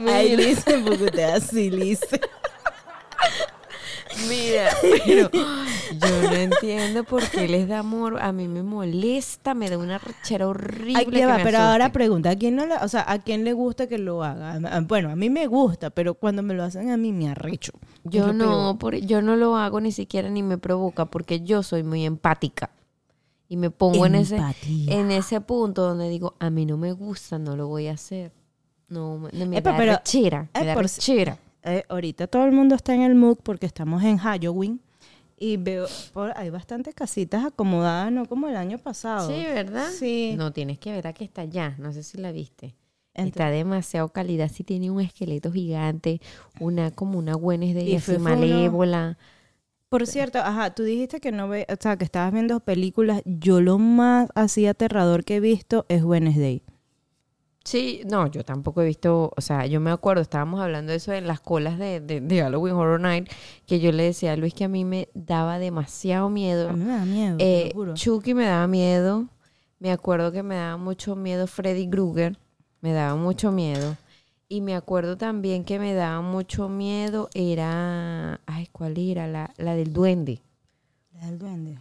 Ay. 0.06 0.36
Lice, 0.36 0.78
porque 0.80 1.04
usted 1.06 1.24
así, 1.24 1.70
Lice. 1.70 2.20
Mira, 4.28 4.76
pero 4.82 5.30
yo 5.92 6.22
no 6.24 6.32
entiendo 6.36 7.04
por 7.04 7.28
qué 7.30 7.48
les 7.48 7.68
da 7.68 7.80
amor. 7.80 8.22
A 8.22 8.32
mí 8.32 8.48
me 8.48 8.64
molesta, 8.64 9.54
me 9.54 9.70
da 9.70 9.78
una 9.78 9.98
rechera 9.98 10.48
horrible. 10.48 10.94
Ay, 10.98 11.06
que 11.06 11.18
ya 11.20 11.28
va, 11.28 11.38
me 11.38 11.44
pero 11.44 11.60
ahora 11.60 11.92
pregunta, 11.92 12.32
¿a 12.32 12.36
quién 12.36 12.56
no 12.56 12.66
le, 12.66 12.76
o 12.76 12.88
sea, 12.88 13.06
a 13.12 13.20
quién 13.20 13.44
le 13.44 13.54
gusta 13.54 13.88
que 13.88 13.98
lo 13.98 14.24
haga? 14.24 14.60
Bueno, 14.82 15.10
a 15.10 15.16
mí 15.16 15.30
me 15.30 15.48
gusta, 15.48 15.90
pero 15.90 16.14
cuando 16.16 16.44
me 16.44 16.54
lo 16.54 16.64
hacen 16.64 16.90
a 16.92 16.98
mí 16.98 17.12
me 17.14 17.30
arrecho. 17.30 17.72
Yo 18.04 18.34
no, 18.34 18.78
por- 18.80 18.96
yo 18.96 19.22
no 19.22 19.36
lo 19.36 19.56
hago 19.58 19.82
ni 19.82 19.92
siquiera 19.92 20.30
ni 20.30 20.44
me 20.44 20.58
provoca 20.58 21.06
porque 21.06 21.42
yo 21.42 21.64
soy 21.64 21.84
muy 21.84 22.06
empática. 22.06 22.70
Y 23.48 23.58
me 23.58 23.72
pongo 23.72 24.06
en 24.06 24.14
ese, 24.16 24.38
en 24.88 25.10
ese 25.10 25.42
punto 25.42 25.82
donde 25.82 26.08
digo, 26.10 26.36
a 26.40 26.50
mí 26.52 26.66
no 26.68 26.78
me 26.78 26.92
gusta, 26.92 27.40
no 27.40 27.56
lo 27.56 27.68
voy 27.68 27.88
a 27.88 27.94
hacer. 27.94 28.32
No, 28.90 29.18
me- 29.18 29.30
no 29.34 29.46
me 29.48 29.58
Epa, 29.58 29.72
da 29.72 29.78
pero- 29.78 29.94
rechera, 29.94 30.50
me 30.54 30.62
eh, 30.62 30.66
da 30.66 30.74
por 30.76 30.84
rechera. 30.84 31.38
Eh, 31.64 31.84
ahorita 31.90 32.28
todo 32.28 32.46
el 32.46 32.52
mundo 32.52 32.76
está 32.76 32.94
en 32.94 33.02
el 33.02 33.16
mood 33.16 33.38
porque 33.44 33.66
estamos 33.66 34.02
en 34.04 34.18
Halloween 34.18 34.80
y 35.40 35.58
veo, 35.58 35.86
por, 36.14 36.34
hay 36.38 36.50
bastantes 36.50 36.94
casitas 36.94 37.46
acomodadas, 37.46 38.12
no 38.12 38.26
como 38.26 38.48
el 38.48 38.56
año 38.58 38.78
pasado. 38.78 39.28
Sí, 39.30 39.44
¿verdad? 39.46 39.88
Sí. 39.92 40.34
No, 40.38 40.52
tienes 40.54 40.78
que 40.80 40.92
ver 40.92 41.08
a 41.08 41.14
que 41.14 41.24
está 41.24 41.42
allá. 41.42 41.76
No 41.78 41.94
sé 41.94 42.04
si 42.04 42.18
la 42.18 42.32
viste. 42.32 42.76
Entonces- 43.14 43.32
está 43.32 43.50
demasiado 43.50 44.10
calidad. 44.10 44.50
Sí 44.54 44.64
tiene 44.64 44.92
un 44.92 45.02
esqueleto 45.02 45.52
gigante, 45.52 46.22
una 46.60 46.92
como 46.92 47.18
una 47.20 47.36
buena 47.36 47.66
Y 47.66 47.96
así 47.96 48.00
fue 48.00 48.16
uno- 48.16 48.24
malévola. 48.26 49.18
Por 49.90 50.06
cierto, 50.06 50.38
ajá, 50.38 50.76
tú 50.76 50.84
dijiste 50.84 51.20
que 51.20 51.32
no 51.32 51.48
ve, 51.48 51.66
o 51.68 51.76
sea, 51.80 51.98
que 51.98 52.06
estabas 52.06 52.32
viendo 52.32 52.60
películas. 52.60 53.24
Yo 53.26 53.60
lo 53.60 53.80
más 53.80 54.30
así 54.36 54.68
aterrador 54.68 55.24
que 55.26 55.38
he 55.38 55.40
visto 55.40 55.88
es 55.90 56.04
Wednesday. 56.04 56.62
Sí, 57.64 58.02
no, 58.10 58.26
yo 58.28 58.44
tampoco 58.44 58.82
he 58.82 58.86
visto, 58.86 59.32
o 59.36 59.42
sea, 59.42 59.66
yo 59.66 59.80
me 59.80 59.92
acuerdo, 59.92 60.22
estábamos 60.22 60.60
hablando 60.62 60.92
de 60.92 60.98
eso 60.98 61.14
en 61.14 61.28
las 61.28 61.40
colas 61.40 61.78
de, 61.78 62.00
de, 62.00 62.20
de 62.22 62.40
Halloween 62.42 62.74
Horror 62.76 63.00
Night, 63.00 63.30
que 63.68 63.80
yo 63.80 63.92
le 63.92 64.04
decía 64.04 64.32
a 64.34 64.36
Luis 64.38 64.54
que 64.54 64.64
a 64.64 64.68
mí 64.70 64.86
me 64.86 65.10
daba 65.14 65.60
demasiado 65.60 66.30
miedo. 66.30 66.70
A 66.70 66.74
mí 66.74 66.84
me 66.86 66.92
da 66.94 67.06
miedo, 67.06 67.38
te 67.38 67.62
Eh, 67.62 67.66
lo 67.68 67.74
juro. 67.74 67.94
Chucky 67.94 68.34
me 68.34 68.46
daba 68.46 68.66
miedo. 68.68 69.28
Me 69.78 69.92
acuerdo 69.92 70.32
que 70.32 70.42
me 70.42 70.56
daba 70.56 70.78
mucho 70.78 71.16
miedo 71.16 71.48
Freddy 71.48 71.88
Krueger. 71.90 72.38
Me 72.82 72.92
daba 72.94 73.16
mucho 73.16 73.52
miedo. 73.52 73.98
Y 74.48 74.62
me 74.62 74.74
acuerdo 74.76 75.16
también 75.16 75.64
que 75.64 75.78
me 75.80 75.94
daba 75.94 76.22
mucho 76.22 76.70
miedo 76.70 77.30
era... 77.36 78.40
Ay, 78.48 78.68
¿cuál 78.72 78.98
era? 78.98 79.28
La, 79.28 79.54
la 79.58 79.76
del 79.76 79.94
duende. 79.94 80.42
La 81.14 81.28
del 81.28 81.38
duende. 81.38 81.78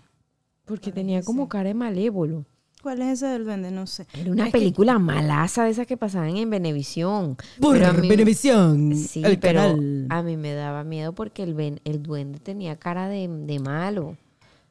Porque 0.66 0.92
tenía 0.92 1.22
como 1.22 1.48
cara 1.48 1.68
de 1.68 1.74
malévolo. 1.74 2.44
¿Cuál 2.88 3.02
es 3.02 3.08
esa 3.18 3.32
del 3.32 3.44
duende? 3.44 3.70
No 3.70 3.86
sé. 3.86 4.06
Era 4.14 4.32
una 4.32 4.46
Es 4.46 4.52
que- 4.52 4.58
película 4.58 4.98
malaza 4.98 5.64
de 5.64 5.70
esas 5.70 5.86
que 5.86 5.98
pasaban 5.98 6.34
en 6.38 6.48
Venevisión. 6.48 7.36
Mí- 7.60 8.08
Venevisión, 8.08 8.96
Sí, 8.96 9.22
el 9.22 9.38
pero 9.38 9.60
canal. 9.60 10.06
a 10.08 10.22
mí 10.22 10.38
me 10.38 10.54
daba 10.54 10.84
miedo 10.84 11.12
porque 11.14 11.42
el, 11.42 12.02
duende 12.02 12.38
tenía 12.38 12.76
cara 12.76 13.08
de, 13.08 13.28
de 13.28 13.58
malo. 13.58 14.16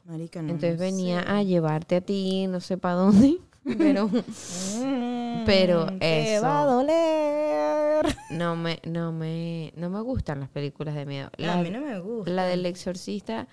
Marica, 0.06 0.42
no, 0.42 0.50
Entonces 0.54 0.80
no 0.80 0.86
venía 0.86 1.22
sé. 1.22 1.30
a 1.30 1.44
llevarte 1.44 1.98
a 1.98 2.02
ti, 2.02 2.48
no 2.48 2.60
sé 2.60 2.78
para 2.80 2.96
dónde. 2.96 3.38
Pero 3.78 4.08
Mm, 4.08 5.44
pero 5.46 5.86
te 6.00 6.36
eso. 6.38 6.44
va 6.44 6.62
a 6.62 6.66
doler. 6.66 8.16
no 8.32 8.56
me, 8.56 8.80
no 8.86 9.12
me, 9.12 9.74
no 9.76 9.90
me 9.92 10.02
gustan 10.02 10.40
las 10.40 10.50
películas 10.50 10.96
de 10.96 11.06
miedo. 11.06 11.30
La, 11.38 11.54
a 11.60 11.62
mí 11.62 11.70
no 11.70 11.82
me 11.82 12.00
gusta. 12.00 12.32
la 12.32 12.46
del 12.46 12.66
exorcista, 12.66 13.48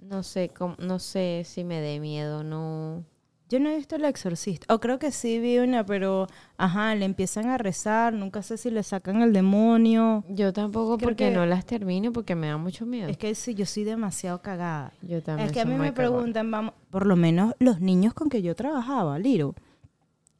no 0.00 0.22
sé, 0.22 0.50
cómo- 0.50 0.76
no 0.78 0.98
sé 0.98 1.42
si 1.46 1.64
me 1.64 1.80
dé 1.80 2.00
miedo, 2.00 2.42
no. 2.44 3.04
Yo 3.48 3.58
no 3.60 3.70
he 3.70 3.76
visto 3.76 3.96
El 3.96 4.04
Exorcista. 4.04 4.72
O 4.74 4.78
creo 4.78 4.98
que 4.98 5.10
sí 5.10 5.38
vi 5.38 5.58
una, 5.58 5.84
pero 5.86 6.26
ajá, 6.58 6.94
le 6.94 7.06
empiezan 7.06 7.46
a 7.48 7.56
rezar. 7.56 8.12
Nunca 8.12 8.42
sé 8.42 8.58
si 8.58 8.70
le 8.70 8.82
sacan 8.82 9.22
el 9.22 9.32
demonio. 9.32 10.22
Yo 10.28 10.52
tampoco 10.52 10.98
Creo 10.98 11.08
porque 11.08 11.30
que- 11.30 11.34
no 11.34 11.46
las 11.46 11.64
termino 11.64 12.12
porque 12.12 12.34
me 12.34 12.48
da 12.48 12.58
mucho 12.58 12.84
miedo. 12.84 13.08
Es 13.08 13.16
que 13.16 13.34
sí, 13.34 13.54
yo 13.54 13.64
soy 13.64 13.84
demasiado 13.84 14.42
cagada. 14.42 14.92
yo 15.00 15.22
también 15.22 15.46
Es 15.46 15.52
que 15.52 15.60
a 15.60 15.64
mí 15.64 15.74
me 15.74 15.92
preguntan, 15.92 16.50
vamos, 16.50 16.74
por 16.90 17.06
lo 17.06 17.16
menos 17.16 17.54
los 17.58 17.80
niños 17.80 18.12
con 18.12 18.28
que 18.28 18.42
yo 18.42 18.54
trabajaba, 18.54 19.18
Liro, 19.18 19.54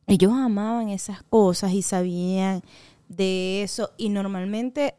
ellos 0.06 0.32
amaban 0.32 0.88
esas 0.90 1.22
cosas 1.22 1.72
y 1.72 1.82
sabían 1.82 2.62
de 3.08 3.62
eso. 3.62 3.90
Y 3.96 4.10
normalmente 4.10 4.94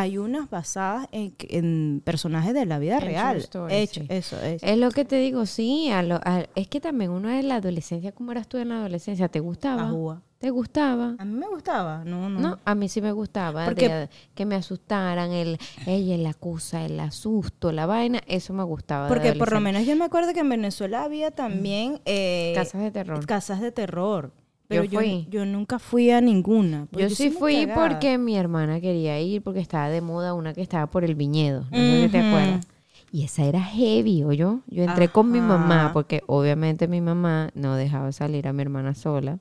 hay 0.00 0.16
unas 0.18 0.48
basadas 0.48 1.08
en, 1.12 1.34
en 1.48 2.00
personajes 2.04 2.54
de 2.54 2.66
la 2.66 2.78
vida 2.78 2.98
En 2.98 3.02
real. 3.06 3.36
story, 3.38 3.74
Hecho, 3.74 4.00
sí. 4.02 4.06
eso 4.10 4.40
es. 4.40 4.62
Es 4.62 4.78
lo 4.78 4.90
que 4.90 5.04
te 5.04 5.16
digo, 5.16 5.44
sí. 5.46 5.90
a 5.90 6.02
lo- 6.02 6.20
a- 6.24 6.44
es 6.54 6.68
que 6.68 6.80
también 6.80 7.10
uno 7.10 7.28
en 7.30 7.48
la 7.48 7.56
adolescencia, 7.56 8.12
¿cómo 8.12 8.30
eras 8.32 8.46
tú 8.48 8.58
en 8.58 8.68
la 8.68 8.76
adolescencia? 8.76 9.28
¿Te 9.28 9.40
gustaba? 9.40 9.88
Ajúa. 9.88 10.22
¿Te 10.38 10.50
gustaba? 10.50 11.16
A 11.18 11.24
mí 11.24 11.34
me 11.34 11.48
gustaba, 11.48 12.04
no, 12.04 12.30
no. 12.30 12.38
No, 12.38 12.58
a 12.64 12.74
mí 12.76 12.88
sí 12.88 13.00
me 13.02 13.10
gustaba. 13.10 13.64
Porque- 13.64 13.88
de- 13.88 14.08
que 14.36 14.46
me 14.46 14.54
asustaran, 14.54 15.32
el, 15.32 15.58
ella, 15.84 16.16
la 16.18 16.32
cosa, 16.32 16.84
el 16.84 17.00
asusto, 17.00 17.72
la 17.72 17.86
vaina, 17.86 18.20
eso 18.28 18.52
me 18.52 18.62
gustaba. 18.62 19.08
Porque 19.08 19.32
por 19.32 19.50
lo 19.52 19.58
menos 19.60 19.84
yo 19.84 19.96
me 19.96 20.04
acuerdo 20.04 20.32
que 20.32 20.40
en 20.40 20.48
Venezuela 20.48 21.02
había 21.02 21.32
también 21.32 22.00
eh, 22.04 22.52
Casas 22.54 22.80
de 22.82 22.92
terror. 22.92 23.26
casas 23.26 23.60
de 23.60 23.72
terror. 23.72 24.30
Pero 24.68 24.84
Yo 24.84 25.00
fui. 25.00 25.26
yo 25.30 25.46
nunca 25.46 25.78
fui 25.78 26.10
a 26.10 26.20
ninguna. 26.20 26.86
porque 26.90 27.08
Yo 27.08 27.14
sí 27.14 27.30
fui 27.30 27.66
cagada. 27.66 27.88
porque 27.88 28.18
mi 28.18 28.36
hermana 28.36 28.80
quería 28.80 29.18
ir 29.20 29.42
porque 29.42 29.60
estaba 29.60 29.88
de 29.88 30.00
moda 30.02 30.34
una 30.34 30.52
que 30.52 30.60
estaba 30.60 30.86
por 30.88 31.04
el 31.04 31.14
viñedo. 31.14 31.62
No 31.70 31.76
sé 31.78 32.02
si 32.04 32.08
te 32.10 32.18
acuerdas. 32.18 32.68
Y 33.10 33.24
esa 33.24 33.44
era 33.44 33.62
heavy, 33.62 34.22
¿o 34.24 34.32
yo? 34.32 34.60
Yo 34.66 34.82
entré 34.84 35.08
con 35.08 35.30
mi 35.32 35.40
mamá 35.40 35.92
porque 35.94 36.22
obviamente 36.26 36.86
mi 36.88 37.00
mamá 37.00 37.50
no 37.54 37.74
dejaba 37.76 38.12
salir 38.12 38.46
a 38.46 38.52
mi 38.52 38.60
hermana 38.60 38.94
sola, 38.94 39.38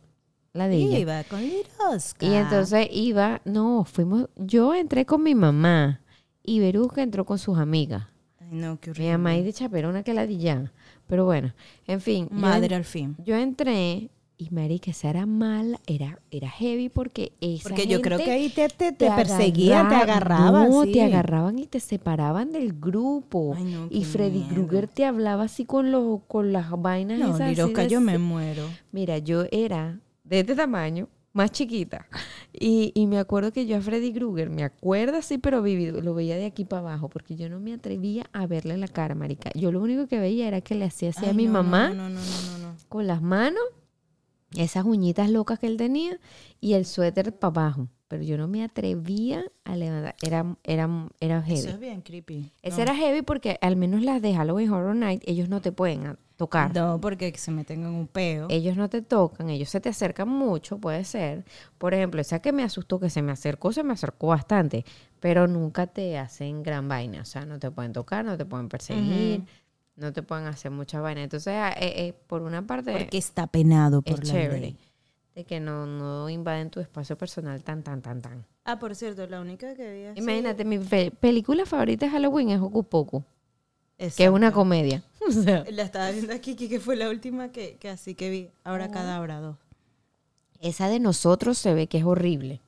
la 0.53 0.69
de 0.69 0.77
ella. 0.77 0.99
Iba 0.99 1.23
con 1.25 1.41
Lirosca. 1.41 2.25
Y 2.25 2.33
entonces 2.33 2.87
iba, 2.93 3.41
no, 3.43 3.83
fuimos, 3.83 4.29
yo 4.37 4.73
entré 4.73 5.05
con 5.05 5.21
mi 5.21 5.35
mamá 5.35 5.99
y 6.41 6.61
Berusca 6.61 7.03
entró 7.03 7.25
con 7.25 7.37
sus 7.37 7.57
amigas. 7.57 8.05
Ay, 8.39 8.47
no, 8.53 8.79
qué 8.79 8.91
Mi 8.91 8.93
horrible. 8.93 9.11
mamá 9.17 9.35
y 9.35 9.43
de 9.43 9.51
chaperona 9.51 10.03
que 10.03 10.13
la 10.13 10.25
di 10.25 10.37
ya. 10.37 10.71
Pero 11.07 11.25
bueno, 11.25 11.53
en 11.87 11.99
fin. 11.99 12.29
Madre 12.31 12.73
al 12.73 12.85
fin. 12.85 13.17
Yo 13.25 13.35
entré 13.35 14.09
y 14.39 14.49
marica, 14.51 14.91
esa 14.91 15.09
era 15.09 15.25
mala, 15.25 15.79
era, 15.87 16.19
era 16.29 16.49
heavy 16.49 16.89
porque 16.89 17.31
esa 17.41 17.69
Porque 17.69 17.87
yo 17.87 18.01
creo 18.01 18.19
que 18.19 18.29
ahí 18.31 18.49
te, 18.49 18.67
te, 18.69 18.91
te 18.91 19.09
perseguían, 19.09 19.89
te 19.89 19.95
agarra- 19.95 20.37
agarraban. 20.37 20.69
No, 20.69 20.83
sí. 20.83 20.91
te 20.91 21.01
agarraban 21.03 21.57
y 21.57 21.65
te 21.65 21.79
separaban 21.79 22.51
del 22.51 22.73
grupo. 22.73 23.53
Ay, 23.57 23.63
no, 23.63 23.87
y 23.89 24.03
Freddy. 24.03 24.43
Krueger 24.43 24.87
te 24.87 25.05
hablaba 25.05 25.43
así 25.43 25.65
con, 25.65 25.91
los 25.91 26.21
con 26.27 26.53
las 26.53 26.69
vainas 26.79 27.17
No, 27.19 27.29
esas. 27.29 27.41
así 27.41 27.49
Lirosca, 27.55 27.81
de 27.83 27.89
yo 27.89 27.99
me 28.01 28.17
muero. 28.19 28.63
Mira, 28.91 29.17
yo 29.17 29.45
era 29.51 29.99
de 30.23 30.41
este 30.41 30.53
tamaño, 30.55 31.07
más 31.33 31.51
chiquita. 31.51 32.05
Y, 32.53 32.91
y 32.95 33.07
me 33.07 33.17
acuerdo 33.19 33.51
que 33.51 33.65
yo 33.65 33.77
a 33.77 33.81
Freddy 33.81 34.13
Krueger, 34.13 34.49
me 34.51 34.63
acuerdo 34.63 35.17
así, 35.17 35.37
pero 35.39 35.61
vivido, 35.63 36.01
lo 36.01 36.13
veía 36.13 36.35
de 36.37 36.45
aquí 36.45 36.63
para 36.65 36.81
abajo, 36.81 37.09
porque 37.09 37.35
yo 37.35 37.49
no 37.49 37.59
me 37.59 37.73
atrevía 37.73 38.25
a 38.33 38.45
verle 38.47 38.77
la 38.77 38.87
cara, 38.87 39.15
marica. 39.15 39.49
Yo 39.55 39.71
lo 39.71 39.81
único 39.81 40.07
que 40.07 40.19
veía 40.19 40.47
era 40.47 40.61
que 40.61 40.75
le 40.75 40.85
hacía 40.85 41.09
así 41.09 41.25
a 41.25 41.33
mi 41.33 41.45
no, 41.47 41.53
mamá 41.53 41.89
No, 41.89 41.95
no, 41.95 42.09
no, 42.09 42.19
no, 42.19 42.57
no. 42.69 42.75
con 42.89 43.05
las 43.07 43.21
manos, 43.21 43.61
esas 44.55 44.85
uñitas 44.85 45.29
locas 45.29 45.59
que 45.59 45.67
él 45.67 45.77
tenía, 45.77 46.19
y 46.59 46.73
el 46.73 46.85
suéter 46.85 47.33
para 47.37 47.49
abajo. 47.49 47.87
Pero 48.07 48.23
yo 48.23 48.37
no 48.37 48.47
me 48.47 48.63
atrevía 48.63 49.43
a 49.65 49.75
levantar. 49.75 50.15
Era, 50.21 50.55
era, 50.63 51.09
era 51.19 51.41
heavy. 51.41 51.59
Eso 51.59 51.69
es 51.71 51.79
bien 51.79 51.99
creepy. 52.01 52.53
Ese 52.61 52.77
No. 52.77 52.83
era 52.83 52.95
heavy 52.95 53.21
porque 53.21 53.57
al 53.59 53.75
menos 53.75 54.01
las 54.01 54.21
de 54.21 54.33
Halloween 54.33 54.71
Horror 54.71 54.95
Night, 54.95 55.23
ellos 55.25 55.49
no 55.49 55.59
te 55.59 55.73
pueden 55.73 56.17
tocar. 56.37 56.73
No, 56.73 57.01
porque 57.01 57.33
se 57.37 57.51
meten 57.51 57.81
en 57.81 57.87
un 57.89 58.07
peo. 58.07 58.47
Ellos 58.49 58.77
no 58.77 58.87
te 58.89 59.01
tocan, 59.01 59.49
ellos 59.49 59.69
se 59.69 59.81
te 59.81 59.89
acercan 59.89 60.29
mucho, 60.29 60.77
puede 60.77 61.03
ser. 61.03 61.43
Por 61.77 61.93
ejemplo, 61.93 62.21
esa 62.21 62.39
que 62.41 62.53
me 62.53 62.63
asustó, 62.63 62.97
que 62.97 63.09
se 63.09 63.21
me 63.21 63.33
acercó, 63.33 63.73
se 63.73 63.83
me 63.83 63.91
acercó 63.91 64.27
bastante, 64.27 64.85
pero 65.19 65.47
nunca 65.47 65.87
te 65.87 66.17
hacen 66.17 66.63
gran 66.63 66.87
vaina. 66.87 67.23
O 67.23 67.25
sea, 67.25 67.45
no 67.45 67.59
te 67.59 67.69
pueden 67.71 67.91
tocar, 67.91 68.23
no 68.23 68.37
te 68.37 68.45
pueden 68.45 68.69
perseguir, 68.69 69.43
no 69.97 70.13
te 70.13 70.23
pueden 70.23 70.45
hacer 70.45 70.71
muchas 70.71 71.01
vainas. 71.01 71.25
Entonces, 71.25 71.53
ah, 71.55 71.73
eh, 71.77 72.07
eh, 72.07 72.13
por 72.27 72.41
una 72.43 72.65
parte, 72.65 72.91
porque 72.93 73.17
está 73.17 73.47
penado 73.47 74.01
por 74.01 74.19
es 74.21 74.27
la 74.27 74.33
chévere 74.33 74.59
ley. 74.61 74.77
de 75.35 75.43
que 75.43 75.59
no, 75.59 75.85
no 75.85 76.29
invaden 76.29 76.69
tu 76.69 76.79
espacio 76.79 77.17
personal 77.17 77.61
tan, 77.63 77.83
tan, 77.83 78.01
tan, 78.01 78.21
tan. 78.21 78.45
Ah, 78.63 78.79
por 78.79 78.95
cierto, 78.95 79.27
la 79.27 79.41
única 79.41 79.75
que 79.75 79.91
vi 79.93 80.05
así- 80.05 80.19
Imagínate, 80.19 80.63
mi 80.65 80.77
pe- 80.79 81.11
película 81.11 81.65
favorita 81.65 82.05
de 82.05 82.11
Halloween 82.11 82.49
es 82.49 82.59
Hocus 82.61 82.85
Pocus, 82.85 83.23
que 83.97 84.23
es 84.25 84.29
una 84.29 84.51
comedia. 84.51 85.03
O 85.27 85.31
sea, 85.31 85.65
La 85.71 85.83
estaba 85.83 86.09
viendo 86.11 86.31
aquí, 86.33 86.55
que 86.55 86.69
que 86.69 86.79
fue 86.79 86.95
la 86.95 87.09
última 87.09 87.51
que, 87.51 87.75
que 87.77 87.89
así 87.89 88.15
que 88.15 88.29
vi. 88.29 88.49
Ahora 88.63 88.89
Cadabra 88.89 89.41
2. 89.41 89.57
esa 90.61 90.87
de 90.89 90.99
nosotros 91.01 91.57
se 91.57 91.73
ve 91.73 91.87
que 91.87 91.97
es 91.97 92.03
horrible. 92.05 92.61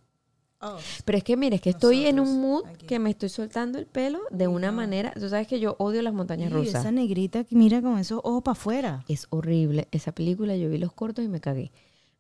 Oh, 0.62 0.78
Pero 1.06 1.18
es 1.18 1.24
que 1.24 1.38
mire, 1.38 1.56
es 1.56 1.62
que 1.62 1.70
estoy 1.70 2.06
en 2.06 2.20
un 2.20 2.42
mood 2.42 2.66
aquí. 2.66 2.86
que 2.86 3.00
me 3.00 3.10
estoy 3.12 3.30
soltando 3.30 3.80
el 3.80 3.86
pelo 3.86 4.20
de 4.30 4.48
una 4.50 4.72
manera. 4.74 5.14
Tú 5.14 5.30
sabes 5.30 5.48
que 5.48 5.60
yo 5.60 5.76
odio 5.80 6.02
las 6.02 6.14
montañas 6.14 6.52
rusas. 6.52 6.82
esa 6.82 6.92
negrita 6.92 7.46
que 7.46 7.56
mira 7.56 7.82
con 7.82 7.98
esos 7.98 8.20
ojos 8.24 8.44
para 8.44 8.54
afuera. 8.54 9.06
Es 9.08 9.28
horrible. 9.30 9.88
Esa 9.92 10.12
película 10.12 10.58
yo 10.58 10.70
vi 10.70 10.78
los 10.78 10.92
cortos 10.92 11.24
y 11.24 11.30
me 11.30 11.40
cagué. 11.40 11.72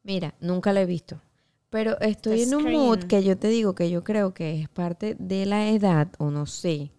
Mira, 0.04 0.36
nunca 0.40 0.72
la 0.72 0.82
he 0.82 0.86
visto. 0.86 1.20
Pero 1.70 2.00
estoy 2.00 2.38
The 2.38 2.44
en 2.44 2.56
un 2.56 2.72
mood 2.72 3.00
que 3.04 3.24
yo 3.24 3.38
te 3.38 3.50
digo 3.50 3.76
que 3.76 3.90
yo 3.90 4.04
creo 4.04 4.34
que 4.34 4.62
es 4.62 4.70
parte 4.70 5.16
de 5.20 5.46
la 5.46 5.70
edad, 5.70 6.08
o 6.18 6.32
no 6.32 6.46
sé. 6.46 6.92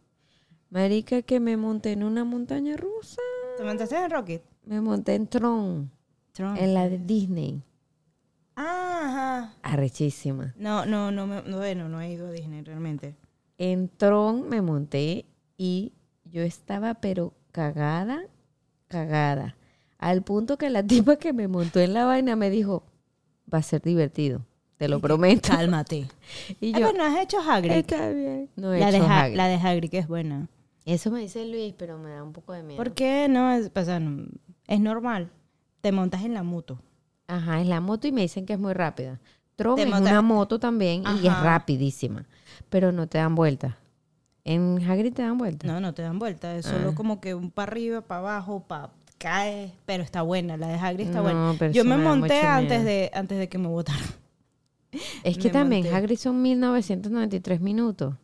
Marica, 0.68 1.22
que 1.22 1.41
me 1.41 1.57
monté 1.57 1.93
en 1.93 2.05
una 2.05 2.24
montaña 2.24 2.76
rusa. 2.76 3.20
¿Te 3.57 3.64
montaste 3.64 3.97
en 3.97 4.11
Rocket? 4.11 4.43
Me 4.66 4.80
monté 4.80 5.14
en 5.16 5.26
Tron, 5.26 5.91
Tron. 6.32 6.57
en 6.57 6.74
la 6.74 6.88
de 6.88 6.99
Disney. 6.99 7.62
Ajá. 8.65 9.53
Arrechísima. 9.63 10.55
No, 10.57 10.85
no, 10.87 11.11
no, 11.11 11.27
me- 11.27 11.43
no, 11.43 11.57
bueno, 11.59 11.89
no 11.89 12.01
he 12.01 12.13
ido 12.13 12.29
a 12.29 12.31
Disney 12.31 12.63
realmente. 12.63 13.15
En 13.59 13.89
Tron 13.89 14.49
me 14.49 14.61
monté 14.63 15.27
y 15.57 15.93
yo 16.25 16.43
estaba 16.43 16.95
pero 16.95 17.33
cagada, 17.53 18.23
cagada. 18.89 19.57
Al 19.99 20.23
punto 20.23 20.57
que 20.59 20.71
la 20.71 20.83
tipa 20.87 21.17
que 21.17 21.33
me 21.33 21.49
montó 21.49 21.81
en 21.81 21.95
la 21.95 22.05
vaina 22.05 22.37
me 22.37 22.51
dijo, 22.51 22.85
va 23.53 23.59
a 23.59 23.63
ser 23.63 23.83
divertido, 23.83 24.45
te 24.77 24.89
lo 24.89 25.01
prometo. 25.01 25.51
Cálmate. 25.57 26.09
Y 26.61 26.75
Ah, 26.75 26.81
yo, 26.81 26.87
pero 26.93 26.99
no 26.99 27.05
has 27.05 27.23
hecho 27.23 27.39
Hagrid. 27.41 27.73
está 27.73 28.11
bien. 28.11 28.49
No 28.57 28.73
he 28.75 28.81
La 28.81 28.91
hecho 28.91 29.03
Ha- 29.05 29.21
Hagrid. 29.23 29.37
la 29.37 29.49
de 29.49 29.55
Hagrid 29.57 29.91
que 29.91 29.99
es 29.99 30.09
buena. 30.09 30.49
Eso 30.87 31.11
me 31.11 31.21
dice 31.21 31.45
Luis, 31.47 31.75
pero 31.77 31.99
me 31.99 32.11
da 32.11 32.23
un 32.23 32.33
poco 32.33 32.53
de 32.55 32.63
miedo. 32.63 32.79
¿Por 32.79 32.95
qué 32.95 33.27
no? 33.29 33.53
Es, 33.53 33.71
o 33.75 33.85
sea, 33.85 34.01
no- 34.01 34.27
es 34.67 34.81
normal. 34.81 35.31
Te 35.83 35.93
montas 35.93 36.25
en 36.25 36.35
la 36.35 36.43
moto. 36.43 36.81
Ajá, 37.31 37.61
es 37.61 37.66
la 37.66 37.81
moto 37.81 38.07
y 38.09 38.12
me 38.12 38.22
dicen 38.22 38.47
que 38.47 38.55
es 38.55 38.59
muy 38.59 38.72
rápida. 38.72 39.20
Tron 39.57 39.78
es 39.78 39.87
una 39.87 40.22
moto 40.22 40.59
también 40.59 41.03
y 41.22 41.26
es 41.26 41.41
rapidísima, 41.43 42.24
pero 42.68 42.93
no 42.93 43.07
te 43.07 43.18
dan 43.18 43.35
vueltas. 43.35 43.74
En 44.45 44.83
Hagrid 44.89 45.12
te 45.12 45.22
dan 45.22 45.37
vueltas. 45.39 45.70
No, 45.70 45.81
no 45.81 45.93
te 45.93 46.03
dan 46.03 46.18
vuelta. 46.18 46.57
Es 46.57 46.64
solo 46.66 46.91
Ah. 46.91 46.95
como 46.95 47.20
que 47.20 47.35
un 47.35 47.51
para 47.51 47.70
arriba, 47.70 48.01
para 48.01 48.20
abajo, 48.20 48.64
para 48.66 48.91
caes. 49.18 49.70
Pero 49.85 50.03
está 50.03 50.22
buena. 50.22 50.57
La 50.57 50.68
de 50.68 50.74
Hagrid 50.76 51.07
está 51.07 51.18
No, 51.18 51.22
buena. 51.24 51.55
pero 51.59 51.72
Yo 51.72 51.85
me 51.85 51.99
monté 51.99 52.41
antes 52.41 52.83
de, 52.85 53.11
antes 53.12 53.39
de 53.39 53.49
que 53.51 53.59
me 53.59 53.68
votaran. 53.68 54.01
Es 55.24 55.37
que 55.39 55.49
Me 55.49 55.51
también 55.51 55.83
monté. 55.83 55.97
Hagrid 55.97 56.16
son 56.16 56.41
1993 56.43 57.61
minutos. 57.61 58.14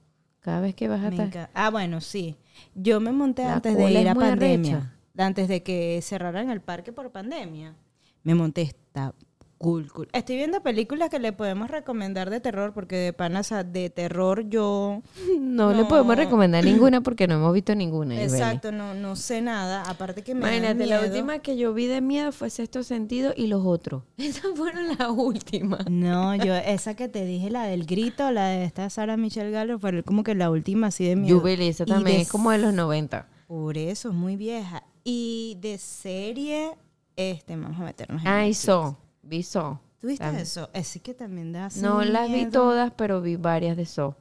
Cada 0.40 0.60
vez 0.60 0.74
que 0.74 0.88
vas 0.88 1.04
hasta... 1.04 1.24
enca- 1.26 1.48
Ah, 1.54 1.70
bueno, 1.70 2.00
sí. 2.00 2.36
Yo 2.74 2.98
me 3.00 3.12
monté 3.12 3.42
La 3.44 3.54
antes 3.56 3.76
de 3.76 3.90
ir 3.92 4.08
a 4.08 4.14
pandemia. 4.14 4.76
arrecha. 4.76 4.92
Antes 5.18 5.48
de 5.48 5.62
que 5.62 6.00
cerraran 6.02 6.50
el 6.50 6.60
parque 6.60 6.92
por 6.92 7.10
pandemia. 7.12 7.74
Me 8.22 8.34
monté 8.34 8.62
esta 8.96 9.14
cool, 9.58 9.90
cool. 9.90 10.08
Estoy 10.12 10.36
viendo 10.36 10.62
películas 10.62 11.08
que 11.08 11.18
le 11.18 11.32
podemos 11.32 11.70
recomendar 11.70 12.28
de 12.28 12.40
terror, 12.40 12.72
porque 12.74 12.96
de 12.96 13.12
panas 13.12 13.52
de 13.72 13.90
terror 13.90 14.48
yo. 14.48 15.02
No, 15.40 15.72
le 15.72 15.84
podemos 15.86 16.16
recomendar 16.16 16.62
ninguna 16.64 17.00
porque 17.00 17.26
no 17.26 17.34
hemos 17.34 17.54
visto 17.54 17.74
ninguna. 17.74 18.22
Exacto, 18.22 18.72
no, 18.72 18.92
no 18.92 19.16
sé 19.16 19.40
nada. 19.40 19.82
Aparte 19.82 20.22
que 20.22 20.34
me. 20.34 20.40
Imagínate, 20.40 20.84
la 20.86 21.00
última 21.00 21.38
que 21.38 21.56
yo 21.56 21.72
vi 21.72 21.86
de 21.86 22.02
miedo 22.02 22.30
fue 22.30 22.50
Sexto 22.50 22.82
Sentido 22.82 23.32
y 23.34 23.46
los 23.46 23.64
otros. 23.64 24.02
Esas 24.18 24.52
fueron 24.54 24.88
las 24.98 25.08
últimas. 25.08 25.88
No, 25.90 26.34
yo, 26.34 26.54
esa 26.54 26.94
que 26.94 27.08
te 27.08 27.24
dije, 27.24 27.50
la 27.50 27.64
del 27.64 27.86
grito, 27.86 28.30
la 28.30 28.48
de 28.48 28.64
esta 28.64 28.90
Sara 28.90 29.16
Michelle 29.16 29.50
Gellar, 29.50 29.78
fue 29.78 30.02
como 30.02 30.24
que 30.24 30.34
la 30.34 30.50
última 30.50 30.88
así 30.88 31.06
de 31.06 31.16
miedo. 31.16 31.40
Jubilee, 31.40 31.68
esa 31.68 31.86
también 31.86 32.18
de 32.18 32.22
es 32.22 32.28
como 32.28 32.50
de 32.50 32.58
los 32.58 32.74
90. 32.74 33.26
Por 33.46 33.78
eso, 33.78 34.10
es 34.10 34.14
muy 34.14 34.36
vieja. 34.36 34.82
Y 35.04 35.56
de 35.60 35.78
serie, 35.78 36.76
este, 37.16 37.56
vamos 37.56 37.80
a 37.80 37.84
meternos 37.84 38.22
en 38.22 38.28
Ay, 38.28 38.48
Netflix. 38.50 38.58
So. 38.64 38.98
Vi 39.22 39.42
So. 39.42 39.80
¿Tú 39.98 40.08
viste 40.08 40.24
También. 40.24 40.42
eso? 40.42 40.68
Así 40.74 41.00
que 41.00 41.14
también 41.14 41.52
da 41.52 41.66
así 41.66 41.80
No 41.80 42.04
las 42.04 42.30
vi 42.30 42.46
todas, 42.46 42.92
pero 42.92 43.20
vi 43.22 43.36
varias 43.36 43.76
de 43.76 43.86
So. 43.86 44.16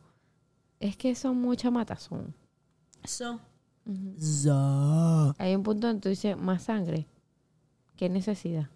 Es 0.79 0.97
que 0.97 1.13
son 1.15 1.39
mucha 1.41 1.69
matazón. 1.69 2.33
So. 3.03 3.39
Hay 5.37 5.55
un 5.55 5.63
punto 5.63 5.87
donde 5.87 6.01
tú 6.01 6.09
dices, 6.09 6.37
más 6.37 6.63
sangre. 6.63 7.07
¿Qué 7.95 8.09
necesidad? 8.09 8.69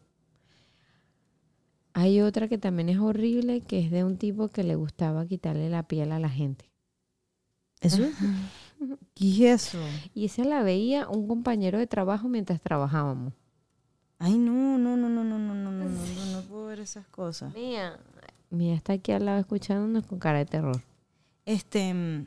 Hay 1.93 2.21
otra 2.21 2.47
que 2.47 2.57
también 2.57 2.89
es 2.89 2.99
horrible, 2.99 3.61
que 3.61 3.79
es 3.79 3.91
de 3.91 4.03
un 4.03 4.17
tipo 4.17 4.49
que 4.49 4.63
le 4.63 4.75
gustaba 4.75 5.25
quitarle 5.25 5.69
la 5.69 5.83
piel 5.83 6.11
a 6.11 6.19
la 6.19 6.29
gente. 6.29 6.69
¿Eso? 7.81 8.03
¿Qué 9.15 9.51
es 9.51 9.67
eso? 9.67 9.79
Y 10.13 10.25
esa 10.25 10.43
la 10.43 10.63
veía 10.63 11.09
un 11.09 11.27
compañero 11.27 11.79
de 11.79 11.87
trabajo 11.87 12.29
mientras 12.29 12.61
trabajábamos. 12.61 13.33
Ay, 14.19 14.37
no, 14.37 14.77
no, 14.77 14.97
no, 14.97 15.07
no, 15.09 15.23
no, 15.23 15.39
no, 15.39 15.53
no, 15.53 15.71
no, 15.71 15.71
no, 15.71 15.89
no, 15.89 16.25
no 16.33 16.41
puedo 16.43 16.65
ver 16.67 16.81
esas 16.81 17.07
cosas. 17.07 17.53
Mía, 17.53 17.97
Mía 18.49 18.75
está 18.75 18.93
aquí 18.93 19.13
al 19.13 19.25
lado 19.25 19.39
escuchándonos 19.39 20.05
con 20.05 20.19
cara 20.19 20.39
de 20.39 20.45
terror. 20.45 20.81
Este, 21.45 21.93
mm, 21.93 22.25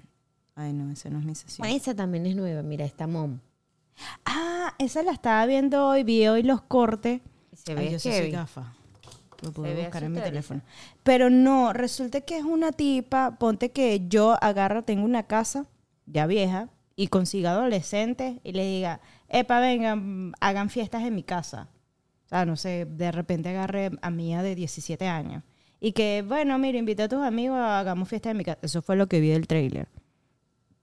ay, 0.57 0.73
no, 0.73 0.91
esa 0.91 1.11
no 1.11 1.19
es 1.19 1.25
mi 1.25 1.35
sesión. 1.35 1.69
Esa 1.69 1.95
también 1.95 2.25
es 2.27 2.35
nueva, 2.35 2.63
mira, 2.63 2.85
esta 2.87 3.07
mom. 3.07 3.41
Ah, 4.25 4.75
esa 4.79 5.03
la 5.03 5.13
estaba 5.13 5.45
viendo 5.47 5.87
hoy, 5.87 6.03
vi 6.03 6.27
hoy 6.29 6.43
los 6.43 6.63
cortes. 6.63 7.21
Se 7.53 7.73
Ay, 7.73 7.87
ve 7.87 7.93
yo 7.93 7.99
sí 7.99 8.11
soy 8.11 8.31
gafa. 8.31 8.73
Lo 9.43 9.53
puedo 9.53 9.75
buscar 9.75 10.05
en 10.05 10.13
mi 10.13 10.21
teléfono. 10.21 10.63
Pero 11.03 11.29
no, 11.29 11.73
resulta 11.73 12.21
que 12.21 12.39
es 12.39 12.45
una 12.45 12.73
tipa, 12.73 13.39
ponte 13.39 13.71
que 13.71 14.09
yo 14.09 14.43
agarra, 14.43 14.83
tengo 14.83 15.05
una 15.05 15.25
casa 15.25 15.67
ya 16.07 16.27
vieja 16.27 16.69
y 16.97 17.09
consiga 17.09 17.51
adolescentes 17.51 18.39
y 18.45 18.53
le 18.53 18.65
diga, 18.65 19.01
epa, 19.29 19.61
vengan, 19.61 20.33
hagan 20.41 20.71
fiestas 20.71 21.03
en 21.03 21.15
mi 21.15 21.23
casa. 21.23 21.69
Sea, 22.33 22.47
no 22.47 22.57
sé, 22.57 22.87
de 22.87 23.13
repente 23.13 23.51
agarre 23.51 23.91
a 24.01 24.11
mía 24.11 24.43
de 24.43 24.55
17 24.55 25.07
años. 25.07 25.43
Y 25.81 25.93
que, 25.93 26.25
bueno, 26.27 26.59
mira, 26.59 26.79
invita 26.79 27.05
a 27.05 27.09
tus 27.09 27.23
amigos, 27.23 27.59
hagamos 27.59 28.09
fiesta 28.09 28.31
en 28.31 28.39
mi 28.39 28.45
casa. 28.45 28.59
Eso 28.63 28.81
fue 28.81 28.97
lo 28.97 29.07
que 29.07 29.21
vi 29.21 29.29
del 29.29 29.47
trailer. 29.47 29.87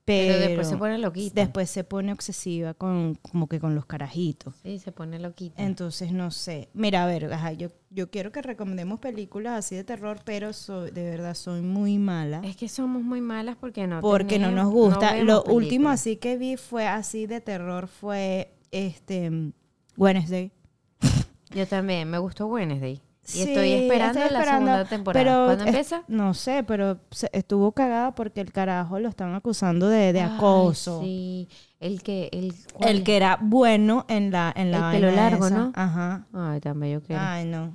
Pero, 0.04 0.34
Pero 0.34 0.38
después 0.38 0.68
se 0.68 0.76
pone 0.76 0.98
loquita. 0.98 1.40
después 1.40 1.68
se 1.68 1.82
pone 1.82 2.12
obsesiva 2.12 2.74
con, 2.74 3.16
como 3.16 3.48
que 3.48 3.58
con 3.58 3.74
los 3.74 3.84
carajitos. 3.84 4.54
Sí, 4.62 4.78
se 4.78 4.92
pone 4.92 5.18
loquita. 5.18 5.60
Entonces, 5.60 6.12
no 6.12 6.30
sé. 6.30 6.68
Mira, 6.72 7.02
a 7.02 7.06
ver, 7.06 7.32
ajá, 7.32 7.52
yo, 7.52 7.70
yo 7.90 8.10
quiero 8.12 8.30
que 8.30 8.42
recomendemos 8.42 9.00
películas 9.00 9.54
así 9.58 9.74
de 9.74 9.82
terror, 9.82 10.20
pero 10.24 10.52
soy, 10.52 10.92
de 10.92 11.02
verdad 11.02 11.34
soy 11.34 11.62
muy 11.62 11.98
mala. 11.98 12.42
Es 12.44 12.56
que 12.56 12.68
somos 12.68 13.02
muy 13.02 13.20
malas 13.20 13.56
porque 13.56 13.88
no 13.88 14.00
porque 14.00 14.38
no 14.38 14.52
nos 14.52 14.70
gusta. 14.70 15.20
Lo 15.24 15.42
último 15.42 15.88
así 15.88 16.14
que 16.14 16.36
vi 16.36 16.56
fue 16.56 16.86
así 16.86 17.26
de 17.26 17.40
terror 17.40 17.88
fue 17.88 18.54
este 18.70 19.52
Wednesday. 19.96 20.52
Yo 21.50 21.66
también, 21.66 22.08
me 22.10 22.18
gustó 22.18 22.46
Wednesday. 22.46 23.00
Y 23.22 23.28
Sí, 23.32 23.42
estoy 23.42 23.72
esperando 23.72 24.18
estoy 24.20 24.32
la 24.32 24.44
segunda 24.44 24.84
temporada. 24.86 25.24
pero 25.24 25.44
¿Cuándo 25.46 25.64
empieza? 25.66 26.02
No 26.08 26.34
sé, 26.34 26.64
pero 26.64 26.98
estuvo 27.32 27.72
cagada 27.72 28.14
porque 28.14 28.40
el 28.40 28.50
carajo 28.50 28.98
lo 28.98 29.08
están 29.08 29.34
acusando 29.34 29.88
de, 29.88 30.12
de 30.12 30.20
Ay, 30.22 30.30
acoso. 30.36 31.00
sí, 31.02 31.48
el 31.78 32.02
que... 32.02 32.28
El, 32.32 32.54
¿cuál 32.72 32.90
El 32.90 33.04
que 33.04 33.16
era 33.16 33.38
bueno 33.40 34.04
en 34.08 34.30
la 34.32 34.52
en 34.56 34.72
la 34.72 34.94
El 34.96 35.00
pelo 35.02 35.14
largo, 35.14 35.46
esa. 35.46 35.56
¿no? 35.58 35.72
Ajá. 35.74 36.26
Ay, 36.32 36.60
tan 36.60 36.80
bello 36.80 37.02
que 37.02 37.12
era. 37.12 37.34
Ay, 37.34 37.44
no. 37.44 37.72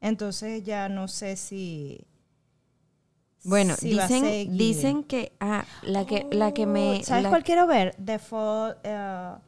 Entonces 0.00 0.62
ya 0.62 0.88
no 0.88 1.08
sé 1.08 1.36
si. 1.36 2.04
Bueno, 3.44 3.74
si 3.76 3.90
dicen, 3.90 4.56
dicen 4.56 5.04
que... 5.04 5.32
Ah, 5.40 5.64
la 5.82 6.06
que, 6.06 6.26
la 6.30 6.52
que 6.52 6.66
me... 6.66 7.00
Oh, 7.00 7.04
¿Sabes 7.04 7.24
la- 7.24 7.28
cuál 7.30 7.42
quiero 7.44 7.66
ver? 7.66 7.94
The 8.02 8.18
Fall. 8.18 8.76
uh, 8.84 9.38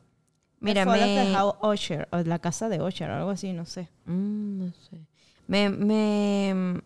Mira, 0.67 0.85
me- 0.85 0.99
the 0.99 1.33
House 1.35 1.55
Usher, 1.63 2.09
o 2.13 2.19
la 2.19 2.39
casa 2.39 2.69
de 2.69 2.83
Usher, 2.83 3.11
algo 3.11 3.31
así, 3.31 3.53
no 3.53 3.65
sé. 3.67 3.89
Mm, 4.05 4.59
no 4.67 4.73
sé. 4.73 5.01
Me, 5.49 5.71
me, 5.71 6.83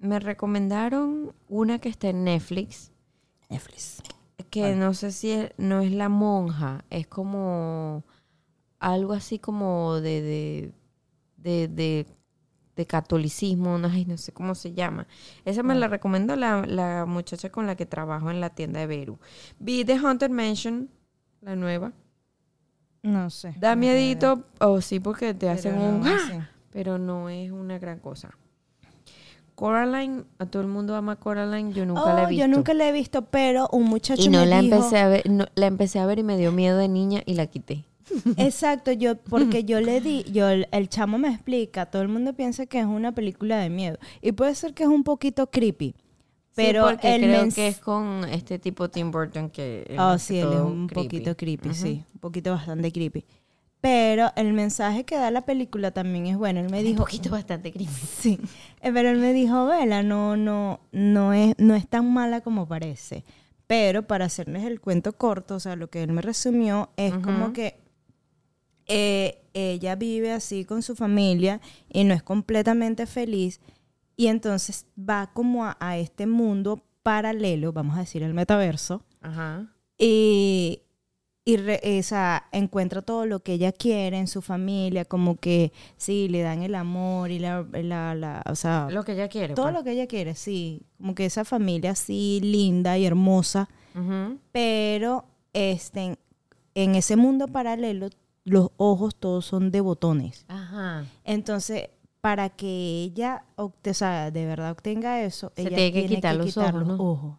me 0.00 0.18
recomendaron 0.20 1.32
una 1.48 1.78
que 1.78 1.88
está 1.88 2.08
en 2.08 2.24
Netflix, 2.24 2.92
Netflix. 3.48 4.02
que 4.50 4.74
no 4.76 4.94
sé 4.94 5.10
si 5.12 5.30
es- 5.32 5.52
no 5.56 5.80
es 5.80 5.90
La 5.92 6.08
Monja, 6.08 6.84
es 6.90 7.06
como 7.06 8.04
algo 8.78 9.12
así 9.14 9.38
como 9.38 9.94
de, 10.00 10.20
de, 10.22 10.72
de, 11.38 11.68
de, 11.68 12.06
de 12.76 12.86
catolicismo, 12.86 13.78
no, 13.78 13.88
ay, 13.88 14.04
no 14.04 14.16
sé 14.18 14.32
cómo 14.32 14.54
se 14.54 14.72
llama. 14.74 15.06
Esa 15.44 15.62
me 15.62 15.74
la 15.74 15.88
recomendó 15.88 16.36
la, 16.36 16.66
la 16.66 17.06
muchacha 17.06 17.50
con 17.50 17.66
la 17.66 17.76
que 17.76 17.86
trabajo 17.86 18.30
en 18.30 18.40
la 18.40 18.50
tienda 18.50 18.80
de 18.80 18.86
Beru. 18.86 19.18
Vi 19.58 19.84
The 19.84 19.94
Haunted 19.96 20.30
Mansion, 20.30 20.90
la 21.40 21.56
nueva. 21.56 21.92
No 23.04 23.30
sé. 23.30 23.54
Da 23.58 23.76
no 23.76 23.80
miedito, 23.80 24.42
o 24.58 24.80
sí, 24.80 24.98
porque 24.98 25.34
te 25.34 25.40
Pero 25.46 25.52
hacen 25.52 25.76
no, 25.78 25.88
un... 26.00 26.06
¡ah! 26.08 26.18
sí. 26.26 26.38
pero 26.72 26.98
no 26.98 27.28
es 27.28 27.52
una 27.52 27.78
gran 27.78 28.00
cosa. 28.00 28.30
Coraline, 29.54 30.24
a 30.38 30.46
todo 30.46 30.62
el 30.62 30.68
mundo 30.68 30.96
ama 30.96 31.14
Coraline, 31.16 31.72
yo 31.72 31.86
nunca 31.86 32.12
la 32.12 32.22
he 32.22 32.24
Oh, 32.24 32.28
visto. 32.28 32.40
yo 32.44 32.48
nunca 32.48 32.74
la 32.74 32.88
he 32.88 32.92
visto, 32.92 33.22
pero 33.26 33.68
un 33.70 33.84
muchacho 33.84 34.22
y 34.24 34.28
no 34.28 34.40
me 34.40 34.46
la 34.46 34.60
dijo- 34.60 34.74
empecé 34.76 34.98
a 34.98 35.06
ver, 35.08 35.30
no, 35.30 35.46
la 35.54 35.66
empecé 35.66 36.00
a 36.00 36.06
ver 36.06 36.18
y 36.18 36.22
me 36.24 36.36
dio 36.36 36.50
miedo 36.50 36.76
de 36.76 36.88
niña 36.88 37.22
y 37.24 37.34
la 37.34 37.46
quité. 37.46 37.84
Exacto, 38.36 38.90
yo 38.90 39.14
porque 39.16 39.62
yo 39.64 39.80
le 39.80 40.00
di, 40.00 40.24
yo 40.24 40.48
el, 40.48 40.66
el 40.72 40.88
chamo 40.88 41.18
me 41.18 41.28
explica, 41.28 41.86
todo 41.86 42.02
el 42.02 42.08
mundo 42.08 42.32
piensa 42.32 42.66
que 42.66 42.80
es 42.80 42.86
una 42.86 43.12
película 43.12 43.58
de 43.58 43.70
miedo 43.70 43.98
y 44.20 44.32
puede 44.32 44.54
ser 44.56 44.74
que 44.74 44.82
es 44.82 44.88
un 44.88 45.04
poquito 45.04 45.48
creepy, 45.48 45.94
pero 46.54 46.88
sí, 46.88 46.94
porque 46.94 47.14
el 47.14 47.22
creo 47.22 47.48
que 47.54 47.68
es 47.68 47.78
con 47.78 48.24
este 48.24 48.58
tipo 48.58 48.88
Tim 48.88 49.10
Burton 49.10 49.50
que 49.50 49.94
Oh, 49.98 50.18
sí, 50.18 50.38
él 50.38 50.52
es 50.52 50.60
un 50.60 50.86
creepy. 50.86 51.08
poquito 51.08 51.36
creepy, 51.36 51.74
sí, 51.74 52.04
un 52.14 52.20
poquito 52.20 52.52
bastante 52.52 52.92
creepy. 52.92 53.24
Pero 53.80 54.32
el 54.36 54.54
mensaje 54.54 55.04
que 55.04 55.16
da 55.16 55.30
la 55.30 55.44
película 55.44 55.90
también 55.90 56.26
es 56.26 56.38
bueno. 56.38 56.60
Él 56.60 56.70
me 56.70 56.78
Un 56.78 56.84
dijo, 56.84 56.98
poquito 57.04 57.28
bastante 57.30 57.70
creepy. 57.70 57.92
sí, 58.18 58.40
eh, 58.80 58.90
pero 58.92 59.10
él 59.10 59.18
me 59.18 59.32
dijo, 59.34 59.66
Vela, 59.66 60.02
no, 60.02 60.36
no, 60.36 60.80
no 60.92 61.32
es, 61.34 61.54
no 61.58 61.74
es 61.74 61.86
tan 61.88 62.10
mala 62.12 62.40
como 62.40 62.66
parece. 62.66 63.24
Pero 63.66 64.06
para 64.06 64.26
hacerles 64.26 64.64
el 64.64 64.80
cuento 64.80 65.12
corto, 65.14 65.56
o 65.56 65.60
sea, 65.60 65.76
lo 65.76 65.88
que 65.90 66.02
él 66.02 66.12
me 66.12 66.22
resumió 66.22 66.90
es 66.96 67.14
como 67.18 67.52
que 67.52 67.78
eh, 68.86 69.38
ella 69.54 69.96
vive 69.96 70.32
así 70.32 70.64
con 70.64 70.82
su 70.82 70.94
familia 70.94 71.60
y 71.90 72.04
no 72.04 72.14
es 72.14 72.22
completamente 72.22 73.06
feliz 73.06 73.60
y 74.16 74.26
entonces 74.28 74.86
va 74.98 75.30
como 75.32 75.64
a, 75.64 75.76
a 75.80 75.98
este 75.98 76.26
mundo 76.26 76.82
paralelo, 77.02 77.72
vamos 77.72 77.96
a 77.96 78.00
decir 78.00 78.22
el 78.22 78.34
metaverso, 78.34 79.02
Ajá. 79.20 79.66
y, 79.98 80.80
y 81.44 81.56
re- 81.58 81.98
o 81.98 82.02
sea, 82.02 82.46
encuentra 82.52 83.02
todo 83.02 83.26
lo 83.26 83.40
que 83.40 83.52
ella 83.54 83.72
quiere 83.72 84.18
en 84.18 84.26
su 84.26 84.40
familia, 84.40 85.04
como 85.04 85.36
que 85.36 85.72
sí, 85.98 86.28
le 86.28 86.40
dan 86.42 86.62
el 86.62 86.74
amor 86.74 87.30
y 87.30 87.38
la, 87.38 87.66
la, 87.72 88.14
la- 88.14 88.42
o 88.50 88.54
sea, 88.54 88.88
Lo 88.90 89.04
que 89.04 89.12
ella 89.12 89.28
quiere. 89.28 89.54
todo 89.54 89.66
pues. 89.66 89.74
lo 89.74 89.84
que 89.84 89.90
ella 89.92 90.06
quiere, 90.06 90.34
sí, 90.34 90.82
como 90.96 91.14
que 91.14 91.26
esa 91.26 91.44
familia 91.44 91.90
así 91.90 92.40
linda 92.42 92.96
y 92.96 93.04
hermosa, 93.04 93.68
pero 94.52 95.24
este, 95.52 96.00
en, 96.04 96.18
en 96.74 96.94
ese 96.94 97.16
mundo 97.16 97.48
paralelo 97.48 98.08
los 98.44 98.70
ojos 98.76 99.14
todos 99.16 99.46
son 99.46 99.70
de 99.70 99.80
botones. 99.80 100.44
Ajá. 100.48 101.04
Entonces, 101.24 101.88
para 102.24 102.48
que 102.48 103.02
ella, 103.02 103.44
obte- 103.56 103.90
o 103.90 103.94
sea, 103.94 104.30
de 104.30 104.46
verdad 104.46 104.70
obtenga 104.70 105.22
eso, 105.22 105.52
Se 105.54 105.60
ella 105.60 105.76
tiene 105.76 105.92
que 105.92 106.06
quitar 106.06 106.34
los 106.36 106.56
ojos, 106.56 106.86
¿no? 106.86 106.94
ojos. 106.94 107.38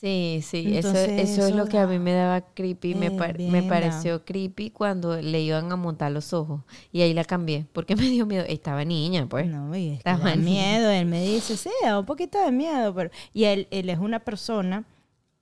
Sí, 0.00 0.40
sí, 0.42 0.78
eso, 0.78 0.96
eso 0.96 1.46
es 1.46 1.54
lo 1.54 1.66
que 1.66 1.78
a 1.78 1.86
mí 1.86 1.98
me 1.98 2.14
daba 2.14 2.40
creepy, 2.40 2.94
me, 2.94 3.10
par- 3.10 3.36
bien 3.36 3.52
me 3.52 3.60
da. 3.60 3.68
pareció 3.68 4.24
creepy 4.24 4.70
cuando 4.70 5.20
le 5.20 5.42
iban 5.42 5.70
a 5.70 5.76
montar 5.76 6.10
los 6.10 6.32
ojos 6.32 6.62
y 6.90 7.02
ahí 7.02 7.12
la 7.12 7.24
cambié 7.24 7.66
porque 7.74 7.94
me 7.96 8.08
dio 8.08 8.24
miedo, 8.24 8.44
estaba 8.48 8.82
niña 8.86 9.26
pues. 9.28 9.46
No, 9.46 9.76
y 9.76 9.88
es 9.88 9.92
que 9.92 10.10
Estaba 10.10 10.30
da 10.30 10.36
miedo. 10.36 10.88
Él 10.90 11.04
me 11.04 11.22
dice, 11.22 11.58
sí, 11.58 11.68
da 11.82 11.98
un 11.98 12.06
poquito 12.06 12.42
de 12.42 12.50
miedo, 12.50 12.94
pero... 12.94 13.10
Y 13.34 13.44
él, 13.44 13.68
él 13.70 13.90
es 13.90 13.98
una 13.98 14.20
persona 14.20 14.84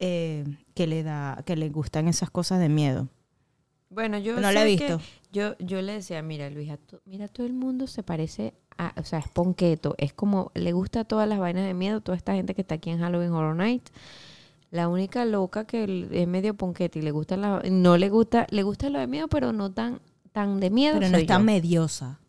eh, 0.00 0.44
que 0.74 0.88
le 0.88 1.04
da, 1.04 1.40
que 1.46 1.54
le 1.54 1.68
gustan 1.68 2.08
esas 2.08 2.30
cosas 2.30 2.58
de 2.58 2.68
miedo. 2.68 3.06
Bueno, 3.90 4.18
yo 4.18 4.34
No 4.40 4.50
la 4.52 4.66
he 4.66 4.76
que 4.76 4.84
visto. 4.96 5.00
Yo, 5.32 5.56
yo 5.58 5.80
le 5.82 5.92
decía, 5.94 6.22
mira 6.22 6.50
Luisa, 6.50 6.78
mira 7.04 7.28
todo 7.28 7.46
el 7.46 7.52
mundo 7.52 7.86
se 7.86 8.02
parece 8.02 8.54
a, 8.78 8.94
o 8.96 9.04
sea, 9.04 9.18
es 9.20 9.28
ponqueto, 9.28 9.94
es 9.98 10.12
como, 10.12 10.50
le 10.54 10.72
gusta 10.72 11.04
todas 11.04 11.28
las 11.28 11.38
vainas 11.38 11.66
de 11.66 11.74
miedo, 11.74 12.00
toda 12.00 12.16
esta 12.16 12.34
gente 12.34 12.54
que 12.54 12.62
está 12.62 12.76
aquí 12.76 12.90
en 12.90 12.98
Halloween 12.98 13.32
Horror 13.32 13.56
Night, 13.56 13.88
La 14.70 14.88
única 14.88 15.24
loca 15.24 15.64
que 15.66 16.08
es 16.12 16.28
medio 16.28 16.54
ponqueta 16.54 16.98
y 16.98 17.02
le 17.02 17.10
gusta 17.10 17.36
la, 17.36 17.62
no 17.70 17.96
le 17.96 18.08
gusta, 18.08 18.46
le 18.50 18.62
gusta 18.62 18.88
lo 18.88 18.98
de 19.00 19.06
miedo, 19.08 19.28
pero 19.28 19.52
no 19.52 19.72
tan, 19.72 20.00
tan 20.32 20.60
de 20.60 20.70
miedo. 20.70 20.98
Pero 20.98 21.10
no 21.10 21.18
está 21.18 21.38
yo. 21.38 21.44
mediosa. 21.44 22.20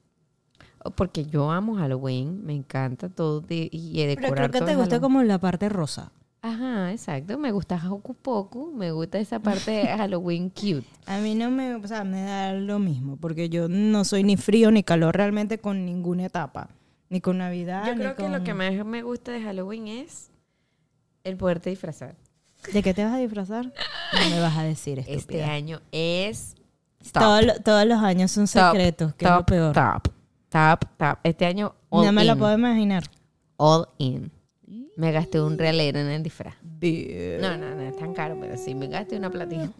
Porque 0.95 1.25
yo 1.25 1.51
amo 1.51 1.75
Halloween, 1.75 2.43
me 2.43 2.53
encanta 2.55 3.09
todo 3.09 3.41
de, 3.41 3.69
y 3.71 3.93
Pero 3.97 4.07
decorar 4.07 4.49
creo 4.49 4.51
que 4.51 4.61
te 4.61 4.75
gusta 4.75 4.95
Halloween. 4.95 5.01
como 5.01 5.23
la 5.23 5.39
parte 5.39 5.69
rosa. 5.69 6.11
Ajá, 6.43 6.91
exacto. 6.91 7.37
Me 7.37 7.51
gusta 7.51 7.79
Hocus 7.89 8.15
Pocus, 8.21 8.73
me 8.73 8.91
gusta 8.91 9.19
esa 9.19 9.39
parte 9.39 9.69
de 9.71 9.85
Halloween 9.97 10.49
cute. 10.49 10.85
A 11.05 11.19
mí 11.19 11.35
no 11.35 11.51
me, 11.51 11.75
o 11.75 11.87
sea, 11.87 12.03
me 12.03 12.23
da 12.23 12.53
lo 12.53 12.79
mismo, 12.79 13.15
porque 13.17 13.47
yo 13.49 13.67
no 13.69 14.03
soy 14.05 14.23
ni 14.23 14.37
frío 14.37 14.71
ni 14.71 14.81
calor 14.83 15.15
realmente 15.15 15.59
con 15.59 15.85
ninguna 15.85 16.25
etapa. 16.25 16.69
Ni 17.09 17.21
con 17.21 17.37
Navidad. 17.37 17.85
Yo 17.85 17.93
ni 17.93 17.99
creo 18.01 18.15
que 18.15 18.29
lo 18.29 18.43
que 18.43 18.53
más 18.53 18.73
me 18.85 19.03
gusta 19.03 19.31
de 19.33 19.41
Halloween 19.43 19.87
es 19.87 20.31
el 21.23 21.37
poderte 21.37 21.69
disfrazar. 21.69 22.15
¿De 22.73 22.81
qué 22.81 22.93
te 22.93 23.03
vas 23.03 23.13
a 23.13 23.17
disfrazar? 23.17 23.71
No 24.13 24.29
me 24.29 24.41
vas 24.41 24.57
a 24.57 24.63
decir, 24.63 24.99
Este 24.99 25.13
estúpida. 25.15 25.49
año 25.51 25.79
es 25.93 26.55
top, 27.13 27.21
Todo 27.23 27.41
lo- 27.43 27.59
todos 27.61 27.85
los 27.85 27.99
años 28.03 28.29
son 28.31 28.43
top, 28.45 28.71
secretos, 28.71 29.13
que 29.15 29.23
es 29.25 29.31
lo 29.31 29.37
top, 29.37 29.45
peor. 29.47 29.73
top, 29.73 30.13
top, 30.49 30.85
top. 30.97 31.19
Este 31.23 31.45
año 31.45 31.73
all 31.89 32.05
No 32.07 32.11
me 32.11 32.25
lo 32.25 32.35
puedo 32.37 32.53
imaginar. 32.53 33.03
all 33.57 33.87
in. 33.99 34.31
Me 35.01 35.11
gasté 35.11 35.41
un 35.41 35.57
realero 35.57 35.99
en 35.99 36.07
el 36.09 36.21
disfraz. 36.21 36.53
No, 37.41 37.57
no, 37.57 37.73
no 37.73 37.81
es 37.81 37.97
tan 37.97 38.13
caro, 38.13 38.37
pero 38.39 38.55
sí 38.55 38.75
me 38.75 38.85
gasté 38.87 39.17
una 39.17 39.31
platilla. 39.31 39.71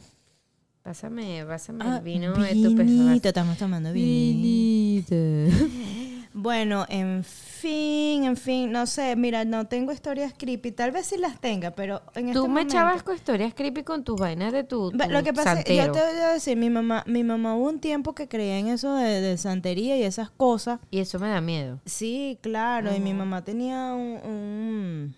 Pásame, 0.82 1.45
pásame 1.45 1.84
Ah, 1.86 1.97
el 1.97 2.03
vino 2.03 2.34
de 2.34 2.53
tu 2.55 2.76
vinito, 2.76 3.28
estamos 3.28 3.55
tomando 3.55 3.93
vinito. 3.93 5.13
Bueno, 6.34 6.86
en 6.88 7.25
fin, 7.25 8.23
en 8.23 8.38
fin, 8.38 8.71
no 8.71 8.86
sé, 8.88 9.15
mira, 9.17 9.43
no 9.43 9.67
tengo 9.67 9.91
historias 9.91 10.34
creepy, 10.38 10.71
tal 10.71 10.91
vez 10.91 11.07
sí 11.07 11.17
las 11.17 11.39
tenga, 11.41 11.71
pero 11.71 12.01
en 12.15 12.29
este 12.29 12.34
Tú 12.39 12.43
me 12.43 12.47
momento- 12.49 12.73
echabas 12.73 13.03
con 13.03 13.15
historias 13.15 13.53
creepy 13.53 13.84
con 13.84 14.03
tus 14.05 14.15
vainas 14.17 14.53
de 14.53 14.63
tu, 14.63 14.91
tu 14.91 14.97
Lo 15.09 15.23
que 15.23 15.34
pasa 15.34 15.59
es 15.59 15.65
que 15.65 15.75
yo 15.75 15.84
santero. 15.84 16.05
te 16.07 16.13
voy 16.13 16.21
a 16.23 16.34
decir, 16.34 16.55
mi 16.55 16.69
mamá, 16.69 17.03
mi 17.05 17.23
mamá 17.25 17.55
hubo 17.55 17.67
un 17.67 17.79
tiempo 17.79 18.15
que 18.15 18.29
creía 18.29 18.57
en 18.59 18.69
eso 18.69 18.95
de, 18.95 19.19
de 19.19 19.38
santería 19.38 19.97
y 19.97 20.03
esas 20.03 20.29
cosas. 20.29 20.79
Y 20.89 20.99
eso 20.99 21.19
me 21.19 21.27
da 21.27 21.41
miedo. 21.41 21.79
Sí, 21.86 22.38
claro, 22.41 22.95
y 22.95 22.99
mi 23.01 23.13
mamá 23.13 23.43
tenía 23.43 23.93
un, 23.93 24.17
un, 24.23 25.15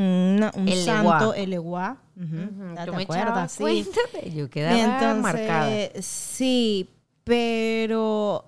una- 0.00 0.52
un 0.54 0.68
El 0.68 0.84
santo, 0.84 1.34
el 1.34 1.52
Eguá. 1.52 1.96
¿te 2.14 2.86
Tú 2.86 2.92
me 2.94 3.02
acuerdas? 3.02 3.52
Sí. 3.52 3.58
cuenta 3.58 4.00
de- 4.14 4.32
Yo 4.32 4.48
quedaba 4.48 4.78
Entonces, 4.78 5.22
marcada. 5.22 5.70
sí, 6.00 6.88
pero 7.24 8.44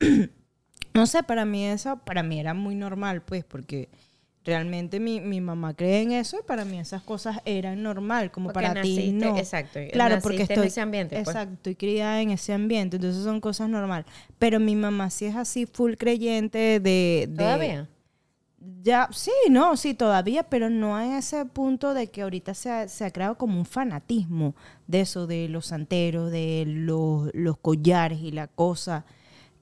no 0.94 1.06
sé, 1.06 1.22
para 1.22 1.44
mí 1.44 1.64
eso, 1.66 1.98
para 1.98 2.22
mí 2.22 2.38
era 2.40 2.54
muy 2.54 2.74
normal, 2.74 3.22
pues, 3.22 3.44
porque 3.44 3.88
realmente 4.44 5.00
mi, 5.00 5.20
mi 5.20 5.40
mamá 5.40 5.74
cree 5.74 6.02
en 6.02 6.12
eso 6.12 6.38
y 6.38 6.42
para 6.42 6.64
mí 6.64 6.78
esas 6.78 7.02
cosas 7.02 7.38
eran 7.44 7.82
normal, 7.82 8.30
como 8.30 8.52
Porque 8.52 8.64
para 8.64 8.82
ti 8.82 9.12
no. 9.12 9.36
exacto, 9.36 9.78
Claro, 9.92 10.18
porque 10.22 10.38
en 10.38 10.52
estoy 10.52 10.66
ese 10.68 10.80
ambiente, 10.80 11.16
pues. 11.16 11.28
Exacto, 11.28 11.54
estoy 11.54 11.74
criada 11.76 12.20
en 12.22 12.30
ese 12.30 12.52
ambiente, 12.52 12.96
entonces 12.96 13.22
son 13.22 13.40
cosas 13.40 13.68
normal. 13.68 14.04
Pero 14.38 14.58
mi 14.60 14.76
mamá 14.76 15.10
sí 15.10 15.26
es 15.26 15.36
así 15.36 15.66
full 15.66 15.94
creyente 15.94 16.80
de, 16.80 16.80
de 16.80 17.26
¿Todavía? 17.36 17.88
ya, 18.82 19.08
sí, 19.12 19.30
no, 19.50 19.76
sí, 19.76 19.94
todavía, 19.94 20.42
pero 20.44 20.68
no 20.70 21.00
en 21.00 21.12
ese 21.12 21.44
punto 21.46 21.94
de 21.94 22.08
que 22.10 22.22
ahorita 22.22 22.54
se 22.54 22.70
ha, 22.70 22.88
se 22.88 23.04
ha 23.04 23.10
creado 23.10 23.36
como 23.38 23.58
un 23.58 23.64
fanatismo 23.64 24.54
de 24.86 25.00
eso, 25.02 25.26
de 25.26 25.48
los 25.48 25.66
santeros, 25.66 26.30
de 26.30 26.64
los, 26.66 27.30
los 27.34 27.56
collares 27.58 28.20
y 28.20 28.32
la 28.32 28.48
cosa. 28.48 29.04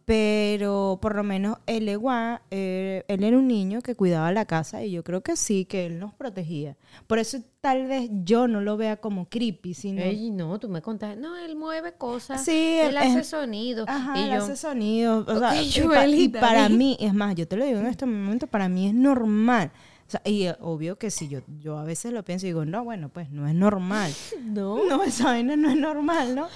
Pero 0.09 0.99
por 1.03 1.15
lo 1.15 1.23
menos 1.23 1.59
el 1.67 1.87
Eguá, 1.87 2.41
eh, 2.51 3.05
él 3.09 3.23
era 3.25 3.37
un 3.37 3.47
niño 3.47 3.83
que 3.83 3.95
cuidaba 3.95 4.33
la 4.33 4.47
casa 4.47 4.83
y 4.83 4.91
yo 4.91 5.05
creo 5.05 5.21
que 5.21 5.37
sí, 5.37 5.67
que 5.67 5.85
él 5.85 5.99
nos 5.99 6.15
protegía. 6.15 6.79
Por 7.07 7.19
eso 7.19 7.39
tal 7.61 7.87
vez 7.87 8.09
yo 8.25 8.49
no 8.49 8.63
lo 8.63 8.79
vea 8.79 8.97
como 8.97 9.29
creepy, 9.29 9.75
sino... 9.75 10.01
Ey, 10.01 10.31
no, 10.31 10.59
tú 10.59 10.71
me 10.71 10.81
contaste. 10.81 11.21
No, 11.21 11.37
él 11.37 11.57
mueve 11.57 11.93
cosas. 11.93 12.43
Sí, 12.43 12.79
él 12.81 12.97
hace 12.97 13.23
sonidos. 13.23 13.87
Ajá, 13.87 14.19
y 14.19 14.23
él 14.23 14.31
yo, 14.31 14.37
hace 14.37 14.57
sonidos. 14.57 15.29
O 15.29 15.39
sea, 15.39 15.55
y, 15.63 15.71
pa- 15.73 15.79
y 15.79 15.83
Joelita, 15.83 16.41
para 16.41 16.71
mí, 16.71 16.97
es 16.99 17.13
más, 17.13 17.35
yo 17.35 17.47
te 17.47 17.57
lo 17.59 17.67
digo 17.67 17.79
en 17.79 17.87
este 17.87 18.07
momento, 18.07 18.47
para 18.47 18.71
mí 18.71 18.89
es 18.89 18.95
normal. 18.95 19.71
O 20.07 20.11
sea, 20.11 20.23
y 20.25 20.45
eh, 20.45 20.57
obvio 20.61 20.97
que 20.97 21.11
si 21.11 21.29
yo, 21.29 21.41
yo 21.61 21.77
a 21.77 21.85
veces 21.85 22.15
lo 22.15 22.25
pienso 22.25 22.47
y 22.47 22.49
digo, 22.49 22.65
no, 22.65 22.83
bueno, 22.83 23.11
pues 23.11 23.29
no 23.31 23.47
es 23.47 23.55
normal. 23.55 24.11
no. 24.43 24.83
No, 24.89 25.03
esa 25.03 25.25
vaina 25.25 25.55
no 25.55 25.69
es 25.69 25.77
normal, 25.77 26.35
¿no? 26.35 26.49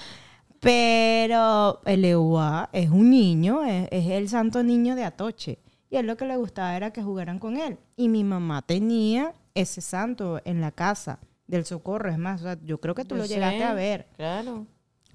Pero 0.63 1.81
el 1.85 2.05
Ewa 2.05 2.69
es 2.71 2.89
un 2.89 3.09
niño, 3.09 3.63
es, 3.65 3.87
es 3.91 4.07
el 4.07 4.29
santo 4.29 4.63
niño 4.63 4.95
de 4.95 5.03
Atoche. 5.03 5.59
Y 5.89 5.97
él 5.97 6.07
lo 6.07 6.17
que 6.17 6.25
le 6.25 6.37
gustaba 6.37 6.75
era 6.75 6.91
que 6.91 7.03
jugaran 7.03 7.37
con 7.37 7.57
él. 7.57 7.77
Y 7.95 8.09
mi 8.09 8.23
mamá 8.23 8.61
tenía 8.61 9.33
ese 9.53 9.81
santo 9.81 10.41
en 10.45 10.61
la 10.61 10.71
casa 10.71 11.19
del 11.47 11.65
socorro. 11.65 12.09
Es 12.09 12.17
más, 12.17 12.41
o 12.41 12.45
sea, 12.45 12.57
yo 12.63 12.79
creo 12.79 12.95
que 12.95 13.05
tú 13.05 13.15
Yo 13.15 13.21
lo 13.21 13.27
llegaste 13.27 13.63
a 13.63 13.73
ver. 13.73 14.07
Claro. 14.15 14.65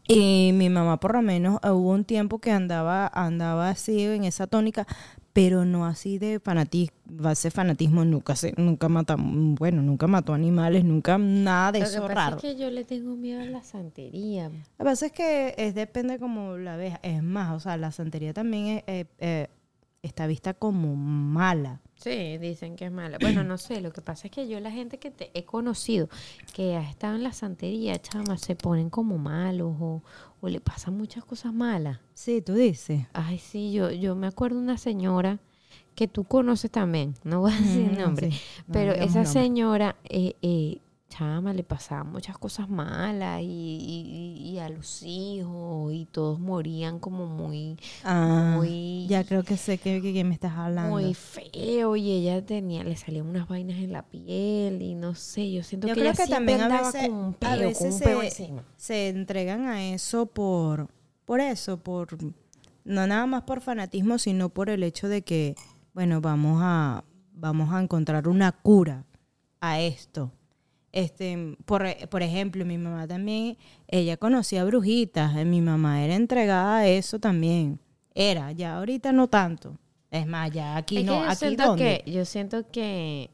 Y 0.07 0.53
mi 0.55 0.71
mamá 0.71 0.99
por 1.01 1.15
lo 1.15 1.23
menos 1.23 1.59
hubo 1.63 1.91
un 1.91 2.05
tiempo 2.05 2.39
que 2.39 2.51
andaba, 2.51 3.11
andaba 3.13 3.69
así 3.69 4.05
en 4.05 4.25
esa 4.25 4.47
tónica, 4.47 4.87
pero 5.39 5.65
no 5.65 5.87
así 5.87 6.19
de 6.19 6.41
fanatismo, 6.41 7.31
ese 7.31 7.53
fanatismo 7.53 8.05
nunca 8.05 8.35
se, 8.35 8.55
nunca 8.57 8.89
mata, 8.89 9.15
bueno, 9.17 9.83
nunca 9.83 10.09
mató 10.09 10.35
animales, 10.35 10.85
nunca 10.85 11.17
nada 11.17 11.71
de 11.71 11.79
Lo 11.79 11.85
que 11.85 11.91
eso 11.93 12.03
pasa 12.03 12.15
raro. 12.15 12.37
es 12.39 12.43
que 12.43 12.57
yo 12.57 12.69
le 12.71 12.83
tengo 12.83 13.15
miedo 13.15 13.43
a 13.43 13.45
la 13.45 13.63
santería. 13.63 14.49
Lo 14.49 14.79
que 14.79 14.85
pasa 14.85 15.07
es 15.07 15.13
que 15.13 15.55
es 15.57 15.77
depende 15.77 16.19
como 16.19 16.57
la 16.57 16.77
ves, 16.77 16.95
es 17.05 17.23
más, 17.23 17.55
o 17.55 17.61
sea, 17.61 17.77
la 17.77 17.93
santería 17.93 18.35
también 18.35 18.79
es, 18.79 18.85
eh, 18.89 19.07
eh, 19.21 19.47
está 20.03 20.27
vista 20.27 20.55
como 20.55 20.97
mala. 20.97 21.81
Sí, 21.95 22.39
dicen 22.39 22.77
que 22.77 22.87
es 22.87 22.93
mala. 22.93 23.19
Bueno, 23.21 23.43
no 23.43 23.59
sé, 23.59 23.81
lo 23.81 23.93
que 23.93 24.01
pasa 24.01 24.29
es 24.29 24.31
que 24.31 24.49
yo 24.49 24.61
la 24.61 24.71
gente 24.71 24.99
que 24.99 25.11
te 25.11 25.31
he 25.35 25.45
conocido 25.45 26.09
que 26.55 26.77
ha 26.77 26.89
estado 26.89 27.17
en 27.17 27.25
la 27.25 27.33
santería, 27.33 28.01
chama, 28.01 28.39
se 28.39 28.55
ponen 28.55 28.89
como 28.89 29.19
malos 29.19 29.77
o, 29.81 30.03
o 30.41 30.49
le 30.49 30.61
pasan 30.61 30.97
muchas 30.97 31.25
cosas 31.25 31.53
malas. 31.53 31.99
Sí, 32.15 32.43
tú 32.43 32.55
dices. 32.55 33.07
Ay, 33.13 33.39
sí, 33.39 33.73
yo, 33.73 33.91
yo 33.91 34.15
me 34.15 34.27
acuerdo 34.27 34.57
de 34.59 34.63
una 34.63 34.79
señora 34.79 35.39
que 35.95 36.07
tú 36.09 36.25
conoces 36.25 36.71
también, 36.71 37.15
no 37.25 37.41
voy 37.41 37.53
a 37.53 37.57
decir 37.57 37.99
nombre, 37.99 38.31
sí, 38.31 38.41
no 38.69 38.73
pero 38.73 38.93
esa 38.93 39.23
nombre. 39.25 39.27
señora, 39.27 39.97
eh, 40.05 40.35
eh, 40.43 40.79
chama, 41.09 41.53
le 41.53 41.65
pasaban 41.65 42.13
muchas 42.13 42.37
cosas 42.39 42.69
malas 42.69 43.41
y, 43.43 43.45
y- 43.47 44.51
y 44.51 44.59
a 44.59 44.69
los 44.69 45.03
hijos 45.03 45.93
y 45.93 46.05
todos 46.07 46.39
morían 46.39 46.99
como 46.99 47.27
muy, 47.27 47.77
Ah, 48.05 48.55
muy, 48.57 49.07
ya 49.09 49.25
creo 49.25 49.43
que 49.43 49.57
sé 49.57 49.79
que, 49.79 50.01
que- 50.03 50.13
que 50.13 50.25
me 50.25 50.35
estás 50.35 50.53
hablando. 50.53 50.91
muy 50.97 51.15
feo 51.15 51.97
y 51.97 52.11
ella 52.11 52.45
tenía, 52.45 52.85
le 52.85 52.97
salían 52.97 53.27
unas 53.27 53.49
vainas 53.49 53.79
en 53.79 53.93
la 53.93 54.03
piel 54.03 54.83
y 54.83 54.95
no 54.95 55.15
sé, 55.15 55.51
yo 55.51 55.63
siento 55.63 55.87
Yo 55.89 55.95
que 55.95 56.01
creo 56.01 56.13
ella 56.13 56.25
que 56.25 56.31
también 56.31 56.61
a 56.61 56.69
veces, 56.69 57.09
con 57.09 57.13
un 57.19 57.29
a 57.31 57.35
peo, 57.39 57.51
con 57.55 57.59
veces 57.59 57.95
un 57.95 58.01
peo 58.01 58.21
se, 58.21 58.27
encima. 58.27 58.63
se 58.77 59.09
entregan 59.09 59.67
a 59.67 59.85
eso 59.93 60.27
por, 60.27 60.89
por 61.25 61.41
eso, 61.41 61.79
por 61.79 62.17
no 62.85 63.07
nada 63.07 63.27
más 63.27 63.43
por 63.43 63.61
fanatismo, 63.61 64.19
sino 64.19 64.49
por 64.51 64.71
el 64.71 64.83
hecho 64.83 65.09
de 65.09 65.23
que, 65.23 65.57
bueno, 65.95 66.21
vamos 66.21 66.61
a, 66.63 67.05
vamos 67.33 67.73
a 67.73 67.83
encontrar 67.83 68.29
una 68.29 68.53
cura 68.53 69.05
a 69.61 69.81
esto. 69.81 70.33
Este, 70.93 71.57
por, 71.67 71.85
por 72.09 72.23
ejemplo, 72.23 72.65
mi 72.65 72.79
mamá 72.79 73.07
también, 73.07 73.57
ella 73.89 74.17
conocía 74.17 74.65
brujitas, 74.65 75.37
eh, 75.37 75.45
mi 75.45 75.61
mamá 75.61 76.03
era 76.03 76.15
entregada 76.15 76.79
a 76.79 76.87
eso 76.89 77.19
también. 77.19 77.79
Era, 78.15 78.53
ya 78.53 78.77
ahorita 78.79 79.13
no 79.13 79.29
tanto. 79.29 79.77
Es 80.11 80.27
más, 80.27 80.51
ya 80.51 80.77
aquí 80.77 80.99
Es 80.99 81.05
no, 81.05 81.23
yo 81.23 81.29
aquí 81.29 81.37
siento 81.37 81.65
dónde. 81.67 82.03
que 82.05 82.11
yo 82.11 82.25
siento 82.25 82.69
que 82.71 83.31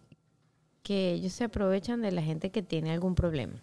que 0.83 1.13
ellos 1.13 1.33
se 1.33 1.45
aprovechan 1.45 2.03
de 2.03 2.13
la 2.13 2.21
gente 2.21 2.51
que 2.51 2.63
tiene 2.63 2.91
algún 2.93 3.15
problema. 3.15 3.63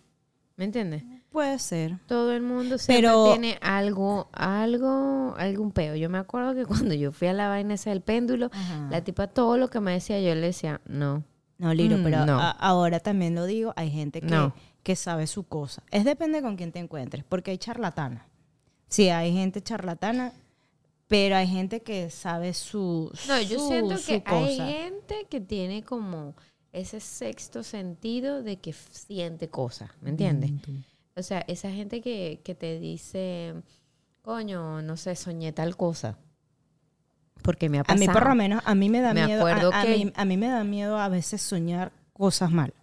¿Me 0.55 0.65
entiendes? 0.65 1.03
Puede 1.29 1.59
ser. 1.59 1.99
Todo 2.07 2.31
el 2.33 2.41
mundo 2.41 2.77
siempre 2.79 3.07
Pero- 3.07 3.25
tiene 3.33 3.57
algo, 3.61 4.27
algo, 4.33 5.35
algún 5.37 5.71
peo. 5.71 5.95
Yo 5.95 6.09
me 6.09 6.17
acuerdo 6.17 6.55
que 6.55 6.65
cuando 6.89 6.95
yo 6.95 7.11
fui 7.11 7.27
a 7.27 7.33
la 7.33 7.47
vaina 7.47 7.75
esa 7.75 7.91
del 7.91 8.01
péndulo, 8.01 8.49
Ajá. 8.51 8.87
la 8.89 9.03
tipa 9.03 9.27
todo 9.27 9.57
lo 9.57 9.69
que 9.69 9.79
me 9.79 9.91
decía, 9.91 10.19
yo 10.19 10.33
le 10.33 10.41
decía, 10.47 10.81
no. 10.87 11.23
No, 11.61 11.73
Liro, 11.75 11.97
Mm, 11.99 12.03
pero 12.03 12.25
no. 12.25 12.39
a- 12.39 12.49
ahora 12.51 12.99
también 12.99 13.35
lo 13.35 13.45
digo, 13.45 13.71
hay 13.75 13.91
gente 13.91 14.19
que, 14.19 14.27
No. 14.27 14.51
que 14.81 14.95
sabe 14.95 15.27
su 15.27 15.43
cosa. 15.43 15.83
Es 15.91 16.03
depende 16.03 16.41
con 16.41 16.57
quién 16.57 16.71
te 16.71 16.79
encuentres, 16.79 17.23
porque 17.23 17.51
hay 17.51 17.59
charlatanas. 17.59 18.23
Sí, 18.89 19.09
hay 19.09 19.31
gente 19.31 19.61
charlatana, 19.61 20.33
pero 21.07 21.35
hay 21.35 21.47
gente 21.47 21.81
que 21.81 22.09
sabe 22.09 22.53
su, 22.55 23.11
No, 23.27 23.39
yo 23.41 23.59
su- 23.59 23.67
siento 23.67 23.97
su 23.99 24.07
que 24.07 24.23
hay 24.25 24.57
gente 24.57 25.27
que 25.29 25.39
tiene 25.39 25.83
como 25.83 26.33
ese 26.73 26.99
sexto 26.99 27.61
sentido 27.61 28.41
de 28.41 28.57
que 28.57 28.73
siente 28.73 29.47
cosas, 29.49 29.91
¿me 30.01 30.09
entiendes? 30.09 30.51
O 31.15 31.21
sea, 31.21 31.41
esa 31.47 31.69
gente 31.69 32.01
que, 32.01 32.41
que 32.43 32.55
te 32.55 32.79
dice, 32.79 33.53
coño, 34.23 34.81
no 34.81 34.97
sé, 34.97 35.15
soñé 35.15 35.51
tal 35.53 35.77
cosa. 35.77 36.17
Porque 37.41 37.69
me 37.69 37.77
ha 37.79 37.81
A 37.81 37.83
pasado. 37.85 37.99
mí 37.99 38.07
por 38.13 38.27
lo 38.27 38.35
menos, 38.35 38.61
a 38.65 38.75
mí 38.75 38.89
me 38.89 39.01
da 39.01 39.13
Me 39.13 39.25
miedo, 39.25 39.45
a, 39.45 39.49
acuerdo 39.51 39.71
a 39.73 39.81
que- 39.83 39.97
mí, 40.05 40.13
a 40.15 40.25
mí 40.25 40.37
me 40.37 40.47
da 40.47 40.63
miedo 40.63 40.97
a 40.97 41.09
veces 41.09 41.41
soñar 41.41 41.91
cosas 42.13 42.51
malas. 42.51 42.75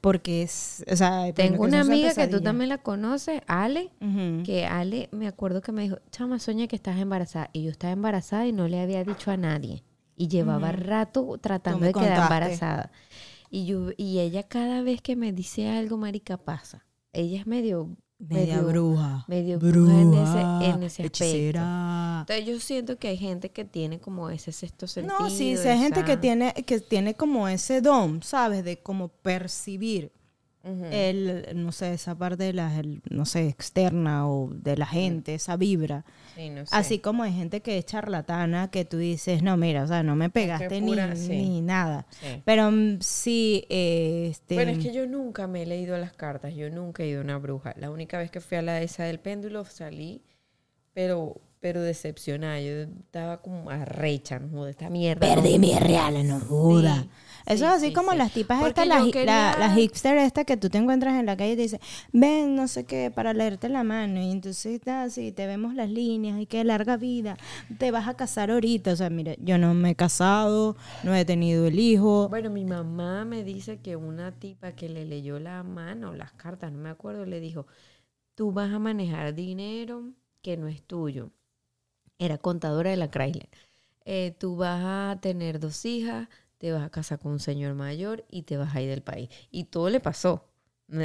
Porque 0.00 0.42
es, 0.42 0.84
o 0.90 0.96
sea, 0.96 1.32
Tengo 1.32 1.64
una 1.64 1.80
amiga 1.80 2.12
que 2.12 2.26
tú 2.26 2.42
también 2.42 2.68
la 2.68 2.78
conoces, 2.78 3.40
Ale, 3.46 3.90
Ujú. 4.02 4.42
que 4.44 4.66
Ale 4.66 5.08
me 5.12 5.26
acuerdo 5.26 5.62
que 5.62 5.72
me 5.72 5.82
dijo, 5.84 5.96
chama, 6.10 6.38
soñé 6.38 6.68
que 6.68 6.76
estás 6.76 6.98
embarazada. 6.98 7.48
Y 7.54 7.62
yo 7.64 7.70
estaba 7.70 7.92
embarazada 7.94 8.46
y 8.46 8.52
no 8.52 8.68
le 8.68 8.80
había 8.80 9.02
dicho 9.02 9.30
a 9.30 9.38
nadie. 9.38 9.82
Y 10.16 10.28
llevaba 10.28 10.72
rato 10.72 11.38
tratando 11.40 11.86
de 11.86 11.92
quedar 11.92 12.08
contaste. 12.08 12.22
embarazada. 12.34 12.90
Y, 13.48 13.64
yo, 13.66 13.90
y 13.96 14.18
ella 14.18 14.42
cada 14.42 14.82
vez 14.82 15.00
que 15.00 15.16
me 15.16 15.32
dice 15.32 15.70
algo, 15.70 15.96
marica, 15.96 16.36
pasa. 16.36 16.84
Ella 17.12 17.40
es 17.40 17.46
medio... 17.46 17.96
Media 18.28 18.56
medio- 18.56 18.68
bruja. 18.68 19.24
medio 19.28 19.58
bruja 19.58 20.00
en 20.00 20.14
ese- 20.14 20.40
en 20.70 20.82
ese 20.82 21.02
aspecto. 21.02 21.24
hechicera. 21.24 22.18
Entonces 22.20 22.46
yo 22.46 22.60
siento 22.60 22.96
que 22.98 23.08
hay 23.08 23.16
gente 23.16 23.50
que 23.50 23.64
tiene 23.64 24.00
como 24.00 24.30
ese 24.30 24.52
sexto 24.52 24.86
sentido. 24.86 25.18
No, 25.20 25.30
sí, 25.30 25.56
sí, 25.56 25.68
hay 25.68 25.78
gente 25.78 26.04
que 26.04 26.16
tiene, 26.16 26.52
que 26.52 26.80
tiene 26.80 27.14
como 27.14 27.48
ese 27.48 27.80
don, 27.80 28.22
¿sabes? 28.22 28.64
De 28.64 28.78
como 28.78 29.08
percibir 29.08 30.10
El, 30.64 31.46
no 31.54 31.72
sé, 31.72 31.92
esa 31.92 32.14
parte 32.14 32.44
de 32.44 32.52
la, 32.54 32.78
el, 32.78 33.02
no 33.10 33.26
sé, 33.26 33.48
externa 33.48 34.26
o 34.26 34.48
de 34.50 34.78
la 34.78 34.86
gente, 34.86 35.34
esa 35.34 35.56
vibra. 35.56 36.06
Sí, 36.34 36.48
no 36.48 36.64
sé. 36.64 36.74
Así 36.74 36.98
como 37.00 37.22
hay 37.22 37.34
gente 37.34 37.60
que 37.60 37.76
es 37.76 37.84
charlatana, 37.84 38.70
que 38.70 38.86
tú 38.86 38.96
dices, 38.96 39.42
no, 39.42 39.58
mira, 39.58 39.82
o 39.82 39.86
sea, 39.86 40.02
no 40.02 40.16
me 40.16 40.30
pegaste 40.30 40.80
ni, 40.80 40.96
sí. 41.16 41.28
ni 41.28 41.60
nada. 41.60 42.06
Sí. 42.10 42.40
Pero 42.46 42.70
mm, 42.70 43.00
sí, 43.00 43.66
eh, 43.68 44.28
este... 44.30 44.54
Bueno, 44.54 44.72
es 44.72 44.78
que 44.78 44.94
yo 44.94 45.06
nunca 45.06 45.46
me 45.46 45.62
he 45.62 45.66
leído 45.66 45.98
las 45.98 46.14
cartas, 46.14 46.54
yo 46.54 46.70
nunca 46.70 47.02
he 47.02 47.08
ido 47.08 47.20
a 47.20 47.24
una 47.24 47.36
bruja. 47.36 47.74
La 47.78 47.90
única 47.90 48.16
vez 48.16 48.30
que 48.30 48.40
fui 48.40 48.56
a 48.56 48.62
la 48.62 48.80
esa 48.80 49.04
del 49.04 49.20
péndulo 49.20 49.66
salí, 49.66 50.22
pero, 50.94 51.40
pero 51.64 51.80
decepcionada. 51.80 52.60
Yo 52.60 52.82
estaba 53.00 53.40
como 53.40 53.70
arrecha, 53.70 54.38
no 54.38 54.50
joda, 54.50 54.68
esta 54.68 54.90
mierda. 54.90 55.26
no- 55.26 55.42
Perdí 55.42 55.58
mi 55.58 55.72
real, 55.72 56.14
no 56.28 56.38
joda. 56.38 57.04
Sí, 57.04 57.08
Eso 57.46 57.56
sí, 57.56 57.64
es 57.64 57.70
así 57.70 57.86
sí, 57.86 57.92
como 57.94 58.12
las 58.12 58.32
tipas 58.32 58.62
estas, 58.66 58.86
las, 58.86 59.06
la, 59.06 59.10
quería- 59.10 59.56
las 59.58 59.74
hipster 59.74 60.18
estas 60.18 60.44
que 60.44 60.58
tú 60.58 60.68
te 60.68 60.76
encuentras 60.76 61.18
en 61.18 61.24
la 61.24 61.38
calle 61.38 61.52
y 61.52 61.56
te 61.56 61.62
dicen, 61.62 61.80
ven, 62.12 62.54
no 62.54 62.68
sé 62.68 62.84
qué, 62.84 63.10
para 63.10 63.32
leerte 63.32 63.70
la 63.70 63.82
mano. 63.82 64.20
Y 64.20 64.30
entonces 64.30 64.74
está 64.74 65.04
así, 65.04 65.32
te 65.32 65.46
vemos 65.46 65.74
las 65.74 65.88
líneas 65.88 66.38
y 66.38 66.44
qué 66.44 66.64
larga 66.64 66.98
vida. 66.98 67.38
Te 67.78 67.90
vas 67.90 68.08
a 68.08 68.12
casar 68.14 68.50
ahorita. 68.50 68.92
O 68.92 68.96
sea, 68.96 69.08
mira, 69.08 69.34
yo 69.38 69.56
no 69.56 69.72
me 69.72 69.92
he 69.92 69.94
casado, 69.94 70.76
no 71.02 71.14
he 71.14 71.24
tenido 71.24 71.66
el 71.66 71.78
hijo. 71.78 72.28
Bueno, 72.28 72.50
mi 72.50 72.66
mamá 72.66 73.24
me 73.24 73.42
dice 73.42 73.78
que 73.80 73.96
una 73.96 74.32
tipa 74.38 74.72
que 74.72 74.90
le 74.90 75.06
leyó 75.06 75.38
la 75.38 75.62
mano, 75.62 76.12
las 76.12 76.32
cartas, 76.32 76.70
no 76.72 76.76
me 76.78 76.90
acuerdo, 76.90 77.24
le 77.24 77.40
dijo, 77.40 77.66
tú 78.34 78.52
vas 78.52 78.70
a 78.70 78.78
manejar 78.78 79.34
dinero 79.34 80.12
que 80.42 80.58
no 80.58 80.68
es 80.68 80.82
tuyo. 80.82 81.30
Era 82.18 82.38
contadora 82.38 82.90
de 82.90 82.96
la 82.96 83.10
Chrysler. 83.10 83.48
Eh, 84.04 84.34
tú 84.38 84.56
vas 84.56 84.80
a 84.84 85.20
tener 85.20 85.60
dos 85.60 85.84
hijas, 85.84 86.28
te 86.58 86.72
vas 86.72 86.82
a 86.82 86.90
casar 86.90 87.18
con 87.18 87.32
un 87.32 87.40
señor 87.40 87.74
mayor 87.74 88.24
y 88.30 88.42
te 88.42 88.56
vas 88.56 88.74
a 88.74 88.82
ir 88.82 88.90
del 88.90 89.02
país. 89.02 89.28
Y 89.50 89.64
todo 89.64 89.90
le 89.90 90.00
pasó. 90.00 90.48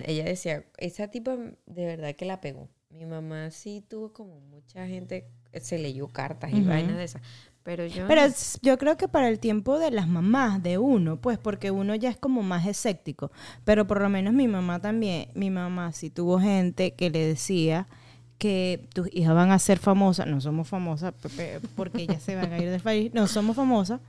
Ella 0.06 0.26
decía, 0.26 0.66
esa 0.78 1.08
tipa 1.10 1.38
de 1.38 1.86
verdad 1.86 2.16
que 2.16 2.26
la 2.26 2.42
pegó. 2.42 2.70
Mi 2.90 3.06
mamá 3.06 3.52
sí 3.52 3.84
tuvo 3.88 4.12
como 4.14 4.40
mucha 4.42 4.86
gente, 4.88 5.30
se 5.62 5.78
leyó 5.80 6.08
cartas 6.10 6.52
y 6.54 6.62
vainas 6.64 6.98
de 6.98 7.04
esas. 7.04 7.22
Pero 7.64 7.86
yo 7.86 8.08
Pero 8.08 8.22
no. 8.28 8.34
yo 8.62 8.78
creo 8.78 8.98
que 8.98 9.08
para 9.08 9.30
el 9.30 9.40
tiempo 9.40 9.78
de 9.80 9.92
las 9.92 10.08
mamás, 10.08 10.64
de 10.64 10.78
uno, 10.78 11.22
pues 11.22 11.38
porque 11.38 11.72
uno 11.72 11.96
ya 11.96 12.10
es 12.10 12.18
como 12.18 12.42
más 12.42 12.66
escéptico. 12.68 13.32
Pero 13.64 13.86
por 13.88 14.02
lo 14.02 14.10
menos 14.10 14.34
mi 14.34 14.48
mamá 14.48 14.82
también, 14.82 15.30
mi 15.36 15.50
mamá 15.50 15.92
sí 15.92 16.10
tuvo 16.10 16.40
gente 16.40 16.96
que 16.96 17.10
le 17.10 17.20
decía 17.26 17.88
que 18.40 18.88
tus 18.94 19.08
hijas 19.14 19.36
van 19.36 19.52
a 19.52 19.60
ser 19.60 19.78
famosas, 19.78 20.26
no 20.26 20.42
somos 20.42 20.68
famosas 20.68 21.14
porque 21.76 22.02
ellas 22.04 22.24
se 22.24 22.36
van 22.36 22.52
a 22.52 22.58
ir 22.58 22.70
del 22.72 22.82
país, 22.82 23.14
no 23.14 23.28
somos 23.28 23.56
famosas, 23.56 24.00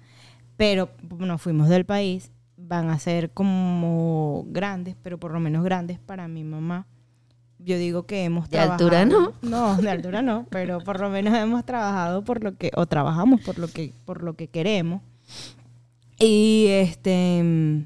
pero 0.56 0.88
nos 1.18 1.42
fuimos 1.42 1.68
del 1.68 1.84
país, 1.84 2.30
van 2.56 2.88
a 2.90 2.98
ser 2.98 3.30
como 3.30 4.44
grandes, 4.48 4.96
pero 5.02 5.18
por 5.18 5.32
lo 5.32 5.40
menos 5.40 5.62
grandes 5.64 5.98
para 5.98 6.28
mi 6.28 6.44
mamá. 6.44 6.86
Yo 7.58 7.76
digo 7.76 8.04
que 8.06 8.24
hemos 8.24 8.48
¿De 8.48 8.58
altura 8.58 9.06
trabajado- 9.06 9.34
No, 9.42 9.76
de 9.76 9.90
altura 9.90 10.22
no, 10.22 10.46
pero 10.48 10.80
por 10.80 10.98
lo 11.00 11.10
menos 11.10 11.34
hemos 11.36 11.64
trabajado 11.66 12.22
por 12.24 12.42
lo 12.42 12.56
que, 12.56 12.70
o 12.74 12.86
trabajamos 12.86 13.40
por 13.42 13.58
lo 13.58 13.68
que, 13.68 13.92
por 14.06 14.22
lo 14.22 14.32
que 14.34 14.46
queremos. 14.48 15.02
Y 16.18 16.66
este 16.68 17.84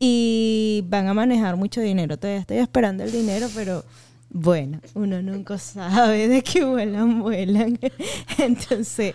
y 0.00 0.84
van 0.88 1.08
a 1.08 1.14
manejar 1.14 1.56
mucho 1.56 1.80
dinero. 1.80 2.16
Todavía 2.16 2.40
estoy 2.40 2.58
esperando 2.58 3.02
el 3.04 3.12
dinero, 3.12 3.48
pero 3.54 3.84
bueno, 4.30 4.80
uno 4.94 5.22
nunca 5.22 5.56
sabe 5.58 6.28
de 6.28 6.42
que 6.42 6.64
vuelan, 6.64 7.20
vuelan. 7.20 7.78
Entonces, 8.38 9.14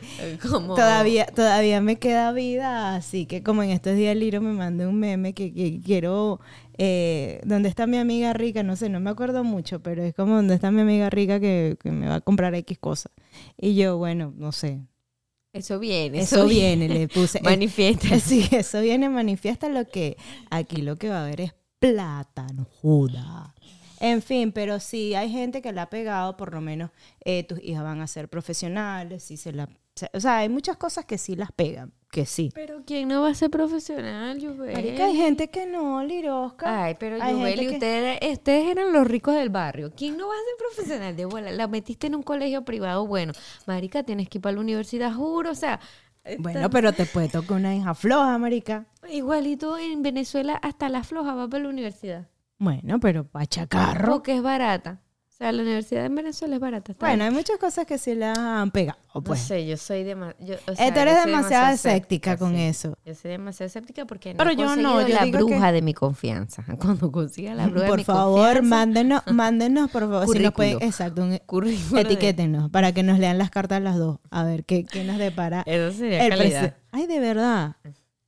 Como- 0.49 0.76
todavía, 0.76 1.26
todavía 1.28 1.82
me 1.82 1.97
queda 1.97 2.32
vida, 2.32 2.95
así 2.95 3.26
que 3.26 3.43
como 3.43 3.64
en 3.64 3.70
estos 3.70 3.95
días 3.95 4.16
Liro 4.16 4.41
me 4.41 4.53
mandó 4.53 4.89
un 4.89 4.99
meme 4.99 5.34
que, 5.34 5.53
que 5.53 5.80
quiero, 5.84 6.39
eh, 6.78 7.41
¿dónde 7.45 7.70
está 7.70 7.86
mi 7.88 7.97
amiga 7.97 8.34
rica? 8.34 8.64
No 8.64 8.76
sé, 8.76 8.89
no 8.89 8.99
me 8.99 9.09
acuerdo 9.11 9.43
mucho, 9.43 9.82
pero 9.82 10.01
es 10.03 10.14
como, 10.16 10.36
¿dónde 10.36 10.55
está 10.55 10.72
mi 10.72 10.82
amiga 10.82 11.09
rica 11.09 11.39
que, 11.39 11.78
que 11.82 11.91
me 11.91 12.07
va 12.07 12.16
a 12.16 12.22
comprar 12.22 12.55
X 12.55 12.78
cosa? 12.80 13.11
Y 13.57 13.76
yo, 13.76 13.97
bueno, 13.97 14.34
no 14.36 14.51
sé, 14.51 14.80
Eso 15.53 15.78
viene. 15.80 16.22
eso 16.22 16.47
viene, 16.47 16.89
le 16.89 17.07
puse. 17.07 17.39
Manifiesta. 17.43 18.07
Sí, 18.20 18.47
eso 18.51 18.82
viene, 18.82 19.09
manifiesta 19.09 19.70
lo 19.70 19.88
que, 19.88 20.18
aquí 20.49 20.82
lo 20.82 20.95
que 20.97 21.09
va 21.09 21.20
a 21.20 21.24
haber 21.26 21.41
es 21.41 21.53
plátano, 21.80 22.66
juda. 22.82 23.53
En 24.04 24.22
fin, 24.22 24.51
pero 24.51 24.80
sí 24.82 25.16
hay 25.16 25.30
gente 25.30 25.62
que 25.62 25.72
la 25.72 25.84
ha 25.84 25.89
pegado, 25.89 26.36
por 26.36 26.54
lo 26.54 26.60
menos 26.60 26.91
eh, 27.24 27.43
tus 27.45 27.60
hijas 27.64 27.84
van 27.84 28.01
a 28.01 28.08
ser 28.08 28.28
profesionales, 28.28 29.24
sí 29.24 29.38
se 29.38 29.54
la, 29.54 29.70
o 30.14 30.20
sea, 30.20 30.38
hay 30.39 30.49
muchas 30.49 30.76
cosas 30.76 31.06
que 31.06 31.18
sí 31.18 31.36
las 31.38 31.51
pegan, 31.54 31.93
que 32.12 32.26
sí. 32.26 32.49
Pero 32.54 32.82
¿quién 32.86 33.08
no 33.08 33.22
va 33.22 33.30
a 33.30 33.34
ser 33.34 33.49
profesional, 33.49 34.39
Yubel? 34.39 34.74
Marica, 34.74 35.06
hay 35.06 35.16
gente 35.16 35.49
que 35.49 35.66
no, 35.68 36.04
Lirosca. 36.04 36.84
Ay, 36.84 36.95
pero 36.99 37.16
Yubel, 37.18 37.62
y 37.62 37.68
que- 37.68 37.74
ustedes, 37.76 38.20
ustedes 38.34 38.68
eran 38.72 38.91
los 38.91 39.08
ricos 39.08 39.36
del 39.36 39.49
barrio. 39.49 39.93
¿Quién 39.95 40.18
no 40.18 40.28
va 40.28 40.34
a 40.34 40.38
ser 40.38 40.58
profesional 40.76 41.16
de 41.16 41.26
bola? 41.26 41.51
La 41.51 41.68
metiste 41.68 42.08
en 42.08 42.16
un 42.16 42.24
colegio 42.24 42.66
privado, 42.66 43.08
bueno. 43.08 43.32
Marica, 43.68 44.04
tienes 44.04 44.28
que 44.28 44.39
ir 44.39 44.41
para 44.41 44.56
la 44.56 44.62
universidad, 44.62 45.14
juro. 45.14 45.51
O 45.51 45.56
sea, 45.56 45.80
Bueno, 46.39 46.70
pero 46.70 46.91
te 46.93 47.06
puede 47.06 47.30
tocar 47.30 47.58
una 47.58 47.76
hija 47.76 47.93
floja, 47.93 48.38
marica. 48.38 48.86
igualito 49.10 49.78
en 49.78 50.01
Venezuela, 50.04 50.56
hasta 50.62 50.89
la 50.89 51.04
floja 51.04 51.36
va 51.36 51.47
para 51.47 51.64
la 51.64 51.70
universidad. 51.70 52.28
Bueno, 52.60 52.99
pero 52.99 53.26
pa' 53.26 53.45
chacarro. 53.45 54.12
Porque 54.14 54.36
es 54.36 54.41
barata. 54.41 54.99
O 55.28 55.36
sea, 55.36 55.51
la 55.51 55.64
universidad 55.64 56.06
en 56.06 56.14
Venezuela 56.14 56.56
es 56.56 56.62
barata. 56.62 56.91
está 56.91 57.08
Bueno, 57.08 57.24
hay 57.24 57.32
muchas 57.32 57.58
cosas 57.58 57.88
que 57.88 57.97
sí 57.97 58.14
las 58.14 58.38
han 58.38 58.70
pegado, 58.70 58.99
No 59.16 59.24
pues. 59.24 59.39
sé, 59.41 59.66
yo 59.66 59.76
soy 59.78 60.04
demasiado. 60.04 60.54
Eh, 60.78 60.91
tú 60.93 60.99
eres 60.99 61.26
demasiado 61.26 61.74
escéptica 61.74 62.38
con 62.38 62.56
eso. 62.56 62.95
Yo 63.04 63.16
soy 63.16 63.32
demasiado 63.32 63.66
escéptica 63.68 64.06
porque 64.06 64.34
no 64.34 64.38
Pero 64.38 64.51
he 64.51 64.56
yo 64.56 64.64
no, 64.64 64.68
conseguido 64.93 65.08
yo 65.08 65.16
la 65.16 65.24
digo 65.26 65.38
bruja 65.39 65.66
que- 65.68 65.72
de 65.74 65.82
mi 65.82 65.93
confianza. 65.95 66.64
Cuando 66.80 67.12
consiga 67.12 67.56
la 67.56 67.66
bruja 67.66 67.82
de 67.86 67.89
Por 67.89 67.97
mi 67.97 68.04
favor, 68.06 68.45
confianza, 68.60 68.70
mándenos, 68.70 69.24
mándenos, 69.34 69.89
por 69.91 70.01
favor, 70.04 70.28
si 70.30 70.39
nos 70.43 70.54
pueden, 70.54 70.78
exacto, 70.84 71.24
un- 71.24 71.39
currículo 71.47 71.95
de- 71.95 72.01
etiquétenos 72.01 72.70
para 72.70 72.91
que 72.93 73.01
nos 73.01 73.18
lean 73.18 73.39
las 73.39 73.49
cartas 73.49 73.82
las 73.82 73.97
dos, 73.97 74.20
a 74.30 74.43
ver 74.43 74.64
qué, 74.66 74.86
qué 74.86 75.04
nos 75.04 75.18
depara 75.18 75.64
Eso 75.66 75.97
sería 75.97 76.24
el 76.26 76.30
calidad. 76.38 76.76
Ay, 76.91 77.08
de 77.08 77.20
verdad. 77.20 77.76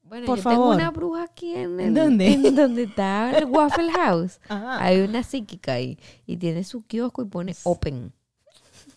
Bueno, 0.07 0.25
Por 0.27 0.37
yo 0.37 0.43
favor. 0.43 0.57
tengo 0.75 0.75
una 0.75 0.91
bruja 0.91 1.23
aquí 1.23 1.55
en, 1.55 1.79
¿En 1.79 1.87
el- 1.87 1.93
dónde? 1.95 2.27
En 2.33 2.55
donde 2.55 2.83
está 2.83 3.37
el 3.37 3.45
Waffle 3.45 3.91
House. 3.91 4.39
Ajá. 4.49 4.83
Hay 4.83 5.01
una 5.01 5.23
psíquica 5.23 5.73
ahí 5.73 5.97
y 6.27 6.37
tiene 6.37 6.63
su 6.63 6.85
kiosco 6.85 7.21
y 7.23 7.25
pone 7.25 7.55
open. 7.63 8.13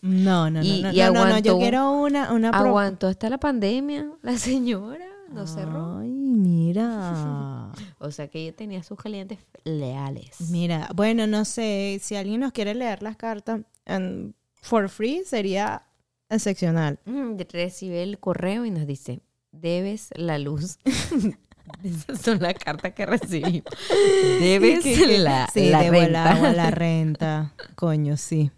No, 0.01 0.49
no, 0.49 0.59
no, 0.59 0.63
Y- 0.63 0.81
no, 0.81 0.91
y 0.93 0.97
no, 0.97 1.05
no, 1.07 1.13
no, 1.13 1.19
aguantó- 1.25 1.43
yo 1.43 1.57
quiero 1.59 1.91
una, 1.91 2.31
una 2.31 2.51
pro- 2.51 2.59
Aguantó 2.69 3.07
hasta 3.07 3.29
la 3.29 3.37
pandemia, 3.37 4.09
la 4.21 4.37
señora, 4.37 5.05
no 5.33 5.45
cerró. 5.47 5.97
Ay, 5.99 6.09
mira. 6.09 7.71
O 7.99 8.11
sea 8.11 8.27
que 8.27 8.43
ella 8.43 8.55
tenía 8.55 8.83
sus 8.83 8.97
clientes 8.97 9.39
leales. 9.63 10.39
Mira, 10.51 10.89
bueno, 10.95 11.27
no 11.27 11.43
sé, 11.43 11.99
si 12.01 12.15
alguien 12.15 12.39
nos 12.41 12.51
quiere 12.53 12.73
leer 12.75 13.03
las 13.03 13.17
cartas 13.17 13.61
um, 13.87 14.31
for 14.61 14.87
free 14.89 15.23
sería 15.25 15.83
excepcional. 16.29 16.99
Mm, 17.05 17.33
recibe 17.51 18.03
el 18.03 18.19
correo 18.19 18.63
y 18.65 18.71
nos 18.71 18.85
dice, 18.87 19.21
debes 19.51 20.09
la 20.15 20.37
luz. 20.37 20.77
Esas 21.83 22.21
son 22.21 22.39
las 22.39 22.55
cartas 22.55 22.93
que 22.93 23.05
recibimos. 23.05 23.63
Debes 24.39 24.83
la, 25.19 25.47
sí, 25.53 25.69
la 25.69 25.83
debo 25.83 25.95
el 25.97 26.05
renta. 26.05 26.31
agua, 26.31 26.51
la 26.51 26.71
renta. 26.71 27.53
Coño, 27.75 28.17
sí. 28.17 28.51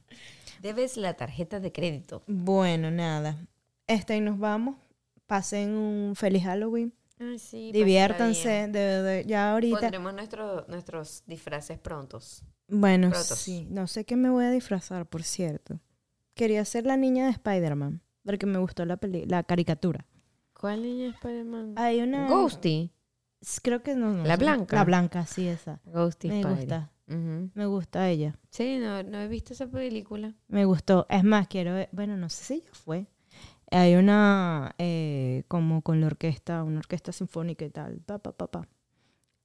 Debes 0.62 0.96
la 0.96 1.16
tarjeta 1.16 1.60
de 1.60 1.72
crédito. 1.74 2.24
Bueno, 2.28 2.90
nada. 2.90 3.36
Este, 3.88 4.16
y 4.16 4.22
nos 4.22 4.40
vamos. 4.40 4.78
Pasen 5.28 5.72
un 5.76 6.16
feliz 6.16 6.44
Halloween. 6.44 6.94
Ay, 7.20 7.38
sí, 7.38 7.72
Diviértanse. 7.74 8.44
pásala 8.44 8.68
De, 8.68 8.80
de- 9.04 9.26
ya 9.26 9.52
ahorita. 9.52 9.80
Pondremos 9.80 10.14
nuestro- 10.14 10.66
nuestros 10.70 11.24
disfraces 11.28 11.78
prontos. 11.80 12.44
Bueno, 12.70 13.10
prontos. 13.10 13.38
sí. 13.38 13.68
No 13.70 13.88
sé 13.88 14.06
qué 14.06 14.16
me 14.16 14.30
voy 14.30 14.46
a 14.46 14.52
disfrazar, 14.52 15.06
por 15.06 15.24
cierto. 15.24 15.80
Quería 16.34 16.64
ser 16.64 16.86
la 16.86 16.96
niña 16.96 17.26
de 17.26 17.32
Spider-Man. 17.32 18.02
Porque 18.24 18.46
me 18.46 18.60
gustó 18.60 18.86
la, 18.86 18.98
peli 18.98 19.26
la 19.26 19.44
caricatura. 19.44 20.06
¿Cuál 20.62 20.84
niña 20.84 21.10
Spider-Man? 21.10 21.74
Hay 21.76 22.02
una. 22.02 22.28
Ghosty. 22.30 22.92
Creo 23.64 23.82
que 23.82 23.96
no. 23.96 24.14
no 24.14 24.24
¿La 24.24 24.36
sé. 24.38 24.44
blanca? 24.44 24.76
La 24.76 24.84
blanca, 24.86 25.26
sí, 25.26 25.48
esa. 25.48 25.82
Ghosty 25.86 26.30
Me 26.30 26.40
Spider. 26.42 26.58
gusta. 26.58 26.92
Ujú. 27.08 27.50
Me 27.56 27.66
gusta 27.66 28.08
ella. 28.10 28.38
Sí, 28.52 28.78
no, 28.80 29.02
no 29.04 29.20
he 29.20 29.28
visto 29.28 29.54
esa 29.54 29.68
película. 29.68 30.36
Me 30.48 30.64
gustó. 30.66 31.08
Es 31.10 31.24
más, 31.24 31.48
quiero 31.48 31.74
ver- 31.74 31.90
Bueno, 31.92 32.16
no 32.16 32.30
sé 32.30 32.44
si 32.44 32.62
ya 32.62 32.72
fue. 32.74 33.08
Hay 33.72 33.96
una. 33.96 34.76
eh, 34.78 35.44
como 35.48 35.82
con 35.82 36.00
la 36.00 36.08
orquesta, 36.08 36.64
una 36.64 36.78
orquesta 36.80 37.12
sinfónica 37.12 37.66
y 37.66 37.70
tal. 37.72 38.00
Pa, 38.02 38.20
pa, 38.20 38.32
pa, 38.34 38.48
pa. 38.52 38.68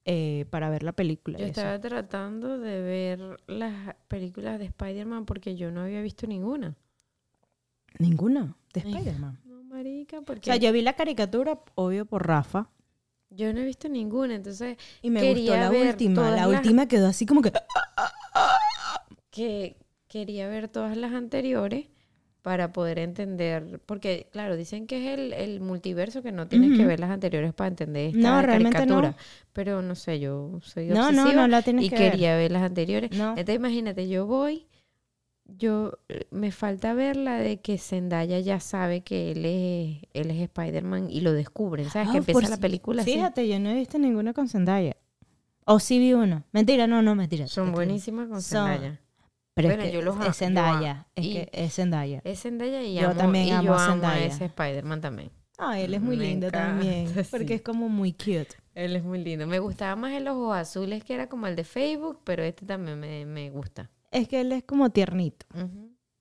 Eh, 0.05 0.45
para 0.51 0.69
ver 0.69 0.83
la 0.83 0.93
película. 0.93 1.37
Yo 1.39 1.45
eso. 1.45 1.59
estaba 1.59 1.79
tratando 1.81 2.59
de 2.59 2.81
ver 2.81 3.37
las 3.47 3.95
películas 4.07 4.59
de 4.59 4.65
Spider-Man 4.65 5.25
porque 5.25 5.55
yo 5.55 5.71
no 5.71 5.81
había 5.81 6.01
visto 6.01 6.27
ninguna. 6.27 6.75
Ninguna 7.99 8.55
de. 8.73 8.81
Spider-Man. 8.81 9.39
No, 9.77 9.83
marica, 9.83 10.19
O 10.19 10.23
porque... 10.23 10.45
sea, 10.45 10.55
yo 10.55 10.71
vi 10.71 10.81
la 10.81 10.93
caricatura, 10.93 11.59
obvio, 11.75 12.05
por 12.05 12.25
Rafa. 12.27 12.69
Yo 13.29 13.51
no 13.53 13.59
he 13.59 13.65
visto 13.65 13.89
ninguna, 13.89 14.35
entonces 14.35 14.77
Y 15.01 15.09
me 15.09 15.19
Quería 15.19 15.51
gustó 15.51 15.57
la 15.57 15.69
ver 15.69 15.87
última. 15.87 16.29
La 16.31 16.35
las- 16.37 16.47
última 16.47 16.87
quedó 16.87 17.07
así 17.07 17.25
como 17.25 17.41
que. 17.41 17.51
que 19.29 19.77
quería 20.07 20.47
ver 20.47 20.67
todas 20.69 20.95
las 20.97 21.13
anteriores 21.13 21.87
para 22.41 22.71
poder 22.71 22.97
entender, 22.99 23.81
porque 23.85 24.29
claro, 24.31 24.55
dicen 24.55 24.87
que 24.87 25.05
es 25.13 25.19
el, 25.19 25.33
el 25.33 25.59
multiverso 25.59 26.23
que 26.23 26.31
no 26.31 26.47
tienes 26.47 26.77
que 26.77 26.85
ver 26.85 26.99
las 27.01 27.09
anteriores 27.11 27.53
para 27.53 27.67
entender 27.67 28.15
esta 28.15 28.19
No, 28.19 28.41
no. 28.41 28.47
caricatura. 28.47 29.17
Pero 29.51 29.81
no 29.81 29.95
sé, 29.95 30.19
yo 30.21 30.59
soy 30.63 30.87
No, 30.87 31.11
no, 31.11 31.23
obsesiva 31.23 31.41
no 31.41 31.47
la 31.49 31.61
tienes 31.61 31.83
y 31.85 31.89
que 31.89 31.97
ver. 31.99 32.11
quería 32.11 32.37
ver. 32.37 32.51
las 32.53 32.63
anteriores. 32.63 33.11
No. 33.11 33.31
Entonces 33.31 33.55
imagínate, 33.57 34.07
yo 34.07 34.25
voy, 34.27 34.65
yo 35.47 35.99
eh, 36.09 36.25
me 36.31 36.51
falta 36.51 36.93
ver 36.93 37.15
la 37.17 37.37
de 37.37 37.61
que 37.61 37.77
Zendaya 37.77 38.39
ya 38.39 38.59
sabe 38.59 39.01
que 39.01 39.31
él 39.31 39.45
es, 39.45 40.03
él 40.13 40.31
es 40.31 40.41
Spider-Man 40.41 41.09
y 41.09 41.21
lo 41.21 41.33
descubren, 41.33 41.89
¿sabes? 41.89 42.09
que 42.09 42.15
Ah, 42.17 42.19
empieza 42.19 42.49
la 42.49 42.57
película 42.57 43.01
así. 43.01 43.13
Fíjate, 43.13 43.47
yo 43.47 43.59
no 43.59 43.69
he 43.69 43.75
visto 43.75 43.97
ninguna 43.97 44.33
con 44.33 44.47
Zendaya. 44.49 44.97
O 45.65 45.79
sí 45.79 45.99
vi 45.99 46.13
uno. 46.13 46.43
Mentira, 46.51 46.87
no, 46.87 47.01
no, 47.01 47.15
mentira. 47.15 47.47
Son 47.47 47.65
Mentira. 47.65 47.85
buenísimas 47.85 48.27
con 48.29 48.41
Son- 48.41 48.67
Zendaya. 48.69 49.01
Pero 49.53 49.69
Bueno, 49.69 49.83
es 49.83 49.89
que 49.89 49.95
yo 49.95 50.01
los 50.03 50.25
es 50.25 50.37
Zendaya. 50.37 51.07
Es 51.15 51.25
que 51.25 51.49
es 51.51 51.73
Zendaya. 51.73 52.21
Es 52.23 52.41
Zendaya 52.41 52.83
y 52.83 52.93
Yo 52.95 53.07
amo, 53.09 53.17
también 53.17 53.47
y 53.47 53.51
amo 53.51 53.63
yo 53.63 53.73
a 53.73 53.85
amo 53.85 53.85
a 53.85 53.91
Zendaya. 54.11 54.25
ese 54.25 54.45
Spider-Man 54.45 55.01
también. 55.01 55.31
Ay, 55.57 55.83
él 55.85 55.95
es 55.95 56.01
muy 56.01 56.15
Me 56.15 56.25
lindo 56.25 56.47
encanta, 56.47 56.67
también. 56.67 57.07
Porque 57.31 57.55
es 57.55 57.61
como 57.63 57.89
muy 57.89 58.13
cute. 58.13 58.49
Él 58.75 58.95
es 58.95 59.03
muy 59.03 59.23
lindo. 59.23 59.47
Me 59.47 59.57
gustaba 59.57 59.95
más 59.95 60.11
el 60.13 60.27
ojos 60.27 60.55
azules 60.55 61.03
que 61.03 61.15
era 61.15 61.27
como 61.27 61.47
el 61.47 61.55
de 61.55 61.63
Facebook, 61.63 62.21
pero 62.23 62.43
este 62.43 62.65
también 62.67 62.99
me, 62.99 63.25
me 63.25 63.49
gusta. 63.49 63.89
Es 64.11 64.27
que 64.27 64.41
él 64.41 64.51
es 64.51 64.63
como 64.63 64.89
tiernito. 64.89 65.45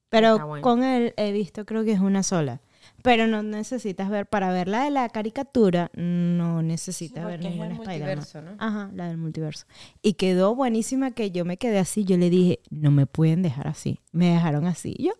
Pero 0.08 0.46
bueno. 0.46 0.62
con 0.62 0.82
él 0.82 1.14
he 1.16 1.32
visto, 1.32 1.64
creo 1.64 1.84
que 1.84 1.92
es 1.92 2.00
una 2.00 2.22
sola. 2.22 2.60
Pero 3.02 3.26
no 3.26 3.42
necesitas 3.42 4.08
ver, 4.10 4.26
para 4.26 4.52
ver 4.52 4.68
la 4.68 4.84
de 4.84 4.90
la 4.90 5.08
caricatura, 5.08 5.90
no 5.94 6.62
necesitas 6.62 7.24
ver 7.24 7.40
es 7.40 7.46
el 7.46 7.52
ninguna 7.52 7.74
Spider-Man. 7.74 8.26
¿no? 8.44 8.56
Ajá, 8.58 8.90
la 8.94 9.08
del 9.08 9.16
multiverso. 9.16 9.66
Y 10.02 10.14
quedó 10.14 10.54
buenísima 10.54 11.10
que 11.10 11.30
yo 11.30 11.44
me 11.44 11.56
quedé 11.56 11.78
así. 11.78 12.04
Yo 12.04 12.16
le 12.16 12.30
dije, 12.30 12.60
no 12.70 12.90
me 12.90 13.06
pueden 13.06 13.42
dejar 13.42 13.68
así. 13.68 14.00
Me 14.12 14.30
dejaron 14.30 14.66
así. 14.66 14.94
Y 14.98 15.06
yo, 15.06 15.12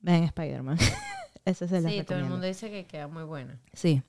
ven 0.00 0.24
Spider-Man. 0.24 0.78
Eso 1.44 1.66
se 1.66 1.80
las 1.80 1.92
Sí, 1.92 2.02
todo 2.02 2.18
el 2.18 2.26
mundo 2.26 2.46
dice 2.46 2.70
que 2.70 2.84
queda 2.84 3.08
muy 3.08 3.24
buena. 3.24 3.60
Sí. 3.72 4.02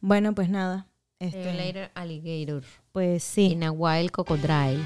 Bueno, 0.00 0.34
pues 0.34 0.48
nada. 0.48 0.88
Este, 1.18 1.54
Later 1.54 1.90
Alligator. 1.94 2.64
pues 2.92 3.22
sí. 3.22 3.52
In 3.52 3.64
a 3.64 3.70
Wild 3.70 4.10
Crocodile. 4.10 4.82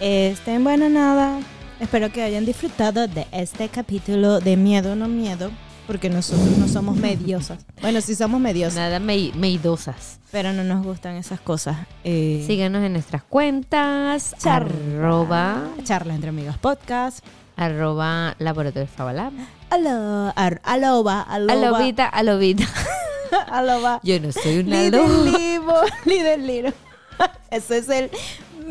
Este, 0.00 0.58
bueno, 0.58 0.88
nada. 0.88 1.40
Espero 1.80 2.10
que 2.12 2.22
hayan 2.22 2.44
disfrutado 2.44 3.06
de 3.06 3.26
este 3.32 3.68
capítulo 3.68 4.40
de 4.40 4.56
Miedo 4.56 4.96
no 4.96 5.08
Miedo. 5.08 5.50
Porque 5.86 6.10
nosotros 6.10 6.58
no 6.58 6.68
somos 6.68 6.96
mediosas. 6.96 7.64
Bueno, 7.80 8.02
sí 8.02 8.14
somos 8.14 8.38
mediosas. 8.42 8.74
Nada 8.76 8.98
mei- 8.98 9.32
meidosas. 9.34 10.20
Pero 10.30 10.52
no 10.52 10.62
nos 10.62 10.84
gustan 10.84 11.16
esas 11.16 11.40
cosas. 11.40 11.78
Eh, 12.04 12.44
Síganos 12.46 12.84
en 12.84 12.92
nuestras 12.92 13.22
cuentas. 13.22 14.34
Charla. 14.38 14.74
Arroba, 14.98 15.62
Charla 15.84 16.14
entre 16.14 16.28
amigos 16.28 16.58
podcast. 16.58 17.24
arroba 17.56 18.34
Laboratorio 18.38 18.86
Fabalab. 18.86 19.32
Alo, 19.70 20.30
ar- 20.36 20.60
aloba, 20.62 21.22
aloba. 21.22 21.52
Alobita, 21.78 22.06
alobita. 22.06 22.64
Aloba. 23.50 24.00
Yo 24.02 24.20
no 24.20 24.30
soy 24.32 24.58
una 24.58 24.82
loba. 24.90 25.84
Líder 26.04 26.38
Liro. 26.40 26.72
Ese 27.50 27.78
es 27.78 27.88
el 27.88 28.10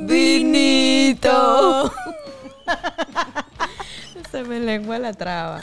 Vinito. 0.08 1.91
Se 4.32 4.43
me 4.43 4.59
lengua 4.59 4.99
la 4.99 5.13
traba. 5.13 5.61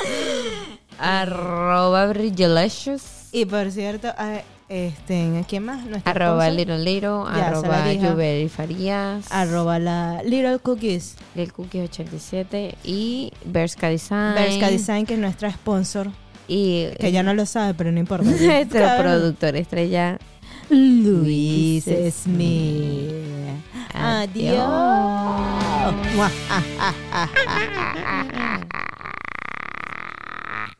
Arroba 0.98 2.06
Bridgelicious. 2.06 3.28
Y 3.32 3.44
por 3.46 3.70
cierto, 3.70 4.08
ah, 4.16 4.40
este, 4.68 5.44
¿quién 5.46 5.64
más? 5.64 5.84
Arroba. 6.04 6.48
Little 6.50 6.78
Little. 6.78 7.24
Ya, 7.36 7.48
Arroba. 7.48 7.92
Yuberi 7.92 8.48
Farías. 8.48 9.30
Arroba 9.30 9.78
la 9.78 10.22
Little 10.22 10.58
Cookies. 10.58 11.16
Lil 11.34 11.52
Cookie 11.52 11.80
87 11.80 12.76
y 12.84 13.32
Berska 13.44 13.88
Design. 13.88 14.34
Berska 14.34 14.70
Design, 14.70 15.06
que 15.06 15.14
es 15.14 15.20
nuestra 15.20 15.50
sponsor. 15.52 16.10
Y 16.48 16.88
Que 16.98 17.12
ya 17.12 17.22
no 17.22 17.34
lo 17.34 17.46
sabe, 17.46 17.74
pero 17.74 17.92
no 17.92 18.00
importa. 18.00 18.24
nuestro 18.40 18.86
productor 18.98 19.56
estrella. 19.56 20.18
Luis 20.70 21.84
Smith. 22.22 23.12
Adiós. 23.94 24.64